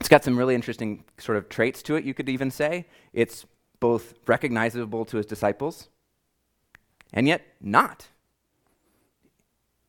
It's 0.00 0.08
got 0.08 0.24
some 0.24 0.38
really 0.38 0.54
interesting 0.54 1.04
sort 1.18 1.38
of 1.38 1.48
traits 1.48 1.82
to 1.84 1.96
it, 1.96 2.04
you 2.04 2.14
could 2.14 2.28
even 2.28 2.50
say. 2.50 2.86
It's 3.12 3.46
both 3.80 4.14
recognizable 4.26 5.04
to 5.06 5.16
his 5.16 5.26
disciples 5.26 5.88
and 7.12 7.26
yet 7.26 7.42
not. 7.60 8.08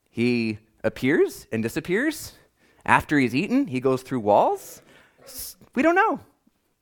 He 0.09 0.59
appears 0.83 1.47
and 1.51 1.61
disappears. 1.61 2.33
After 2.85 3.19
he's 3.19 3.35
eaten, 3.35 3.67
he 3.67 3.79
goes 3.79 4.01
through 4.01 4.21
walls. 4.21 4.81
We 5.75 5.83
don't 5.83 5.95
know. 5.95 6.21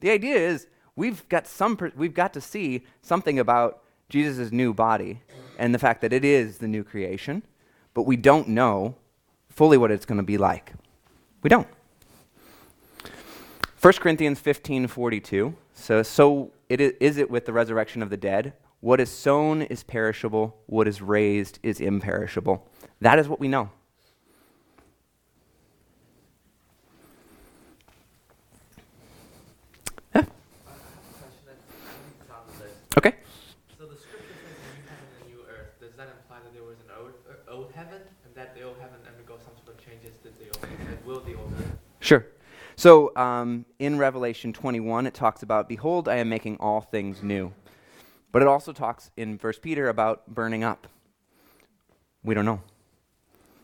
The 0.02 0.12
idea 0.12 0.36
is 0.36 0.68
we've 0.96 1.28
got, 1.30 1.48
some 1.48 1.78
we've 1.96 2.14
got 2.14 2.34
to 2.34 2.42
see 2.42 2.86
something 3.02 3.40
about 3.40 3.82
Jesus' 4.10 4.52
new 4.52 4.74
body 4.74 5.22
and 5.58 5.74
the 5.74 5.80
fact 5.80 6.02
that 6.02 6.14
it 6.14 6.26
is 6.26 6.58
the 6.58 6.68
new 6.68 6.84
creation, 6.84 7.44
but 7.94 8.04
we 8.04 8.16
don't 8.16 8.48
know 8.48 8.96
fully 9.50 9.78
what 9.78 9.92
it's 9.92 10.06
going 10.06 10.18
to 10.18 10.24
be 10.24 10.38
like. 10.38 10.74
We 11.42 11.50
don't. 11.50 11.68
1 13.86 13.94
Corinthians 13.94 14.40
15 14.40 14.88
42. 14.88 15.56
So, 15.76 16.02
so 16.02 16.52
it 16.70 16.82
is, 16.82 16.94
is 17.00 17.18
it 17.18 17.30
with 17.30 17.46
the 17.46 17.54
resurrection 17.54 18.02
of 18.02 18.10
the 18.10 18.18
dead? 18.18 18.54
What 18.80 19.00
is 19.00 19.12
sown 19.12 19.62
is 19.62 19.84
perishable, 19.84 20.56
what 20.66 20.88
is 20.88 21.02
raised 21.02 21.60
is 21.64 21.80
imperishable. 21.80 22.68
That 23.02 23.20
is 23.20 23.28
what 23.28 23.40
we 23.40 23.48
know. 23.48 23.70
Yeah. 30.14 30.24
Okay. 32.98 33.16
So 33.78 33.86
the 33.86 33.96
scripture 33.98 34.34
says 34.34 34.58
new 34.72 34.88
heaven 34.88 35.08
and 35.20 35.30
new 35.30 35.42
earth. 35.50 35.80
Does 35.80 35.94
that 35.98 36.08
imply 36.10 36.38
that 36.44 36.54
there 36.54 36.64
was 36.64 36.78
an 36.78 36.94
old, 37.00 37.14
er, 37.30 37.38
old 37.52 37.72
heaven 37.76 38.02
and 38.26 38.34
that 38.36 38.56
the 38.56 38.64
old 38.64 38.78
heaven 38.80 38.98
undergoes 39.08 39.42
some 39.44 39.54
sort 39.64 39.78
of 39.78 39.86
changes 39.86 40.14
to 40.24 40.30
the 40.40 40.46
old, 40.46 40.64
and 40.90 41.06
will 41.06 41.22
the 41.22 41.36
old 41.36 41.54
earth? 41.60 41.78
Sure. 42.00 42.26
So 42.78 43.16
um, 43.16 43.66
in 43.80 43.98
Revelation 43.98 44.52
21, 44.52 45.08
it 45.08 45.14
talks 45.14 45.44
about, 45.44 45.70
Behold, 45.70 46.10
I 46.10 46.18
am 46.18 46.28
making 46.28 46.58
all 46.60 46.82
things 46.82 47.24
new. 47.24 47.54
But 48.32 48.42
it 48.42 48.50
also 48.50 48.74
talks 48.74 49.12
in 49.16 49.38
First 49.38 49.62
Peter 49.62 49.88
about 49.88 50.28
burning 50.28 50.64
up. 50.64 50.88
We 52.22 52.36
don't 52.36 52.44
know. 52.44 52.62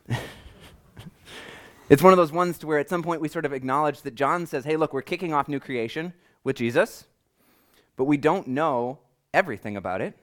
it's 1.90 2.02
one 2.02 2.14
of 2.14 2.18
those 2.18 2.32
ones 2.32 2.58
to 2.60 2.68
where 2.68 2.80
at 2.80 2.88
some 2.88 3.04
point 3.04 3.20
we 3.20 3.28
sort 3.28 3.46
of 3.46 3.52
acknowledge 3.52 4.02
that 4.04 4.16
John 4.16 4.46
says, 4.46 4.64
hey, 4.64 4.78
look, 4.78 4.94
we're 4.94 5.02
kicking 5.02 5.34
off 5.34 5.50
new 5.50 5.60
creation 5.60 6.14
with 6.46 6.56
Jesus, 6.56 7.06
but 7.98 8.06
we 8.06 8.16
don't 8.16 8.48
know 8.48 9.00
everything 9.34 9.76
about 9.76 10.00
it. 10.00 10.18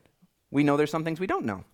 We 0.50 0.64
know 0.64 0.78
there's 0.78 0.90
some 0.90 1.04
things 1.04 1.20
we 1.20 1.26
don't 1.26 1.44
know. 1.44 1.64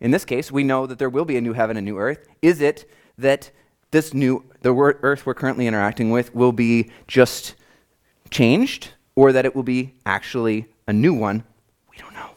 In 0.00 0.12
this 0.12 0.24
case, 0.24 0.50
we 0.50 0.64
know 0.64 0.86
that 0.86 0.98
there 0.98 1.10
will 1.10 1.26
be 1.26 1.36
a 1.36 1.42
new 1.42 1.52
heaven 1.52 1.76
and 1.76 1.84
new 1.84 1.98
earth. 1.98 2.26
Is 2.40 2.62
it 2.62 2.90
that 3.18 3.50
this 3.90 4.14
new, 4.14 4.44
the 4.62 4.72
earth 4.74 5.26
we're 5.26 5.34
currently 5.34 5.66
interacting 5.66 6.10
with 6.10 6.34
will 6.34 6.52
be 6.52 6.90
just 7.06 7.54
changed 8.30 8.90
or 9.14 9.32
that 9.32 9.44
it 9.44 9.54
will 9.54 9.62
be 9.62 9.94
actually 10.06 10.66
a 10.86 10.92
new 10.92 11.14
one? 11.14 11.44
We 11.90 11.96
don't 11.96 12.14
know. 12.14 12.30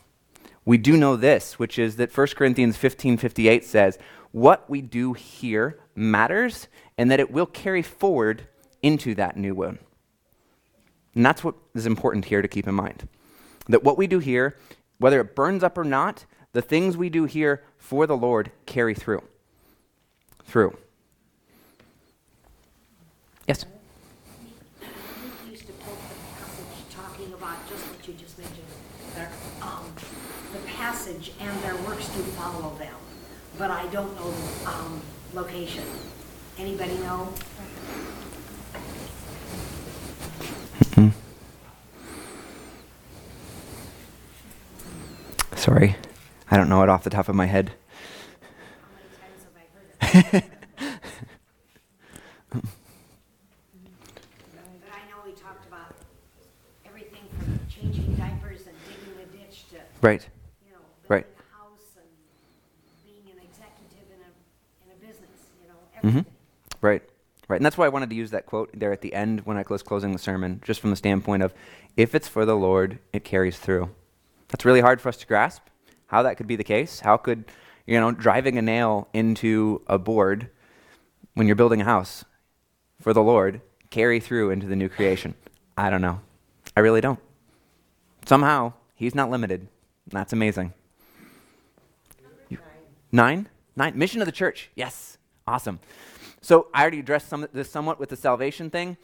We 0.65 0.77
do 0.77 0.97
know 0.97 1.15
this, 1.15 1.59
which 1.59 1.77
is 1.77 1.97
that 1.97 2.15
1 2.15 2.27
Corinthians 2.35 2.77
15 2.77 3.17
58 3.17 3.65
says, 3.65 3.97
What 4.31 4.69
we 4.69 4.81
do 4.81 5.13
here 5.13 5.79
matters, 5.95 6.67
and 6.97 7.11
that 7.11 7.19
it 7.19 7.31
will 7.31 7.45
carry 7.45 7.81
forward 7.81 8.47
into 8.81 9.15
that 9.15 9.37
new 9.37 9.55
one. 9.55 9.79
And 11.15 11.25
that's 11.25 11.43
what 11.43 11.55
is 11.75 11.85
important 11.85 12.25
here 12.25 12.41
to 12.41 12.47
keep 12.47 12.67
in 12.67 12.75
mind. 12.75 13.07
That 13.67 13.83
what 13.83 13.97
we 13.97 14.07
do 14.07 14.19
here, 14.19 14.57
whether 14.97 15.19
it 15.21 15.35
burns 15.35 15.63
up 15.63 15.77
or 15.77 15.83
not, 15.83 16.25
the 16.53 16.61
things 16.61 16.97
we 16.97 17.09
do 17.09 17.25
here 17.25 17.63
for 17.77 18.07
the 18.07 18.17
Lord 18.17 18.51
carry 18.65 18.93
through. 18.93 19.23
Through. 20.45 20.77
Yes. 23.47 23.65
We 25.45 25.51
used 25.51 25.67
to 25.67 25.73
quote 25.73 25.97
the 25.97 26.15
passage 26.39 26.95
talking 26.95 27.33
about 27.33 27.57
just 27.69 27.83
what 27.87 28.07
you 28.07 28.13
just 28.13 28.37
mentioned, 28.37 28.67
um, 29.61 29.85
the 30.53 30.59
passage 30.71 31.33
and 31.39 31.63
their 31.63 31.75
works 31.83 32.07
follow 32.73 32.85
them, 32.85 32.95
but 33.57 33.71
I 33.71 33.85
don't 33.87 34.15
know 34.15 34.31
the 34.31 34.69
um, 34.69 35.01
location. 35.33 35.83
Anybody 36.57 36.97
know? 36.99 37.33
Sorry, 45.55 45.95
I 46.51 46.57
don't 46.57 46.67
know 46.67 46.83
it 46.83 46.89
off 46.89 47.03
the 47.05 47.09
top 47.09 47.29
of 47.29 47.35
my 47.35 47.45
head. 47.45 47.71
How 48.81 48.87
many 48.91 49.07
times 49.15 49.45
have 49.45 49.55
I 49.55 50.35
heard 50.35 50.43
it? 50.43 50.49
Right. 60.03 60.27
You 60.67 60.73
know, 60.75 60.83
right. 61.07 61.23
a 61.23 61.55
house 61.55 61.95
and 61.95 62.11
being 63.07 63.23
an 63.31 63.39
executive 63.39 64.03
in 64.11 64.19
a, 64.19 64.31
in 64.83 64.91
a 64.91 64.99
business, 64.99 65.47
you 65.63 65.71
know, 65.71 65.79
mm-hmm. 66.03 66.21
Right. 66.81 67.01
Right. 67.47 67.57
And 67.57 67.65
that's 67.65 67.77
why 67.77 67.85
I 67.85 67.89
wanted 67.89 68.09
to 68.09 68.15
use 68.15 68.31
that 68.31 68.45
quote 68.45 68.69
there 68.73 68.91
at 68.91 69.01
the 69.01 69.13
end 69.13 69.41
when 69.41 69.57
I 69.57 69.65
was 69.69 69.83
closing 69.83 70.11
the 70.11 70.19
sermon, 70.19 70.61
just 70.63 70.79
from 70.79 70.89
the 70.89 70.95
standpoint 70.95 71.43
of 71.43 71.53
if 71.97 72.15
it's 72.15 72.27
for 72.27 72.45
the 72.45 72.55
Lord, 72.55 72.99
it 73.11 73.23
carries 73.23 73.57
through. 73.57 73.89
That's 74.47 74.65
really 74.65 74.81
hard 74.81 75.01
for 75.01 75.09
us 75.09 75.17
to 75.17 75.27
grasp 75.27 75.63
how 76.07 76.23
that 76.23 76.37
could 76.37 76.47
be 76.47 76.55
the 76.55 76.63
case. 76.63 77.01
How 77.01 77.17
could 77.17 77.45
you 77.85 77.99
know, 77.99 78.11
driving 78.11 78.57
a 78.57 78.61
nail 78.61 79.07
into 79.13 79.81
a 79.87 79.97
board 79.97 80.49
when 81.33 81.47
you're 81.47 81.55
building 81.55 81.81
a 81.81 81.85
house 81.85 82.23
for 83.01 83.13
the 83.13 83.23
Lord 83.23 83.61
carry 83.89 84.19
through 84.19 84.51
into 84.51 84.67
the 84.67 84.75
new 84.75 84.89
creation? 84.89 85.35
I 85.77 85.89
don't 85.89 86.01
know. 86.01 86.21
I 86.77 86.79
really 86.79 87.01
don't. 87.01 87.19
Somehow, 88.25 88.73
he's 88.95 89.15
not 89.15 89.29
limited. 89.29 89.67
That's 90.07 90.33
amazing. 90.33 90.73
Nine? 93.11 93.47
Nine. 93.75 93.97
Mission 93.97 94.21
of 94.21 94.25
the 94.25 94.31
church. 94.31 94.71
Yes. 94.75 95.17
Awesome. 95.47 95.79
So 96.41 96.67
I 96.73 96.81
already 96.81 96.99
addressed 96.99 97.29
some, 97.29 97.47
this 97.53 97.69
somewhat 97.69 97.99
with 97.99 98.09
the 98.09 98.15
salvation 98.15 98.69
thing. 98.69 98.97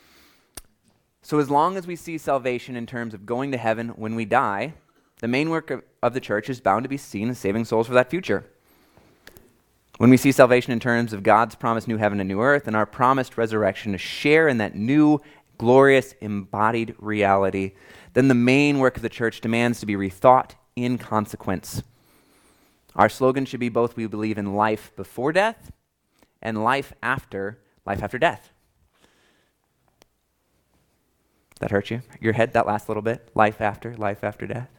So 1.22 1.40
as 1.40 1.50
long 1.50 1.78
as 1.78 1.86
we 1.86 1.96
see 1.96 2.18
salvation 2.18 2.76
in 2.76 2.86
terms 2.86 3.14
of 3.14 3.26
going 3.26 3.52
to 3.52 3.58
heaven 3.58 3.90
when 3.90 4.16
we 4.16 4.26
die, 4.26 4.74
the 5.20 5.28
main 5.28 5.50
work 5.50 5.70
of, 5.70 5.84
of 6.02 6.14
the 6.14 6.22
church 6.22 6.50
is 6.50 6.62
bound 6.62 6.84
to 6.84 6.90
be 6.90 6.98
seen 6.98 7.30
as 7.30 7.38
saving 7.38 7.66
souls 7.66 7.88
for 7.88 7.94
that 7.94 8.10
future. 8.10 8.46
When 9.98 10.10
we 10.10 10.18
see 10.18 10.32
salvation 10.32 10.72
in 10.72 10.80
terms 10.80 11.12
of 11.12 11.24
God's 11.24 11.56
promised 11.56 11.88
new 11.90 11.98
heaven 11.98 12.22
and 12.22 12.30
new 12.30 12.42
earth 12.42 12.68
and 12.68 12.76
our 12.76 12.86
promised 12.86 13.38
resurrection 13.38 13.92
to 13.92 13.98
share 13.98 14.48
in 14.48 14.58
that 14.60 14.76
new, 14.76 15.20
glorious, 15.58 16.14
embodied 16.22 16.96
reality, 17.00 17.74
then 18.14 18.30
the 18.30 18.34
main 18.34 18.80
work 18.80 18.96
of 18.96 19.02
the 19.02 19.10
church 19.10 19.42
demands 19.42 19.82
to 19.82 19.86
be 19.86 19.96
rethought 19.96 20.52
in 20.78 20.98
consequence. 20.98 21.84
Our 22.96 23.10
slogan 23.10 23.46
should 23.46 23.60
be 23.60 23.68
both 23.68 23.98
we 23.98 24.08
believe 24.08 24.38
in 24.38 24.56
life 24.56 24.94
before 24.96 25.34
death 25.34 25.72
and 26.42 26.64
life 26.64 26.94
after 27.02 27.60
life 27.86 28.04
after 28.04 28.20
death. 28.20 28.52
That 31.60 31.72
hurt 31.72 31.92
you? 31.92 32.02
Your 32.22 32.34
head, 32.34 32.54
that 32.54 32.66
last 32.66 32.88
little 32.88 33.04
bit? 33.04 33.30
Life 33.36 33.60
after, 33.62 33.96
life 33.96 34.24
after 34.24 34.48
death? 34.48 34.70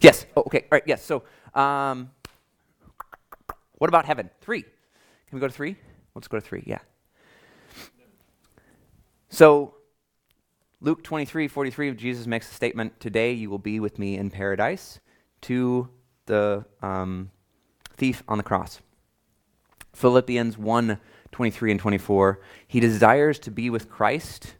yes. 0.00 0.26
Oh, 0.36 0.42
okay. 0.46 0.62
All 0.62 0.68
right. 0.72 0.82
Yes. 0.86 1.04
So, 1.04 1.22
um, 1.54 2.10
what 3.78 3.88
about 3.88 4.06
heaven? 4.06 4.28
Three. 4.40 4.62
Can 4.62 4.70
we 5.32 5.40
go 5.40 5.46
to 5.46 5.52
three? 5.52 5.76
Let's 6.14 6.26
go 6.26 6.38
to 6.38 6.44
three. 6.44 6.64
Yeah. 6.66 6.78
So, 9.28 9.74
Luke 10.80 11.04
23 11.04 11.46
43, 11.46 11.92
Jesus 11.92 12.26
makes 12.26 12.50
a 12.50 12.54
statement 12.54 12.98
Today 12.98 13.32
you 13.32 13.50
will 13.50 13.58
be 13.58 13.78
with 13.78 13.98
me 13.98 14.16
in 14.16 14.30
paradise 14.30 14.98
to 15.42 15.88
the 16.30 16.64
um, 16.80 17.30
thief 17.96 18.22
on 18.28 18.38
the 18.38 18.44
cross. 18.44 18.80
Philippians 19.92 20.56
1 20.56 20.98
23 21.32 21.70
and 21.70 21.80
24, 21.80 22.40
he 22.66 22.80
desires 22.80 23.38
to 23.38 23.52
be 23.52 23.70
with 23.70 23.88
Christ. 23.88 24.54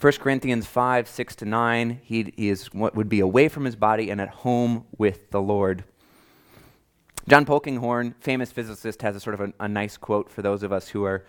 1 0.00 0.12
Corinthians 0.14 0.66
5 0.66 1.08
6 1.08 1.36
to 1.36 1.44
9, 1.44 2.00
he, 2.02 2.32
he 2.36 2.48
is 2.48 2.72
what 2.72 2.94
would 2.94 3.08
be 3.08 3.20
away 3.20 3.48
from 3.48 3.64
his 3.64 3.76
body 3.76 4.10
and 4.10 4.20
at 4.20 4.28
home 4.28 4.86
with 4.98 5.30
the 5.30 5.40
Lord. 5.40 5.84
John 7.28 7.44
Polkinghorne, 7.44 8.14
famous 8.20 8.52
physicist, 8.52 9.02
has 9.02 9.16
a 9.16 9.20
sort 9.20 9.34
of 9.34 9.40
a, 9.40 9.52
a 9.60 9.68
nice 9.68 9.96
quote 9.96 10.30
for 10.30 10.42
those 10.42 10.62
of 10.62 10.72
us 10.72 10.88
who 10.88 11.04
are 11.04 11.24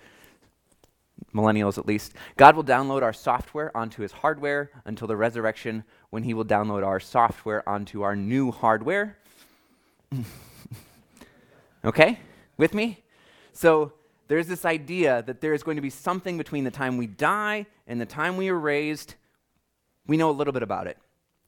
millennials 1.33 1.77
at 1.77 1.85
least. 1.87 2.13
God 2.35 2.55
will 2.55 2.63
download 2.63 3.01
our 3.01 3.13
software 3.13 3.75
onto 3.75 4.01
his 4.01 4.11
hardware 4.11 4.71
until 4.85 5.07
the 5.07 5.17
resurrection 5.17 5.83
when 6.09 6.23
he 6.23 6.33
will 6.33 6.45
download 6.45 6.85
our 6.85 6.99
software 6.99 7.67
onto 7.67 8.01
our 8.01 8.15
new 8.15 8.51
hardware. 8.51 9.17
okay? 11.85 12.19
With 12.57 12.73
me? 12.73 13.03
So 13.53 13.93
there's 14.27 14.47
this 14.47 14.65
idea 14.65 15.23
that 15.23 15.41
there 15.41 15.53
is 15.53 15.63
going 15.63 15.77
to 15.77 15.81
be 15.81 15.89
something 15.89 16.37
between 16.37 16.63
the 16.63 16.71
time 16.71 16.97
we 16.97 17.07
die 17.07 17.65
and 17.87 17.99
the 17.99 18.05
time 18.05 18.37
we 18.37 18.49
are 18.49 18.59
raised. 18.59 19.15
We 20.05 20.17
know 20.17 20.29
a 20.29 20.31
little 20.31 20.53
bit 20.53 20.63
about 20.63 20.87
it. 20.87 20.97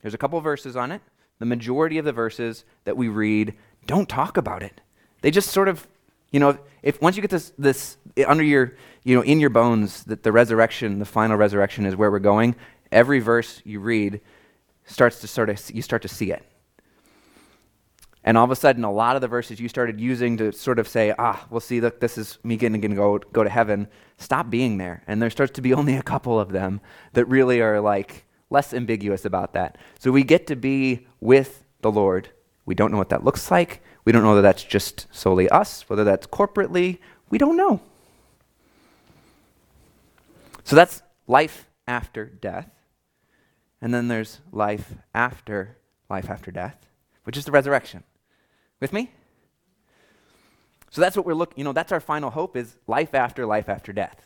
There's 0.01 0.13
a 0.13 0.17
couple 0.17 0.39
verses 0.41 0.75
on 0.75 0.91
it. 0.91 1.01
The 1.39 1.45
majority 1.45 1.97
of 1.97 2.05
the 2.05 2.11
verses 2.11 2.65
that 2.83 2.97
we 2.97 3.07
read 3.07 3.55
don't 3.85 4.07
talk 4.07 4.37
about 4.37 4.63
it. 4.63 4.81
They 5.21 5.31
just 5.31 5.49
sort 5.49 5.67
of, 5.67 5.87
you 6.31 6.39
know, 6.39 6.57
if 6.83 7.01
once 7.01 7.15
you 7.15 7.21
get 7.21 7.31
this 7.31 7.51
this 7.57 7.97
under 8.27 8.43
your, 8.43 8.75
you 9.03 9.15
know, 9.15 9.23
in 9.23 9.39
your 9.39 9.49
bones 9.49 10.03
that 10.05 10.23
the 10.23 10.31
resurrection, 10.31 10.99
the 10.99 11.05
final 11.05 11.37
resurrection 11.37 11.85
is 11.85 11.95
where 11.95 12.11
we're 12.11 12.19
going, 12.19 12.55
every 12.91 13.19
verse 13.19 13.61
you 13.65 13.79
read 13.79 14.21
starts 14.85 15.19
to 15.21 15.27
sort 15.27 15.49
of 15.49 15.71
you 15.71 15.81
start 15.81 16.01
to 16.01 16.07
see 16.07 16.31
it. 16.31 16.43
And 18.23 18.37
all 18.37 18.43
of 18.43 18.51
a 18.51 18.55
sudden, 18.55 18.83
a 18.83 18.91
lot 18.91 19.15
of 19.15 19.21
the 19.21 19.27
verses 19.27 19.59
you 19.59 19.69
started 19.69 19.99
using 19.99 20.37
to 20.37 20.51
sort 20.51 20.77
of 20.77 20.87
say, 20.87 21.13
ah, 21.17 21.47
well, 21.49 21.61
see, 21.61 21.79
look, 21.79 22.01
this 22.01 22.17
is 22.17 22.37
me 22.43 22.57
getting 22.57 22.81
to 22.81 22.87
go, 22.89 23.17
go 23.17 23.43
to 23.43 23.49
heaven, 23.49 23.87
stop 24.17 24.49
being 24.49 24.77
there. 24.77 25.03
And 25.07 25.21
there 25.21 25.29
starts 25.29 25.53
to 25.53 25.61
be 25.61 25.73
only 25.73 25.95
a 25.95 26.03
couple 26.03 26.39
of 26.39 26.51
them 26.51 26.81
that 27.13 27.25
really 27.25 27.61
are 27.61 27.79
like 27.79 28.25
less 28.49 28.73
ambiguous 28.73 29.23
about 29.23 29.53
that. 29.53 29.77
So 29.99 30.11
we 30.11 30.23
get 30.23 30.47
to 30.47 30.55
be 30.55 31.07
with 31.21 31.63
the 31.81 31.91
Lord. 31.91 32.29
We 32.65 32.75
don't 32.75 32.91
know 32.91 32.97
what 32.97 33.09
that 33.09 33.23
looks 33.23 33.49
like. 33.49 33.81
We 34.09 34.13
don't 34.13 34.23
know 34.23 34.29
whether 34.29 34.41
that's 34.41 34.63
just 34.63 35.05
solely 35.11 35.47
us, 35.49 35.87
whether 35.87 36.03
that's 36.03 36.25
corporately. 36.25 36.97
We 37.29 37.37
don't 37.37 37.55
know. 37.55 37.79
So 40.63 40.75
that's 40.75 41.03
life 41.27 41.67
after 41.87 42.25
death. 42.25 42.71
And 43.79 43.93
then 43.93 44.07
there's 44.07 44.39
life 44.51 44.95
after 45.13 45.77
life 46.09 46.27
after 46.27 46.49
death, 46.49 46.87
which 47.25 47.37
is 47.37 47.45
the 47.45 47.51
resurrection. 47.51 48.03
With 48.79 48.93
me? 48.93 49.11
So 50.89 51.01
that's 51.01 51.15
what 51.15 51.27
we're 51.27 51.35
looking, 51.35 51.59
you 51.59 51.63
know, 51.63 51.73
that's 51.73 51.91
our 51.91 51.99
final 51.99 52.31
hope 52.31 52.57
is 52.57 52.77
life 52.87 53.13
after 53.13 53.45
life 53.45 53.69
after 53.69 53.93
death. 53.93 54.25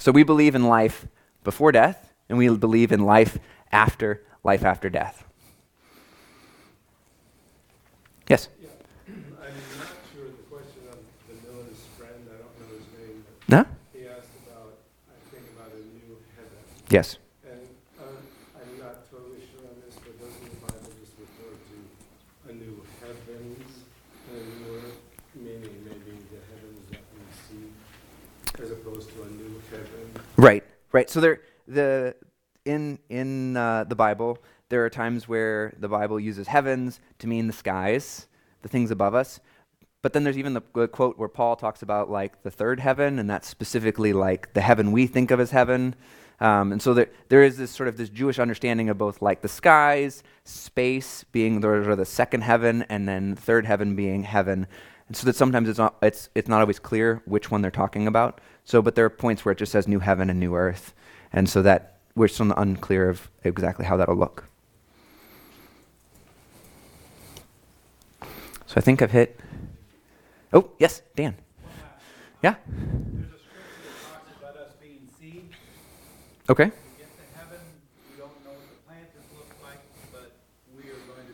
So 0.00 0.10
we 0.10 0.24
believe 0.24 0.56
in 0.56 0.64
life 0.64 1.06
before 1.44 1.70
death, 1.70 2.12
and 2.28 2.36
we 2.36 2.48
believe 2.48 2.90
in 2.90 3.04
life 3.04 3.38
after 3.70 4.24
life 4.42 4.64
after 4.64 4.90
death. 4.90 5.25
Yes? 8.28 8.48
Yeah, 8.60 8.68
I'm 9.38 9.54
not 9.78 9.94
sure 10.10 10.26
the 10.26 10.42
question 10.50 10.82
of 10.90 10.98
the 11.30 11.34
Miller's 11.46 11.78
friend, 11.94 12.26
I 12.26 12.42
don't 12.42 12.54
know 12.58 12.74
his 12.74 12.86
name, 12.98 13.22
he 13.94 14.02
asked 14.10 14.34
about, 14.42 14.82
I 15.06 15.14
think 15.30 15.46
about 15.54 15.70
a 15.70 15.78
new 15.78 16.18
heaven. 16.34 16.58
Yes. 16.90 17.18
And 17.46 17.62
um, 18.02 18.18
I'm 18.58 18.78
not 18.82 19.06
totally 19.14 19.46
sure 19.46 19.62
on 19.70 19.78
this, 19.86 19.94
but 20.02 20.18
doesn't 20.18 20.42
the 20.42 20.58
Bible 20.58 20.90
just 20.98 21.14
refer 21.22 21.54
to 21.54 22.50
a 22.50 22.52
new 22.52 22.82
heavens 22.98 23.86
and 24.34 24.42
a 24.42 24.54
new 24.58 24.74
earth? 24.74 24.98
Meaning 25.36 25.86
maybe 25.86 26.18
the 26.34 26.42
heavens 26.50 26.82
that 26.90 27.06
we 27.14 27.22
see 27.46 27.70
as 28.60 28.70
opposed 28.72 29.10
to 29.14 29.22
a 29.22 29.28
new 29.38 29.62
heaven? 29.70 30.10
Right, 30.36 30.64
right. 30.90 31.08
So 31.08 31.20
there, 31.20 31.42
the 31.68 32.16
in 32.64 32.98
in 33.08 33.56
uh, 33.56 33.84
the 33.84 33.94
Bible, 33.94 34.38
there 34.68 34.84
are 34.84 34.90
times 34.90 35.28
where 35.28 35.72
the 35.78 35.88
Bible 35.88 36.18
uses 36.18 36.48
heavens 36.48 37.00
to 37.18 37.28
mean 37.28 37.46
the 37.46 37.52
skies, 37.52 38.26
the 38.62 38.68
things 38.68 38.90
above 38.90 39.14
us. 39.14 39.40
But 40.02 40.12
then 40.12 40.24
there's 40.24 40.38
even 40.38 40.54
the, 40.54 40.88
quote 40.88 41.18
where 41.18 41.28
Paul 41.28 41.56
talks 41.56 41.82
about 41.82 42.10
like 42.10 42.42
the 42.42 42.50
third 42.50 42.80
heaven, 42.80 43.18
and 43.18 43.28
that's 43.28 43.48
specifically 43.48 44.12
like 44.12 44.52
the 44.54 44.60
heaven 44.60 44.92
we 44.92 45.06
think 45.06 45.30
of 45.30 45.40
as 45.40 45.50
heaven. 45.50 45.94
Um, 46.38 46.72
and 46.72 46.82
so 46.82 46.94
there, 46.94 47.08
there 47.28 47.42
is 47.42 47.56
this 47.56 47.70
sort 47.70 47.88
of 47.88 47.96
this 47.96 48.08
Jewish 48.08 48.38
understanding 48.38 48.88
of 48.88 48.98
both 48.98 49.22
like 49.22 49.40
the 49.40 49.48
skies, 49.48 50.22
space 50.44 51.24
being 51.32 51.60
the, 51.60 51.94
the 51.96 52.04
second 52.04 52.42
heaven, 52.42 52.82
and 52.88 53.08
then 53.08 53.34
third 53.36 53.66
heaven 53.66 53.96
being 53.96 54.22
heaven. 54.22 54.66
And 55.08 55.16
so 55.16 55.26
that 55.26 55.36
sometimes 55.36 55.68
it's 55.68 55.78
not, 55.78 55.96
it's, 56.02 56.28
it's 56.34 56.48
not 56.48 56.60
always 56.60 56.78
clear 56.78 57.22
which 57.24 57.50
one 57.50 57.62
they're 57.62 57.70
talking 57.70 58.06
about. 58.06 58.40
So, 58.64 58.82
but 58.82 58.96
there 58.96 59.04
are 59.04 59.10
points 59.10 59.44
where 59.44 59.52
it 59.52 59.58
just 59.58 59.72
says 59.72 59.88
new 59.88 60.00
heaven 60.00 60.28
and 60.28 60.38
new 60.38 60.54
earth. 60.54 60.94
And 61.32 61.48
so 61.48 61.62
that 61.62 61.98
we're 62.14 62.28
still 62.28 62.52
unclear 62.52 63.08
of 63.08 63.30
exactly 63.44 63.86
how 63.86 63.96
that'll 63.96 64.16
look. 64.16 64.44
I 68.76 68.80
think 68.80 69.00
I've 69.00 69.10
hit. 69.10 69.40
Oh, 70.52 70.70
yes, 70.78 71.00
Dan. 71.16 71.34
Yeah? 72.42 72.56
Okay. 76.48 76.66
To 76.66 76.72
going 81.08 81.26
to 81.26 81.32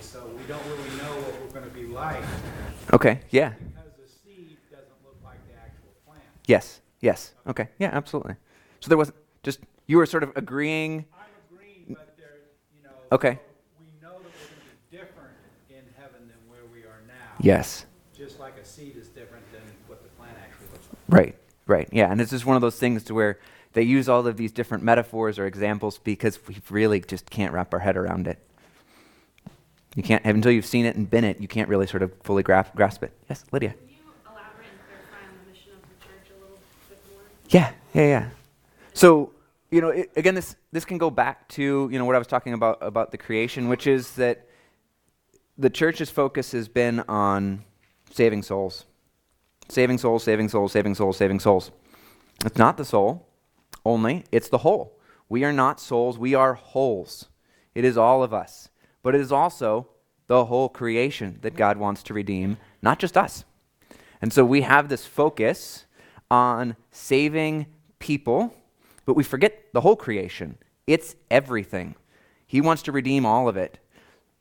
so 0.00 0.26
we 0.26 0.42
don't 0.44 0.64
really 0.66 0.96
know 0.96 1.14
what 1.22 1.40
we're 1.40 1.60
gonna 1.60 1.66
be 1.72 1.86
like 1.86 2.24
Okay. 2.94 3.20
Yeah. 3.30 3.50
because 3.50 3.92
the 3.96 4.08
seed 4.08 4.56
doesn't 4.70 4.88
look 5.04 5.16
like 5.22 5.38
the 5.46 5.54
actual 5.54 5.92
plant. 6.06 6.24
Yes. 6.46 6.80
Yes. 7.00 7.34
Okay. 7.46 7.68
Yeah, 7.78 7.90
absolutely. 7.92 8.36
So 8.80 8.88
there 8.88 8.96
wasn't 8.96 9.18
just, 9.42 9.60
you 9.88 9.96
were 9.96 10.06
sort 10.06 10.22
of 10.22 10.30
agreeing. 10.36 11.06
I'm 11.12 11.26
agreeing, 11.50 11.86
but 11.88 12.16
there, 12.16 12.36
you 12.76 12.84
know. 12.84 12.94
Okay. 13.10 13.40
We 13.80 13.86
know 14.00 14.12
that 14.12 14.22
we're 14.22 14.28
gonna 14.28 14.76
be 14.90 14.96
different 14.96 15.34
in 15.70 15.82
heaven 15.98 16.28
than 16.28 16.36
where 16.46 16.66
we 16.72 16.82
are 16.82 17.00
now. 17.08 17.32
Yes. 17.40 17.86
Just 18.16 18.38
like 18.38 18.56
a 18.58 18.64
seed 18.64 18.96
is 18.96 19.08
different 19.08 19.50
than 19.50 19.62
what 19.88 20.02
the 20.02 20.08
plant 20.10 20.36
actually 20.40 20.66
looks 20.72 20.86
like. 20.86 20.98
Right, 21.08 21.34
right. 21.66 21.88
Yeah, 21.90 22.12
and 22.12 22.20
it's 22.20 22.30
just 22.30 22.46
one 22.46 22.54
of 22.54 22.62
those 22.62 22.78
things 22.78 23.02
to 23.04 23.14
where 23.14 23.40
they 23.72 23.82
use 23.82 24.08
all 24.08 24.26
of 24.26 24.36
these 24.36 24.52
different 24.52 24.84
metaphors 24.84 25.38
or 25.38 25.46
examples 25.46 25.98
because 25.98 26.38
we 26.46 26.58
really 26.70 27.00
just 27.00 27.30
can't 27.30 27.52
wrap 27.52 27.72
our 27.72 27.80
head 27.80 27.96
around 27.96 28.28
it. 28.28 28.38
You 29.96 30.02
can't, 30.02 30.24
until 30.24 30.52
you've 30.52 30.66
seen 30.66 30.84
it 30.84 30.96
and 30.96 31.08
been 31.08 31.24
it, 31.24 31.40
you 31.40 31.48
can't 31.48 31.68
really 31.68 31.86
sort 31.86 32.02
of 32.02 32.12
fully 32.22 32.42
grasp, 32.42 32.74
grasp 32.74 33.02
it. 33.02 33.12
Yes, 33.28 33.44
Lydia. 33.52 33.70
Can 33.70 33.88
you 33.88 33.96
elaborate 34.26 34.66
and 34.70 34.80
clarify 34.86 35.24
on 35.26 35.38
the 35.44 35.50
mission 35.50 35.72
of 35.72 35.80
the 35.88 36.06
church 36.06 36.30
a 36.30 36.40
little 36.40 36.58
bit 36.90 36.98
more? 37.10 37.22
Yeah, 37.48 37.72
yeah, 37.94 38.06
yeah. 38.06 38.28
So, 38.92 39.32
you 39.70 39.80
know, 39.80 39.88
it, 39.88 40.10
again, 40.16 40.34
this 40.34 40.56
this 40.72 40.84
can 40.84 40.98
go 40.98 41.10
back 41.10 41.48
to 41.50 41.88
you 41.90 41.98
know 41.98 42.04
what 42.04 42.14
I 42.14 42.18
was 42.18 42.26
talking 42.26 42.54
about 42.54 42.78
about 42.80 43.10
the 43.10 43.18
creation, 43.18 43.68
which 43.68 43.86
is 43.86 44.12
that 44.12 44.46
the 45.56 45.70
church's 45.70 46.10
focus 46.10 46.52
has 46.52 46.68
been 46.68 47.00
on 47.08 47.64
saving 48.10 48.42
souls, 48.42 48.86
saving 49.68 49.98
souls, 49.98 50.22
saving 50.22 50.48
souls, 50.48 50.72
saving 50.72 50.94
souls, 50.94 51.16
saving 51.16 51.40
souls. 51.40 51.70
It's 52.44 52.58
not 52.58 52.76
the 52.76 52.84
soul 52.84 53.28
only; 53.84 54.24
it's 54.32 54.48
the 54.48 54.58
whole. 54.58 54.98
We 55.28 55.44
are 55.44 55.52
not 55.52 55.80
souls; 55.80 56.18
we 56.18 56.34
are 56.34 56.54
wholes. 56.54 57.28
It 57.74 57.84
is 57.84 57.98
all 57.98 58.22
of 58.22 58.32
us, 58.32 58.70
but 59.02 59.14
it 59.14 59.20
is 59.20 59.32
also 59.32 59.88
the 60.28 60.46
whole 60.46 60.68
creation 60.68 61.38
that 61.42 61.56
God 61.56 61.76
wants 61.76 62.02
to 62.04 62.14
redeem, 62.14 62.58
not 62.82 62.98
just 62.98 63.16
us. 63.16 63.44
And 64.20 64.32
so 64.32 64.44
we 64.44 64.62
have 64.62 64.88
this 64.88 65.06
focus 65.06 65.86
on 66.30 66.76
saving 66.90 67.66
people, 67.98 68.54
but 69.08 69.16
we 69.16 69.24
forget 69.24 69.72
the 69.72 69.80
whole 69.80 69.96
creation. 69.96 70.58
It's 70.86 71.16
everything. 71.30 71.94
He 72.46 72.60
wants 72.60 72.82
to 72.82 72.92
redeem 72.92 73.24
all 73.24 73.48
of 73.48 73.56
it. 73.56 73.78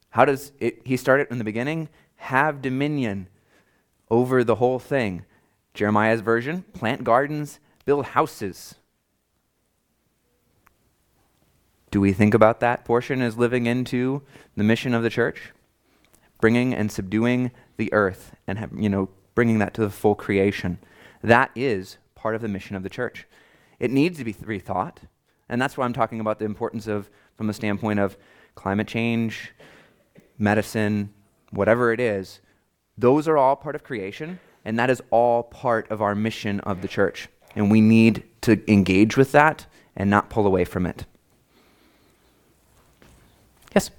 How 0.10 0.26
does 0.26 0.52
it, 0.60 0.82
he 0.84 0.98
start 0.98 1.22
it 1.22 1.32
in 1.32 1.38
the 1.38 1.46
beginning? 1.46 1.88
Have 2.18 2.62
dominion 2.62 3.30
over 4.12 4.44
the 4.44 4.56
whole 4.56 4.78
thing. 4.78 5.24
Jeremiah's 5.74 6.20
version 6.20 6.64
plant 6.74 7.06
gardens, 7.06 7.62
build 7.86 8.08
houses. 8.08 8.76
Do 11.90 12.02
we 12.02 12.12
think 12.12 12.34
about 12.34 12.60
that 12.60 12.84
portion 12.84 13.22
as 13.22 13.38
living 13.38 13.68
into 13.68 14.22
the 14.58 14.66
mission 14.66 14.94
of 14.94 15.02
the 15.02 15.10
church? 15.10 15.54
Bringing 16.42 16.74
and 16.74 16.92
subduing 16.92 17.52
the 17.78 17.94
earth 17.94 18.36
and 18.46 18.60
have, 18.60 18.72
you 18.78 18.90
know, 18.90 19.08
bringing 19.34 19.60
that 19.60 19.74
to 19.76 19.82
the 19.82 19.90
full 19.90 20.16
creation. 20.16 20.78
That 21.24 21.52
is 21.56 22.00
part 22.16 22.36
of 22.36 22.42
the 22.42 22.50
mission 22.50 22.76
of 22.76 22.84
the 22.84 22.90
church. 22.90 23.26
It 23.80 23.92
needs 23.92 24.18
to 24.18 24.24
be 24.24 24.34
rethought, 24.34 24.98
and 25.50 25.62
that's 25.62 25.78
why 25.78 25.86
I'm 25.86 25.94
talking 25.94 26.20
about 26.20 26.40
the 26.40 26.46
importance 26.46 26.88
of, 26.88 27.10
from 27.36 27.48
the 27.48 27.54
standpoint 27.54 28.00
of 28.00 28.18
climate 28.56 28.88
change, 28.88 29.52
medicine, 30.38 31.14
whatever 31.52 31.92
it 31.94 32.00
is. 32.00 32.40
Those 32.98 33.28
are 33.28 33.38
all 33.38 33.56
part 33.56 33.76
of 33.76 33.84
creation, 33.84 34.40
and 34.66 34.80
that 34.80 34.90
is 34.90 35.02
all 35.12 35.44
part 35.44 35.90
of 35.92 36.02
our 36.02 36.16
mission 36.16 36.60
of 36.62 36.82
the 36.82 36.88
church. 36.88 37.28
And 37.56 37.70
we 37.72 37.82
need 37.82 38.24
to 38.42 38.60
engage 38.72 39.16
with 39.18 39.32
that 39.32 39.68
and 39.96 40.10
not 40.10 40.30
pull 40.30 40.46
away 40.48 40.66
from 40.66 40.86
it. 40.86 41.06
Yes? 43.74 43.92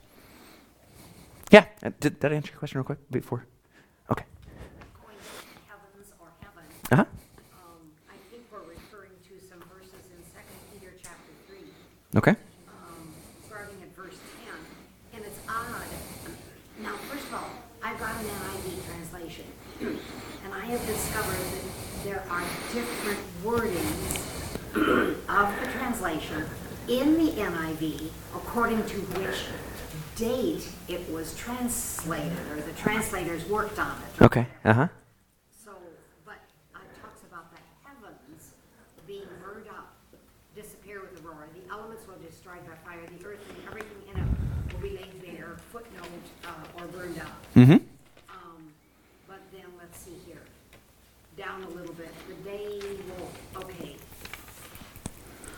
Yeah, 1.50 1.66
did 2.00 2.20
that 2.20 2.32
answer 2.32 2.50
your 2.50 2.58
question 2.58 2.78
real 2.78 2.84
quick 2.84 2.98
before? 3.10 3.46
Okay. 4.10 4.24
Going 5.00 5.16
to 5.16 5.70
heavens 5.70 6.12
or 6.20 6.28
heaven, 6.40 6.64
Uh 6.92 6.96
huh. 6.96 7.04
um, 7.54 7.90
I 8.10 8.14
think 8.30 8.42
we're 8.52 8.58
referring 8.68 9.12
to 9.28 9.34
some 9.48 9.60
verses 9.72 10.04
in 10.10 10.20
Second 10.32 10.58
Peter 10.72 10.92
chapter 11.02 11.32
three, 11.48 11.64
Okay. 12.16 12.34
um, 12.68 13.08
starting 13.46 13.76
at 13.82 13.94
verse 13.96 14.16
ten, 14.44 14.54
and 15.14 15.24
it's 15.24 15.38
odd. 15.48 15.88
Now, 16.82 16.94
first 17.10 17.26
of 17.26 17.34
all, 17.34 17.50
I've 17.82 17.98
got 17.98 18.14
an 18.20 18.26
NIV 18.26 18.86
translation, 18.86 19.44
and 19.80 20.54
I 20.54 20.66
have 20.66 20.86
discovered 20.86 21.42
that 21.52 21.64
there 22.04 22.22
are 22.30 22.42
different 22.72 23.18
wordings 23.42 24.14
of 25.28 25.60
the 25.60 25.66
translation 25.78 26.44
in 26.88 27.16
the 27.18 27.40
NIV 27.78 28.10
according 28.34 28.84
to 28.86 28.96
which 28.96 29.38
date 30.16 30.68
it 30.88 31.10
was 31.12 31.34
translated, 31.36 32.32
or 32.50 32.56
the 32.60 32.72
translators 32.72 33.44
worked 33.48 33.78
on 33.78 33.96
it. 34.18 34.22
Okay. 34.22 34.46
Uh 34.64 34.72
huh. 34.72 34.88
So, 35.64 35.70
but 36.24 36.34
it 36.74 37.00
talks 37.00 37.22
about 37.30 37.50
the 37.52 37.58
heavens 37.84 38.52
being 39.06 39.26
burned 39.42 39.68
up, 39.68 39.94
disappear 40.56 41.00
with 41.00 41.16
the 41.16 41.22
roar. 41.28 41.48
The 41.54 41.72
elements 41.72 42.06
will 42.06 42.16
be 42.16 42.26
destroyed 42.26 42.66
by 42.66 42.74
fire. 42.88 43.00
The 43.18 43.26
earth 43.26 43.38
and 43.48 43.58
everything 43.68 44.02
in 44.12 44.20
it 44.20 44.74
will 44.74 44.80
be 44.80 44.96
laid 44.96 45.22
bare, 45.22 45.56
footnote, 45.72 46.04
uh, 46.44 46.80
or 46.80 46.86
burned 46.88 47.18
up. 47.20 47.54
Mm 47.54 47.66
hmm. 47.66 47.72
Um, 48.30 48.72
but 49.28 49.40
then, 49.52 49.66
let's 49.78 49.98
see 49.98 50.16
here, 50.26 50.42
down 51.36 51.62
a 51.62 51.68
little 51.68 51.94
bit, 51.94 52.10
the 52.26 52.34
day 52.48 52.80
will, 53.08 53.62
okay. 53.62 53.96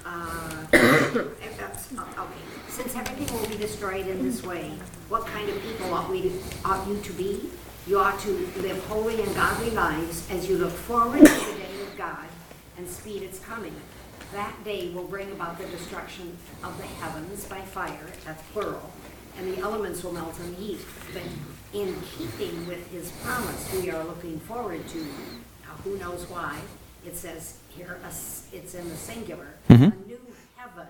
Uh, 0.04 0.66
that's- 0.72 1.88
uh, 1.96 2.02
okay, 2.02 2.40
since 2.68 2.94
everything 2.96 3.36
will 3.38 3.46
be 3.48 3.56
destroyed 3.58 4.06
in 4.06 4.29
this 4.40 4.48
way, 4.48 4.70
what 5.08 5.26
kind 5.26 5.48
of 5.48 5.60
people 5.62 5.92
ought 5.92 6.10
we, 6.10 6.22
to- 6.22 6.40
ought 6.64 6.86
you 6.88 7.00
to 7.00 7.12
be? 7.12 7.50
You 7.86 7.98
ought 7.98 8.18
to 8.20 8.30
live 8.58 8.82
holy 8.86 9.20
and 9.22 9.34
godly 9.34 9.70
lives 9.70 10.28
as 10.30 10.48
you 10.48 10.58
look 10.58 10.72
forward 10.72 11.18
to 11.18 11.24
the 11.24 11.58
day 11.58 11.82
of 11.82 11.96
God 11.96 12.26
and 12.78 12.88
speed 12.88 13.22
its 13.22 13.38
coming. 13.40 13.74
That 14.32 14.62
day 14.64 14.90
will 14.90 15.04
bring 15.04 15.30
about 15.32 15.58
the 15.58 15.66
destruction 15.66 16.36
of 16.62 16.76
the 16.78 16.84
heavens 16.84 17.44
by 17.46 17.60
fire, 17.62 18.06
that's 18.24 18.42
plural, 18.52 18.92
and 19.38 19.52
the 19.52 19.60
elements 19.60 20.04
will 20.04 20.12
melt 20.12 20.38
in 20.40 20.54
the 20.54 20.56
heat. 20.60 20.80
But 21.12 21.22
in 21.72 21.96
keeping 22.16 22.66
with 22.66 22.86
his 22.92 23.10
promise, 23.22 23.72
we 23.74 23.90
are 23.90 24.04
looking 24.04 24.38
forward 24.40 24.86
to, 24.88 24.98
now 24.98 25.74
who 25.82 25.98
knows 25.98 26.28
why, 26.28 26.58
it 27.04 27.16
says 27.16 27.58
here, 27.70 27.98
a 28.04 28.08
it's 28.54 28.74
in 28.74 28.88
the 28.88 28.96
singular, 28.96 29.48
a 29.68 29.76
new 29.76 30.20
heaven 30.56 30.86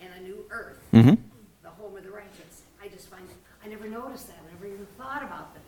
and 0.00 0.10
a 0.18 0.22
new 0.22 0.44
earth, 0.50 0.78
Mm 0.92 1.02
hmm. 1.04 1.14
the 1.62 1.68
home 1.70 1.96
of 1.96 2.02
the 2.02 2.10
righteous. 2.10 2.62
I 2.82 2.88
just 2.88 3.08
find, 3.08 3.28
I 3.59 3.59
never 3.70 3.88
noticed 3.88 4.26
that, 4.26 4.36
I 4.46 4.52
never 4.52 4.66
even 4.66 4.86
thought 4.98 5.22
about 5.22 5.54
the, 5.54 5.60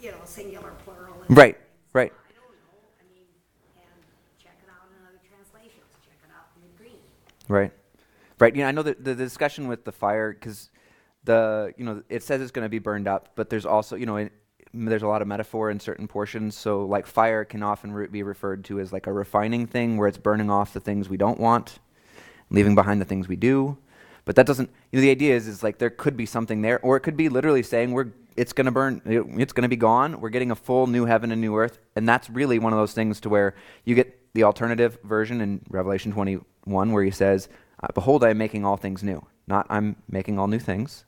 you 0.00 0.12
know, 0.12 0.18
singular, 0.24 0.72
plural. 0.84 1.14
and 1.26 1.36
Right. 1.36 1.58
Right. 1.92 2.12
I 2.12 2.32
don't 2.32 2.50
know, 2.52 2.78
I 3.00 3.04
mean, 3.12 3.26
and 3.76 3.84
check 4.38 4.56
it 4.62 4.70
out 4.70 4.86
in 4.88 5.04
other 5.04 5.18
translations, 5.28 5.84
check 6.06 6.16
it 6.22 6.30
out 6.30 6.46
in 6.56 6.62
the 6.62 6.78
Greek. 6.78 7.02
Right. 7.48 7.72
Right. 8.38 8.54
You 8.54 8.62
know, 8.62 8.68
I 8.68 8.70
know 8.70 8.82
that 8.82 9.04
the, 9.04 9.14
the 9.14 9.24
discussion 9.24 9.66
with 9.66 9.84
the 9.84 9.90
fire, 9.90 10.32
because 10.32 10.70
the, 11.24 11.74
you 11.76 11.84
know, 11.84 12.04
it 12.08 12.22
says 12.22 12.40
it's 12.40 12.52
going 12.52 12.64
to 12.64 12.68
be 12.70 12.78
burned 12.78 13.08
up, 13.08 13.30
but 13.34 13.50
there's 13.50 13.66
also, 13.66 13.96
you 13.96 14.06
know, 14.06 14.16
it, 14.18 14.32
there's 14.72 15.02
a 15.02 15.08
lot 15.08 15.20
of 15.20 15.26
metaphor 15.26 15.70
in 15.70 15.80
certain 15.80 16.06
portions. 16.06 16.56
So, 16.56 16.84
like, 16.84 17.06
fire 17.06 17.44
can 17.44 17.64
often 17.64 17.90
re- 17.90 18.06
be 18.06 18.22
referred 18.22 18.64
to 18.66 18.78
as 18.78 18.92
like 18.92 19.08
a 19.08 19.12
refining 19.12 19.66
thing 19.66 19.96
where 19.96 20.06
it's 20.06 20.18
burning 20.18 20.50
off 20.50 20.72
the 20.72 20.78
things 20.78 21.08
we 21.08 21.16
don't 21.16 21.40
want, 21.40 21.80
leaving 22.50 22.76
behind 22.76 23.00
the 23.00 23.04
things 23.04 23.26
we 23.26 23.36
do. 23.36 23.76
But 24.28 24.36
that 24.36 24.44
doesn't, 24.44 24.68
you 24.92 24.98
know, 24.98 25.00
the 25.00 25.10
idea 25.10 25.34
is, 25.34 25.48
is 25.48 25.62
like 25.62 25.78
there 25.78 25.88
could 25.88 26.14
be 26.14 26.26
something 26.26 26.60
there, 26.60 26.78
or 26.80 26.98
it 26.98 27.00
could 27.00 27.16
be 27.16 27.30
literally 27.30 27.62
saying 27.62 27.92
we're, 27.92 28.08
it's 28.36 28.52
going 28.52 28.66
to 28.66 28.70
burn, 28.70 29.00
it- 29.06 29.24
it's 29.40 29.54
going 29.54 29.62
to 29.62 29.70
be 29.70 29.76
gone. 29.76 30.20
We're 30.20 30.28
getting 30.28 30.50
a 30.50 30.54
full 30.54 30.86
new 30.86 31.06
heaven 31.06 31.32
and 31.32 31.40
new 31.40 31.56
earth. 31.56 31.78
And 31.96 32.06
that's 32.06 32.28
really 32.28 32.58
one 32.58 32.74
of 32.74 32.78
those 32.78 32.92
things 32.92 33.20
to 33.20 33.30
where 33.30 33.54
you 33.86 33.94
get 33.94 34.20
the 34.34 34.42
alternative 34.44 34.98
version 35.02 35.40
in 35.40 35.62
Revelation 35.70 36.12
21 36.12 36.92
where 36.92 37.02
he 37.02 37.10
says, 37.10 37.48
uh, 37.82 37.86
Behold, 37.94 38.22
I 38.22 38.28
am 38.28 38.36
making 38.36 38.66
all 38.66 38.76
things 38.76 39.02
new. 39.02 39.26
Not 39.46 39.66
I'm 39.70 39.96
making 40.10 40.38
all 40.38 40.46
new 40.46 40.58
things, 40.58 41.06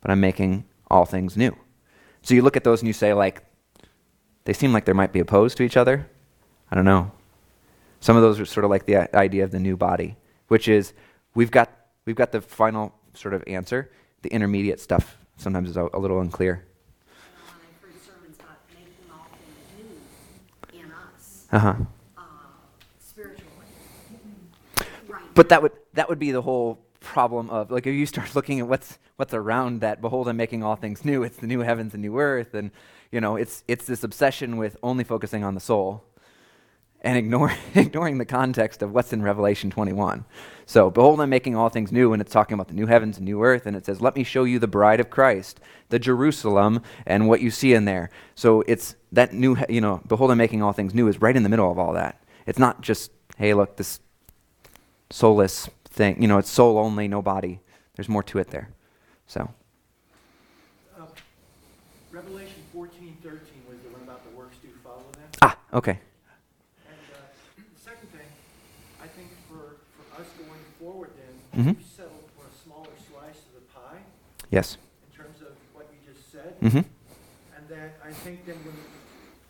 but 0.00 0.10
I'm 0.10 0.18
making 0.20 0.64
all 0.90 1.04
things 1.04 1.36
new. 1.36 1.56
So 2.22 2.34
you 2.34 2.42
look 2.42 2.56
at 2.56 2.64
those 2.64 2.80
and 2.80 2.88
you 2.88 2.92
say, 2.92 3.14
like, 3.14 3.44
they 4.44 4.54
seem 4.54 4.72
like 4.72 4.86
they 4.86 4.92
might 4.92 5.12
be 5.12 5.20
opposed 5.20 5.56
to 5.58 5.62
each 5.62 5.76
other. 5.76 6.10
I 6.68 6.74
don't 6.74 6.84
know. 6.84 7.12
Some 8.00 8.16
of 8.16 8.22
those 8.22 8.40
are 8.40 8.44
sort 8.44 8.64
of 8.64 8.70
like 8.70 8.86
the 8.86 9.16
idea 9.16 9.44
of 9.44 9.52
the 9.52 9.60
new 9.60 9.76
body, 9.76 10.16
which 10.48 10.66
is 10.66 10.94
we've 11.36 11.52
got, 11.52 11.70
we've 12.10 12.16
got 12.16 12.32
the 12.32 12.40
final 12.40 12.92
sort 13.14 13.34
of 13.34 13.44
answer. 13.46 13.88
The 14.22 14.30
intermediate 14.32 14.80
stuff 14.80 15.16
sometimes 15.36 15.70
is 15.70 15.76
a, 15.76 15.88
a 15.94 15.98
little 16.00 16.18
unclear. 16.20 16.64
You 17.06 17.12
know, 17.38 17.52
and 17.52 17.60
I've 17.62 17.80
heard 17.80 18.02
sermons 18.04 18.36
about 18.36 18.58
making 18.74 18.90
all 19.12 19.26
things 19.78 19.94
new 20.72 20.80
in 20.80 20.90
us, 20.90 21.46
Uh 21.52 21.58
huh. 21.60 21.74
uh, 22.18 22.22
spiritually. 22.98 23.46
Right. 25.08 25.22
But 25.34 25.50
that 25.50 25.62
would 25.62 25.72
that 25.94 26.08
would 26.08 26.18
be 26.18 26.32
the 26.32 26.42
whole 26.42 26.80
problem 26.98 27.48
of 27.48 27.70
like 27.70 27.86
if 27.86 27.94
you 27.94 28.06
start 28.06 28.34
looking 28.34 28.58
at 28.58 28.66
what's 28.66 28.98
what's 29.16 29.32
around 29.32 29.80
that 29.82 30.00
behold 30.00 30.26
I'm 30.28 30.36
making 30.36 30.62
all 30.64 30.74
things 30.76 31.04
new 31.04 31.22
it's 31.22 31.36
the 31.38 31.46
new 31.46 31.60
heavens 31.60 31.94
and 31.94 32.02
new 32.02 32.18
earth 32.18 32.54
and 32.54 32.70
you 33.10 33.20
know 33.20 33.36
it's 33.36 33.64
it's 33.66 33.86
this 33.86 34.04
obsession 34.04 34.56
with 34.58 34.76
only 34.82 35.02
focusing 35.04 35.42
on 35.42 35.54
the 35.54 35.60
soul 35.60 36.04
and 37.02 37.16
ignore, 37.16 37.52
ignoring 37.74 38.18
the 38.18 38.24
context 38.24 38.82
of 38.82 38.92
what's 38.92 39.12
in 39.12 39.22
Revelation 39.22 39.70
21. 39.70 40.24
So 40.66 40.90
behold 40.90 41.20
I'm 41.20 41.30
making 41.30 41.56
all 41.56 41.68
things 41.68 41.90
new 41.92 42.12
and 42.12 42.20
it's 42.22 42.32
talking 42.32 42.54
about 42.54 42.68
the 42.68 42.74
new 42.74 42.86
heavens 42.86 43.16
and 43.16 43.24
new 43.24 43.42
earth 43.42 43.66
and 43.66 43.76
it 43.76 43.86
says 43.86 44.00
let 44.00 44.14
me 44.16 44.22
show 44.24 44.44
you 44.44 44.58
the 44.58 44.68
bride 44.68 45.00
of 45.00 45.10
Christ 45.10 45.60
the 45.88 45.98
Jerusalem 45.98 46.82
and 47.06 47.26
what 47.28 47.40
you 47.40 47.50
see 47.50 47.72
in 47.74 47.84
there. 47.84 48.10
So 48.36 48.62
it's 48.68 48.94
that 49.12 49.32
new 49.32 49.56
you 49.68 49.80
know 49.80 50.00
behold 50.06 50.30
I'm 50.30 50.38
making 50.38 50.62
all 50.62 50.72
things 50.72 50.94
new 50.94 51.08
is 51.08 51.20
right 51.20 51.34
in 51.36 51.42
the 51.42 51.48
middle 51.48 51.70
of 51.70 51.78
all 51.78 51.92
that. 51.94 52.22
It's 52.46 52.58
not 52.58 52.80
just 52.82 53.10
hey 53.36 53.54
look 53.54 53.76
this 53.76 53.98
soulless 55.10 55.68
thing. 55.88 56.22
You 56.22 56.28
know, 56.28 56.38
it's 56.38 56.48
soul 56.50 56.78
only, 56.78 57.08
no 57.08 57.20
body. 57.22 57.58
There's 57.96 58.08
more 58.08 58.22
to 58.22 58.38
it 58.38 58.48
there. 58.50 58.70
So, 59.26 59.50
Uh, 60.96 61.02
Revelation 62.12 62.62
fourteen 62.72 63.16
thirteen 63.22 63.62
was 63.68 63.78
the 63.82 63.90
one 63.90 64.02
about 64.02 64.22
the 64.24 64.30
works 64.36 64.56
do 64.62 64.68
follow 64.84 65.02
that. 65.18 65.36
ah, 65.42 65.58
okay. 65.74 65.98
And 66.86 66.98
uh, 67.12 67.18
the 67.56 67.80
second 67.80 68.08
thing, 68.10 68.26
I 69.02 69.06
think 69.08 69.28
for, 69.48 69.76
for 69.96 70.20
us 70.22 70.28
going 70.38 70.60
Mhm. 71.56 71.76
we 71.76 71.84
settled 71.84 72.24
for 72.36 72.46
a 72.46 72.54
smaller 72.64 72.88
slice 73.10 73.38
of 73.48 73.54
the 73.54 73.60
pie 73.74 73.98
Yes. 74.50 74.76
in 75.10 75.16
terms 75.16 75.40
of 75.42 75.48
what 75.74 75.86
you 75.92 76.12
just 76.12 76.30
said. 76.30 76.58
Mm-hmm. 76.60 76.78
And 77.56 77.68
that 77.68 77.98
I 78.04 78.12
think 78.12 78.46
then 78.46 78.56
when 78.64 78.76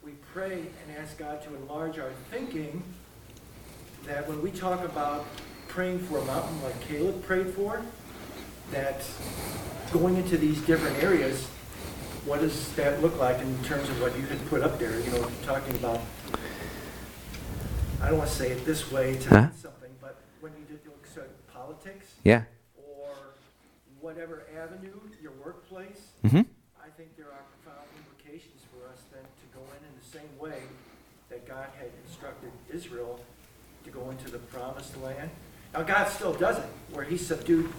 we 0.03 0.13
pray 0.33 0.53
and 0.87 0.97
ask 0.99 1.19
God 1.19 1.43
to 1.45 1.55
enlarge 1.55 1.99
our 1.99 2.11
thinking, 2.31 2.83
that 4.07 4.27
when 4.29 4.41
we 4.43 4.51
talk 4.51 4.83
about 4.85 5.27
praying 5.69 6.01
for 6.01 6.19
a 6.19 6.25
mountain 6.25 6.63
like 6.63 6.81
Caleb 6.81 7.23
prayed 7.25 7.51
for, 7.55 7.83
that 8.73 9.03
going 9.93 10.17
into 10.17 10.37
these 10.39 10.61
different 10.63 11.03
areas, 11.03 11.47
what 12.25 12.41
does 12.41 12.73
that 12.77 13.01
look 13.03 13.19
like 13.19 13.41
in 13.41 13.63
terms 13.65 13.89
of 13.91 14.01
what 14.01 14.17
you 14.17 14.27
had 14.27 14.45
put 14.49 14.63
up 14.63 14.79
there? 14.79 14.99
You 15.01 15.11
know, 15.13 15.31
talking 15.45 15.75
about, 15.77 16.01
I 18.01 18.09
don't 18.09 18.19
want 18.19 18.31
to 18.31 18.37
say 18.37 18.51
it 18.53 18.65
this 18.65 18.91
way 18.91 19.17
to 19.19 19.29
Huh? 19.29 19.41
mean 19.43 19.51
something, 19.61 19.91
but 20.01 20.17
when 20.41 20.53
you 20.59 20.65
did 20.65 20.81
so 21.15 21.23
politics 21.61 22.07
Yeah. 22.25 22.43
or 22.77 23.11
whatever 24.01 24.45
avenue, 24.57 24.99
your 25.23 25.33
workplace, 25.45 26.09
Mm-hmm. 26.25 26.43
I 26.83 26.89
think 26.97 27.17
there 27.17 27.27
are 27.27 27.45
profound 27.63 27.87
implications 27.97 28.63
for 28.73 28.89
us 28.93 28.99
then 29.13 29.23
to 29.23 29.47
go 29.59 29.63
in 29.77 29.81
in 29.89 29.95
the 30.01 30.07
same 30.19 30.39
way 30.39 30.63
that 31.29 31.47
God 31.47 31.67
had 31.79 31.89
instructed 32.07 32.51
Israel 32.73 33.21
to 33.85 33.91
go 33.91 34.11
into 34.11 34.31
the 34.31 34.39
promised 34.39 34.97
land. 35.01 35.31
Now, 35.73 35.83
God 35.83 36.09
still 36.09 36.33
does 36.35 36.59
it, 36.59 36.67
where 36.93 37.05
he 37.05 37.17
subdued 37.17 37.71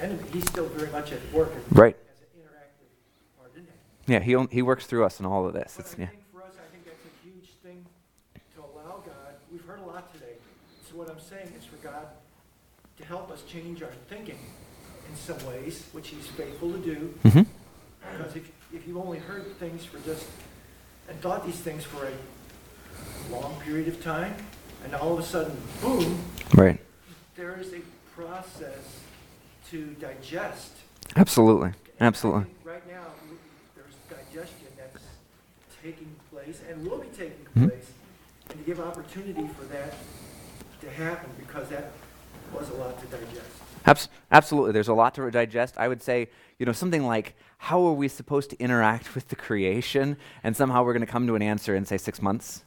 enemy, 0.00 0.22
he's 0.32 0.46
still 0.46 0.68
very 0.68 0.90
much 0.90 1.12
at 1.12 1.20
work 1.32 1.50
as 1.54 1.72
Right. 1.76 1.96
as 2.14 2.20
an 2.20 2.26
interactive 2.40 3.38
part 3.38 3.52
in 3.56 3.64
that. 3.66 3.72
Yeah, 4.12 4.20
he, 4.20 4.34
on- 4.34 4.48
he 4.48 4.62
works 4.62 4.86
through 4.86 5.04
us 5.04 5.18
in 5.20 5.26
all 5.26 5.46
of 5.46 5.52
this. 5.52 5.74
But 5.76 5.86
It's, 5.86 5.94
I 5.94 5.98
yeah. 6.02 6.06
think 6.08 6.22
for 6.32 6.42
us, 6.42 6.54
I 6.56 6.70
think 6.72 6.84
that's 6.86 7.04
a 7.04 7.26
huge 7.26 7.50
thing 7.62 7.84
to 8.54 8.60
allow 8.60 9.02
God, 9.04 9.34
we've 9.50 9.64
heard 9.64 9.80
a 9.80 9.84
lot 9.86 10.12
today. 10.14 10.34
So 10.88 10.96
what 10.96 11.10
I'm 11.10 11.20
saying 11.20 11.52
is 11.58 11.64
for 11.64 11.76
God 11.76 12.06
to 13.02 13.08
help 13.08 13.30
us 13.30 13.42
change 13.42 13.82
our 13.82 13.90
thinking 14.08 14.38
in 15.08 15.16
some 15.16 15.44
ways, 15.46 15.84
which 15.92 16.08
he's 16.08 16.26
faithful 16.28 16.72
to 16.72 16.78
do, 16.78 17.14
Mm-hmm. 17.24 17.42
because 18.16 18.36
if, 18.36 18.50
if 18.72 18.86
you 18.86 18.98
only 19.00 19.18
heard 19.18 19.44
things 19.58 19.84
for 19.84 19.98
just, 20.00 20.26
and 21.08 21.20
thought 21.20 21.44
these 21.44 21.56
things 21.60 21.84
for 21.84 22.06
a 22.06 23.32
long 23.32 23.60
period 23.60 23.88
of 23.88 24.02
time, 24.02 24.34
and 24.84 24.94
all 24.94 25.12
of 25.12 25.18
a 25.18 25.22
sudden, 25.22 25.56
boom, 25.80 26.18
Right. 26.54 26.80
there 27.36 27.58
is 27.60 27.72
a 27.72 27.80
process 28.14 29.00
to 29.70 29.86
digest. 30.00 30.72
Absolutely. 31.16 31.68
And 31.98 32.06
Absolutely. 32.08 32.46
Right 32.64 32.86
now, 32.88 33.04
there's 33.74 33.94
digestion 34.08 34.66
that's 34.76 35.04
taking 35.82 36.14
place 36.30 36.60
and 36.70 36.86
will 36.88 36.98
be 36.98 37.08
taking 37.08 37.44
Mhm. 37.56 37.68
place, 37.68 37.86
and 38.50 38.58
to 38.58 38.64
give 38.64 38.80
opportunity 38.80 39.48
for 39.58 39.64
that 39.66 39.94
to 40.80 40.90
happen, 40.90 41.30
because 41.38 41.68
that 41.68 41.92
was 42.52 42.68
a 42.70 42.74
lot 42.74 42.98
to 43.00 43.06
digest. 43.06 43.46
Abs- 43.84 44.08
absolutely. 44.30 44.72
There's 44.72 44.88
a 44.88 44.94
lot 44.94 45.14
to 45.14 45.30
digest. 45.30 45.74
I 45.76 45.88
would 45.88 46.02
say, 46.02 46.28
you 46.58 46.66
know, 46.66 46.72
something 46.72 47.04
like, 47.04 47.34
how 47.58 47.84
are 47.86 47.92
we 47.92 48.08
supposed 48.08 48.50
to 48.50 48.58
interact 48.58 49.14
with 49.14 49.28
the 49.28 49.36
creation? 49.36 50.16
And 50.42 50.56
somehow 50.56 50.84
we're 50.84 50.92
going 50.92 51.06
to 51.06 51.10
come 51.10 51.26
to 51.26 51.34
an 51.34 51.42
answer 51.42 51.74
in, 51.74 51.84
say, 51.84 51.98
six 51.98 52.22
months? 52.22 52.64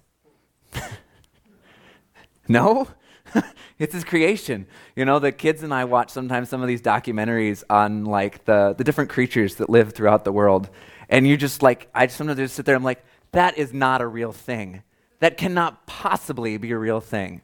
no? 2.47 2.87
it's 3.79 3.93
his 3.93 4.03
creation. 4.03 4.67
You 4.95 5.05
know, 5.05 5.19
the 5.19 5.31
kids 5.31 5.63
and 5.63 5.73
I 5.73 5.85
watch 5.85 6.09
sometimes 6.09 6.49
some 6.49 6.61
of 6.61 6.67
these 6.67 6.81
documentaries 6.81 7.63
on, 7.69 8.05
like, 8.05 8.45
the, 8.45 8.75
the 8.77 8.83
different 8.83 9.09
creatures 9.09 9.55
that 9.55 9.69
live 9.69 9.93
throughout 9.93 10.25
the 10.25 10.31
world. 10.31 10.69
And 11.09 11.27
you 11.27 11.37
just, 11.37 11.61
like, 11.61 11.89
I 11.93 12.07
just 12.07 12.17
sometimes 12.17 12.39
just 12.39 12.55
sit 12.55 12.65
there, 12.65 12.75
I'm 12.75 12.83
like, 12.83 13.03
that 13.31 13.57
is 13.57 13.73
not 13.73 14.01
a 14.01 14.07
real 14.07 14.31
thing. 14.31 14.83
That 15.19 15.37
cannot 15.37 15.85
possibly 15.87 16.57
be 16.57 16.71
a 16.71 16.77
real 16.77 17.01
thing. 17.01 17.41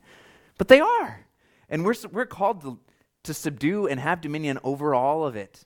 But 0.57 0.67
they 0.67 0.79
are. 0.79 1.25
And 1.71 1.83
we're, 1.83 1.95
we're 2.11 2.25
called 2.27 2.61
to, 2.61 2.79
to 3.23 3.33
subdue 3.33 3.87
and 3.87 3.99
have 3.99 4.21
dominion 4.21 4.59
over 4.63 4.93
all 4.93 5.25
of 5.25 5.35
it. 5.35 5.65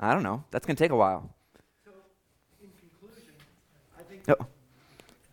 I 0.00 0.12
don't 0.12 0.22
know. 0.22 0.44
That's 0.50 0.66
going 0.66 0.76
to 0.76 0.82
take 0.84 0.90
a 0.90 0.96
while. 0.96 1.32
So, 1.84 1.92
in 2.60 2.68
conclusion, 2.78 3.32
I 3.98 4.02
think, 4.02 4.24
Oh. 4.28 4.46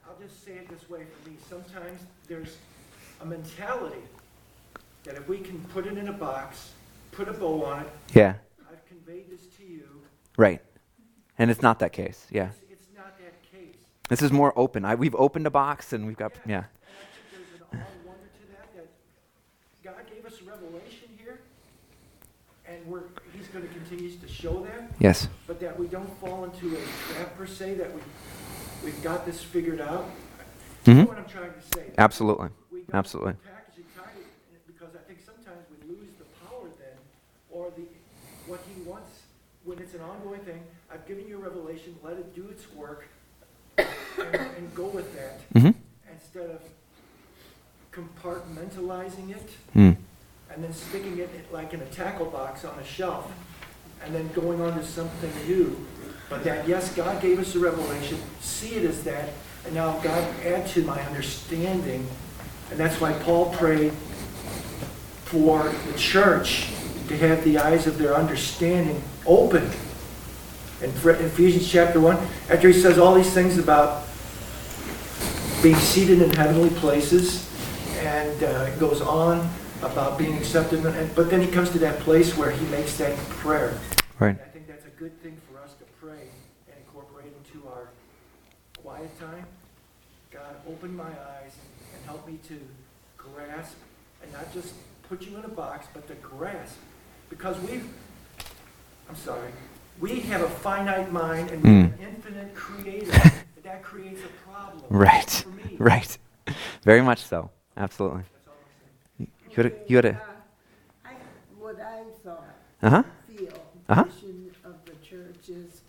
I'll 0.08 0.18
just 0.22 0.46
say 0.46 0.52
it 0.54 0.70
this 0.70 0.88
way 0.90 1.04
for 1.06 1.30
me, 1.30 1.36
sometimes 1.50 2.02
there's 2.28 2.58
a 3.22 3.26
mentality 3.26 4.02
that 5.04 5.16
if 5.16 5.28
we 5.28 5.40
can 5.40 5.60
put 5.74 5.88
it 5.88 5.98
in 5.98 6.08
a 6.08 6.14
box, 6.14 6.70
put 7.12 7.28
a 7.28 7.34
bow 7.34 7.66
on 7.66 7.82
it, 7.82 7.90
Yeah, 8.14 8.36
I've 8.72 8.86
conveyed 8.86 9.30
this 9.32 9.48
to 9.58 9.64
you, 9.64 9.88
right. 10.38 10.62
And 11.40 11.50
it's 11.50 11.64
not 11.64 11.80
that 11.80 11.92
case. 11.92 12.28
Yeah. 12.30 12.50
it's, 12.50 12.58
it's 12.72 12.88
not 12.96 13.18
that 13.18 13.34
case. 13.52 13.76
This 14.10 14.22
is 14.22 14.32
more 14.32 14.54
open. 14.56 14.86
I, 14.86 14.94
we've 14.94 15.16
opened 15.16 15.48
a 15.48 15.50
box 15.50 15.92
and 15.92 16.06
we've 16.06 16.18
got, 16.18 16.34
yeah. 16.46 16.58
And 16.58 16.66
I 16.66 17.36
think 17.36 17.48
there's 17.50 17.62
an 17.62 17.80
odd 17.80 18.06
wonder 18.06 18.28
to 18.28 18.48
that, 18.52 18.76
that 18.76 18.88
God 19.84 20.14
gave 20.14 20.24
us 20.26 20.40
a 20.40 20.44
revelation 20.44 21.10
here, 21.18 21.40
and 22.82 22.92
we're, 22.92 23.02
he's 23.36 23.48
gonna 23.48 23.68
continue 23.68 24.12
to 24.18 24.28
show 24.28 24.64
that, 24.64 24.92
Yes. 25.00 25.28
but 25.48 25.60
that 25.60 25.78
we 25.78 25.88
don't 25.88 26.10
fall 26.20 26.44
into 26.46 26.76
a 26.76 26.80
trap 27.14 27.38
per 27.38 27.46
se, 27.46 27.76
that 27.76 27.94
we, 27.94 28.02
we've 28.84 29.04
got 29.04 29.26
this 29.26 29.42
figured 29.44 29.82
out. 29.82 30.10
You 30.86 30.94
know 30.96 31.02
hmm 31.04 31.08
what 31.10 31.18
I'm 31.20 31.26
trying 31.26 31.52
to 31.54 31.78
say? 31.78 31.84
Absolutely. 31.98 32.50
We 32.72 32.80
don't 32.82 32.96
Absolutely. 32.96 33.34
package 33.34 33.80
it 33.86 33.96
tight, 33.96 34.26
because 34.68 34.96
I 34.96 35.00
think 35.08 35.20
sometimes 35.24 35.66
we 35.70 35.94
lose 35.96 36.10
the 36.18 36.26
power 36.46 36.68
then, 36.80 36.98
or 37.52 37.72
the, 37.76 37.84
what 38.48 38.60
he 38.74 38.82
wants, 38.82 39.12
when 39.64 39.78
it's 39.80 39.94
an 39.94 40.02
ongoing 40.02 40.42
thing. 40.42 40.64
I've 40.92 41.06
given 41.08 41.28
you 41.28 41.38
a 41.38 41.40
revelation, 41.40 41.96
let 42.04 42.14
it 42.14 42.36
do 42.36 42.48
its 42.50 42.72
work, 42.74 43.08
and, 43.78 43.88
and 44.58 44.76
go 44.76 44.86
with 44.88 45.14
that, 45.16 45.42
hmm 45.54 45.70
instead 46.12 46.50
of 46.50 46.62
compartmentalizing 47.92 49.32
it, 49.32 49.50
Mm. 49.76 49.96
And 50.54 50.64
then 50.64 50.74
sticking 50.74 51.18
it 51.18 51.30
like 51.52 51.74
in 51.74 51.82
a 51.82 51.86
tackle 51.86 52.26
box 52.26 52.66
on 52.66 52.78
a 52.78 52.84
shelf, 52.84 53.32
and 54.04 54.14
then 54.14 54.28
going 54.34 54.62
on 54.62 54.78
to 54.78 54.86
something 54.86 55.32
new. 55.48 55.86
But 56.30 56.44
that, 56.44 56.68
yes, 56.68 56.94
God 56.94 57.22
gave 57.22 57.40
us 57.40 57.56
a 57.56 57.60
revelation, 57.60 58.18
see 58.40 58.76
it 58.76 58.86
as 58.86 59.04
that, 59.04 59.30
and 59.66 59.76
now 59.76 60.00
God 60.00 60.24
add 60.44 60.68
to 60.68 60.84
my 60.84 61.00
understanding. 61.06 62.08
And 62.70 62.80
that's 62.80 63.00
why 63.00 63.14
Paul 63.14 63.54
prayed 63.54 63.94
for 65.26 65.74
the 65.88 65.98
church 65.98 66.70
to 67.08 67.18
have 67.18 67.44
the 67.44 67.58
eyes 67.58 67.88
of 67.88 67.98
their 67.98 68.16
understanding 68.16 69.02
open. 69.26 69.64
In 70.82 70.90
Ephesians 70.90 71.70
chapter 71.70 72.00
1, 72.00 72.18
after 72.50 72.68
he 72.68 72.74
says 72.74 72.98
all 72.98 73.14
these 73.14 73.32
things 73.34 73.58
about 73.58 74.04
being 75.62 75.76
seated 75.76 76.22
in 76.22 76.32
heavenly 76.32 76.72
places, 76.72 77.48
and 78.00 78.44
uh, 78.44 78.68
it 78.68 78.80
goes 78.80 79.00
on 79.02 79.48
about 79.84 80.18
being 80.18 80.38
accepted, 80.38 80.86
and- 80.86 81.16
but 81.16 81.30
then 81.30 81.42
he 81.42 81.48
comes 81.48 81.70
to 81.72 81.80
that 81.80 82.00
place 82.00 82.38
where 82.38 82.52
he 82.52 82.66
makes 82.68 82.98
that 82.98 83.18
prayer. 83.30 83.78
Right. 84.20 84.30
And 84.30 84.40
I 84.42 84.50
think 84.50 84.68
that's 84.68 84.86
a 84.86 84.90
good 84.90 85.22
thing 85.22 85.38
for 85.50 85.60
us 85.60 85.74
to 85.80 85.86
pray 86.00 86.30
and 86.68 86.78
incorporate 86.78 87.34
into 87.44 87.68
our 87.68 87.90
quiet 88.82 89.20
time. 89.20 89.46
God, 90.32 90.56
open 90.68 90.96
my 90.96 91.04
eyes 91.04 91.54
and 91.96 92.06
help 92.06 92.28
me 92.28 92.40
to 92.48 92.60
grasp, 93.18 93.76
and 94.22 94.32
not 94.32 94.54
just 94.54 94.74
put 95.10 95.22
you 95.24 95.38
in 95.38 95.44
a 95.44 95.50
box, 95.50 95.88
but 95.94 96.08
to 96.08 96.16
grasp. 96.16 96.78
Because 97.30 97.60
we've, 97.60 97.88
I'm 99.10 99.16
sorry, 99.16 99.52
we 100.00 100.20
have 100.22 100.42
a 100.42 100.50
finite 100.50 101.12
mind 101.12 101.52
and 101.52 101.64
we 101.64 101.70
have 101.70 101.92
hmm. 101.92 102.04
an 102.04 102.08
infinite 102.10 102.56
creator. 102.56 103.12
and 103.12 103.32
That 103.64 103.84
creates 103.84 104.22
a 104.24 104.50
problem. 104.50 104.84
Right. 104.90 105.30
For 105.30 105.50
me. 105.50 105.76
Right. 105.80 106.18
Very 106.84 107.02
much 107.02 107.20
so. 107.20 107.50
Absolutely. 107.78 108.24
That's 108.34 108.48
all 108.48 108.54
I'm 108.54 109.26
saying. 109.26 109.32
You 109.52 109.64
had 109.64 109.66
a, 109.66 109.76
you 109.88 109.96
had 109.98 110.06
a, 110.06 110.10
Uh, 110.12 110.16
I, 111.06 111.14
what 111.60 111.80
I 111.80 112.04
thought, 112.24 112.56
uh 112.82 112.90
huh. 112.90 113.04
feel, 113.28 113.54
Uh-huh. 113.90 114.06
of 114.64 114.76
the 114.86 114.96
church 115.06 115.50
is, 115.50 115.82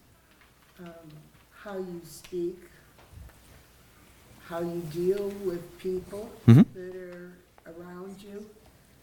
how 1.63 1.77
you 1.79 2.01
speak, 2.05 2.59
how 4.49 4.61
you 4.61 4.83
deal 4.93 5.29
with 5.45 5.79
people 5.79 6.29
Mhm. 6.49 6.65
that 6.75 6.97
are 6.97 7.33
around 7.67 8.21
you, 8.21 8.45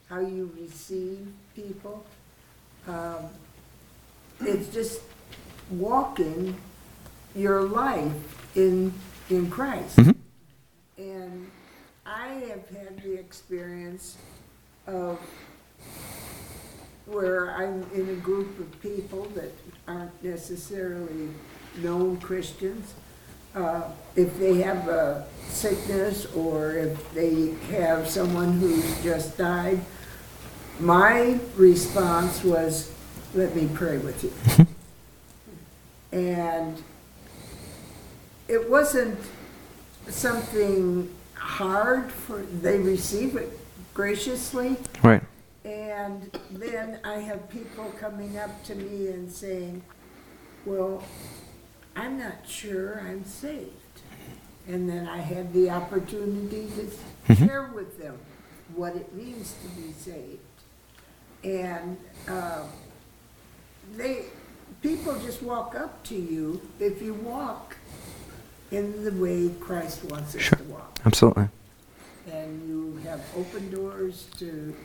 how 0.10 0.20
you 0.20 0.52
receive 0.60 1.26
people. 1.56 2.04
Um, 2.86 3.30
it's 4.42 4.74
just 4.74 5.02
walking 5.70 6.58
your 7.34 7.64
life 7.64 8.58
in, 8.58 8.94
in 9.30 9.50
Christ. 9.50 9.96
Mhm. 9.98 10.16
And 10.98 11.50
I 12.06 12.28
have 12.50 12.68
had 12.70 13.02
the 13.04 13.14
experience 13.18 14.18
of 14.90 15.20
where 17.06 17.52
I'm 17.52 17.86
in 17.94 18.10
a 18.10 18.16
group 18.16 18.60
of 18.60 18.82
people 18.82 19.26
that 19.36 19.52
aren't 19.88 20.24
necessarily 20.24 21.30
known 21.78 22.18
Christians. 22.18 22.94
Uh, 23.56 23.84
if 24.16 24.38
they 24.40 24.62
have 24.62 24.88
a 24.88 25.26
sickness 25.48 26.26
or 26.34 26.74
if 26.74 27.14
they 27.14 27.52
have 27.72 28.08
someone 28.08 28.60
who's 28.60 29.04
just 29.04 29.38
died, 29.38 29.80
my 30.80 31.40
response 31.56 32.44
was, 32.44 32.94
let 33.34 33.56
me 33.56 33.70
pray 33.74 33.98
with 33.98 34.24
you. 34.24 34.66
And 36.12 36.82
it 38.48 38.68
wasn't 38.68 39.20
something 40.08 41.14
hard 41.36 42.12
for, 42.12 42.42
they 42.42 42.80
receive 42.80 43.36
it 43.36 43.59
graciously. 44.04 44.78
Right. 45.04 45.22
And 45.66 46.32
then 46.52 47.00
I 47.04 47.16
have 47.16 47.50
people 47.50 47.92
coming 48.00 48.38
up 48.40 48.64
to 48.64 48.76
me 48.76 49.10
and 49.10 49.30
saying, 49.30 49.82
well, 50.66 51.04
I'm 51.98 52.18
not 52.18 52.48
sure 52.48 53.02
I'm 53.06 53.26
saved. 53.26 53.74
And 54.70 54.90
then 54.90 55.06
I 55.06 55.18
had 55.18 55.52
the 55.52 55.70
opportunity 55.70 56.70
to 56.78 57.34
Mhm. 57.34 57.46
share 57.46 57.64
with 57.76 58.00
them 58.00 58.18
what 58.74 58.96
it 58.96 59.14
means 59.14 59.54
to 59.64 59.68
be 59.82 59.92
saved. 59.92 60.40
And 61.44 61.98
uh, 62.30 62.64
they, 63.98 64.28
people 64.82 65.20
just 65.20 65.44
walk 65.44 65.76
up 65.76 66.04
to 66.06 66.16
you 66.16 66.62
if 66.80 67.02
you 67.02 67.16
walk 67.16 67.76
in 68.72 69.04
the 69.04 69.12
way 69.12 69.50
Christ 69.60 70.06
wants 70.06 70.36
us 70.36 70.42
Sure. 70.42 70.58
to 70.58 70.64
walk. 70.66 71.00
Absolutely. 71.06 71.50
And 72.32 72.68
you 72.68 72.98
have 73.04 73.22
open 73.36 73.70
doors 73.72 74.28
to 74.38 74.76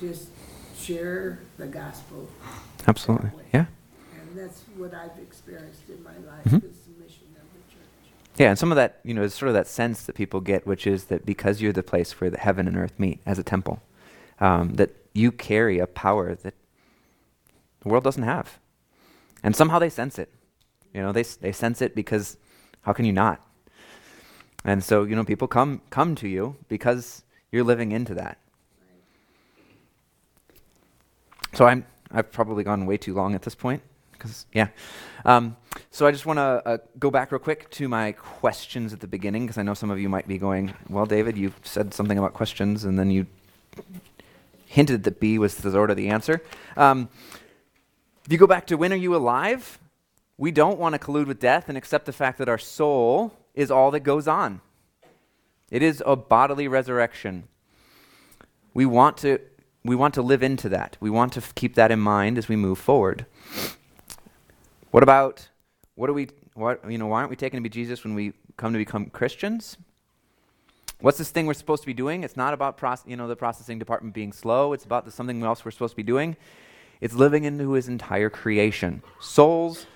just 0.00 0.28
share 0.76 1.40
the 1.58 1.66
gospel. 1.66 2.28
Absolutely. 2.86 3.30
Yeah. 3.52 3.66
And 4.20 4.38
that's 4.38 4.62
what 4.76 4.94
I've 4.94 5.18
experienced 5.18 5.88
in 5.88 6.02
my 6.02 6.16
life, 6.30 6.44
Mhm. 6.44 6.64
is 6.64 6.78
the 6.80 7.02
mission 7.02 7.26
of 7.36 7.42
the 7.52 7.72
church. 7.72 8.12
Yeah, 8.38 8.50
and 8.50 8.58
some 8.58 8.72
of 8.72 8.76
that, 8.76 9.00
you 9.04 9.14
know, 9.14 9.22
is 9.22 9.34
sort 9.34 9.48
of 9.48 9.54
that 9.54 9.66
sense 9.66 10.04
that 10.06 10.14
people 10.14 10.40
get, 10.40 10.66
which 10.66 10.86
is 10.86 11.04
that 11.04 11.26
because 11.26 11.60
you're 11.60 11.72
the 11.72 11.82
place 11.82 12.20
where 12.20 12.30
the 12.30 12.38
heaven 12.38 12.66
and 12.66 12.76
earth 12.76 12.98
meet 12.98 13.20
as 13.26 13.38
a 13.38 13.42
temple, 13.42 13.82
um, 14.40 14.74
that 14.74 14.90
you 15.14 15.32
carry 15.32 15.78
a 15.78 15.86
power 15.86 16.34
that 16.34 16.54
the 17.80 17.88
world 17.88 18.04
doesn't 18.04 18.22
have. 18.22 18.58
And 19.42 19.56
somehow 19.56 19.78
they 19.78 19.90
sense 19.90 20.18
it. 20.18 20.32
You 20.94 21.02
know, 21.02 21.12
they, 21.12 21.22
they 21.22 21.52
sense 21.52 21.80
it 21.82 21.94
because 21.94 22.36
how 22.82 22.92
can 22.92 23.04
you 23.04 23.12
not? 23.12 23.46
And 24.64 24.84
so, 24.84 25.04
you 25.04 25.16
know, 25.16 25.24
people 25.24 25.48
come, 25.48 25.80
come 25.90 26.14
to 26.16 26.28
you 26.28 26.56
because 26.68 27.22
you're 27.50 27.64
living 27.64 27.92
into 27.92 28.14
that. 28.14 28.38
So 31.54 31.66
I'm, 31.66 31.84
I've 32.10 32.30
probably 32.30 32.62
gone 32.62 32.86
way 32.86 32.96
too 32.96 33.14
long 33.14 33.34
at 33.34 33.42
this 33.42 33.54
point. 33.54 33.82
Because, 34.12 34.44
yeah. 34.52 34.68
Um, 35.24 35.56
so 35.90 36.06
I 36.06 36.12
just 36.12 36.26
want 36.26 36.36
to 36.36 36.42
uh, 36.42 36.78
go 36.98 37.10
back 37.10 37.32
real 37.32 37.38
quick 37.38 37.70
to 37.70 37.88
my 37.88 38.12
questions 38.12 38.92
at 38.92 39.00
the 39.00 39.06
beginning, 39.06 39.46
because 39.46 39.56
I 39.56 39.62
know 39.62 39.72
some 39.72 39.90
of 39.90 39.98
you 39.98 40.10
might 40.10 40.28
be 40.28 40.36
going, 40.36 40.74
well, 40.90 41.06
David, 41.06 41.38
you 41.38 41.54
said 41.62 41.94
something 41.94 42.18
about 42.18 42.34
questions, 42.34 42.84
and 42.84 42.98
then 42.98 43.10
you 43.10 43.26
hinted 44.66 45.04
that 45.04 45.20
B 45.20 45.38
was 45.38 45.54
the 45.56 45.70
sort 45.70 45.90
of 45.90 45.96
the 45.96 46.10
answer. 46.10 46.42
Um, 46.76 47.08
if 48.26 48.30
you 48.30 48.36
go 48.36 48.46
back 48.46 48.66
to 48.66 48.76
when 48.76 48.92
are 48.92 48.96
you 48.96 49.16
alive, 49.16 49.78
we 50.36 50.50
don't 50.50 50.78
want 50.78 50.94
to 50.94 50.98
collude 50.98 51.26
with 51.26 51.40
death 51.40 51.68
and 51.68 51.78
accept 51.78 52.04
the 52.04 52.12
fact 52.12 52.36
that 52.38 52.48
our 52.48 52.58
soul 52.58 53.32
is 53.54 53.70
all 53.70 53.90
that 53.90 54.00
goes 54.00 54.28
on. 54.28 54.60
It 55.70 55.82
is 55.82 56.02
a 56.04 56.16
bodily 56.16 56.68
resurrection. 56.68 57.44
We 58.74 58.86
want 58.86 59.16
to 59.18 59.38
we 59.84 59.96
want 59.96 60.14
to 60.14 60.22
live 60.22 60.42
into 60.42 60.68
that. 60.68 60.96
We 61.00 61.10
want 61.10 61.32
to 61.34 61.40
f- 61.40 61.54
keep 61.54 61.74
that 61.74 61.90
in 61.90 62.00
mind 62.00 62.36
as 62.36 62.48
we 62.48 62.56
move 62.56 62.78
forward. 62.78 63.24
What 64.90 65.02
about 65.02 65.48
what 65.94 66.08
do 66.08 66.14
we 66.14 66.28
what 66.54 66.90
you 66.90 66.98
know 66.98 67.06
why 67.06 67.18
aren't 67.18 67.30
we 67.30 67.36
taking 67.36 67.58
to 67.58 67.62
be 67.62 67.68
Jesus 67.68 68.04
when 68.04 68.14
we 68.14 68.32
come 68.56 68.72
to 68.72 68.78
become 68.78 69.06
Christians? 69.06 69.76
What's 71.00 71.16
this 71.16 71.30
thing 71.30 71.46
we're 71.46 71.54
supposed 71.54 71.82
to 71.82 71.86
be 71.86 71.94
doing? 71.94 72.24
It's 72.24 72.36
not 72.36 72.52
about 72.52 72.76
proce- 72.76 73.06
you 73.06 73.16
know 73.16 73.28
the 73.28 73.36
processing 73.36 73.78
department 73.78 74.14
being 74.14 74.32
slow. 74.32 74.72
It's 74.72 74.84
about 74.84 75.04
the 75.04 75.10
something 75.10 75.42
else 75.42 75.64
we're 75.64 75.70
supposed 75.70 75.92
to 75.92 75.96
be 75.96 76.02
doing. 76.02 76.36
It's 77.00 77.14
living 77.14 77.44
into 77.44 77.72
His 77.72 77.88
entire 77.88 78.28
creation, 78.28 79.02
souls, 79.20 79.86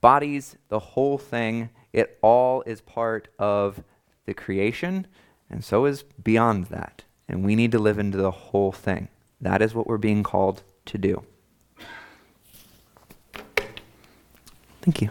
bodies, 0.00 0.56
the 0.68 0.78
whole 0.78 1.16
thing. 1.16 1.70
It 1.96 2.18
all 2.20 2.62
is 2.66 2.82
part 2.82 3.28
of 3.38 3.82
the 4.26 4.34
creation, 4.34 5.06
and 5.48 5.64
so 5.64 5.86
is 5.86 6.02
beyond 6.02 6.66
that. 6.66 7.04
And 7.26 7.42
we 7.42 7.56
need 7.56 7.72
to 7.72 7.78
live 7.78 7.98
into 7.98 8.18
the 8.18 8.30
whole 8.30 8.70
thing. 8.70 9.08
That 9.40 9.62
is 9.62 9.74
what 9.74 9.86
we're 9.86 9.96
being 9.96 10.22
called 10.22 10.62
to 10.84 10.98
do. 10.98 11.24
Thank 14.82 15.00
you. 15.00 15.10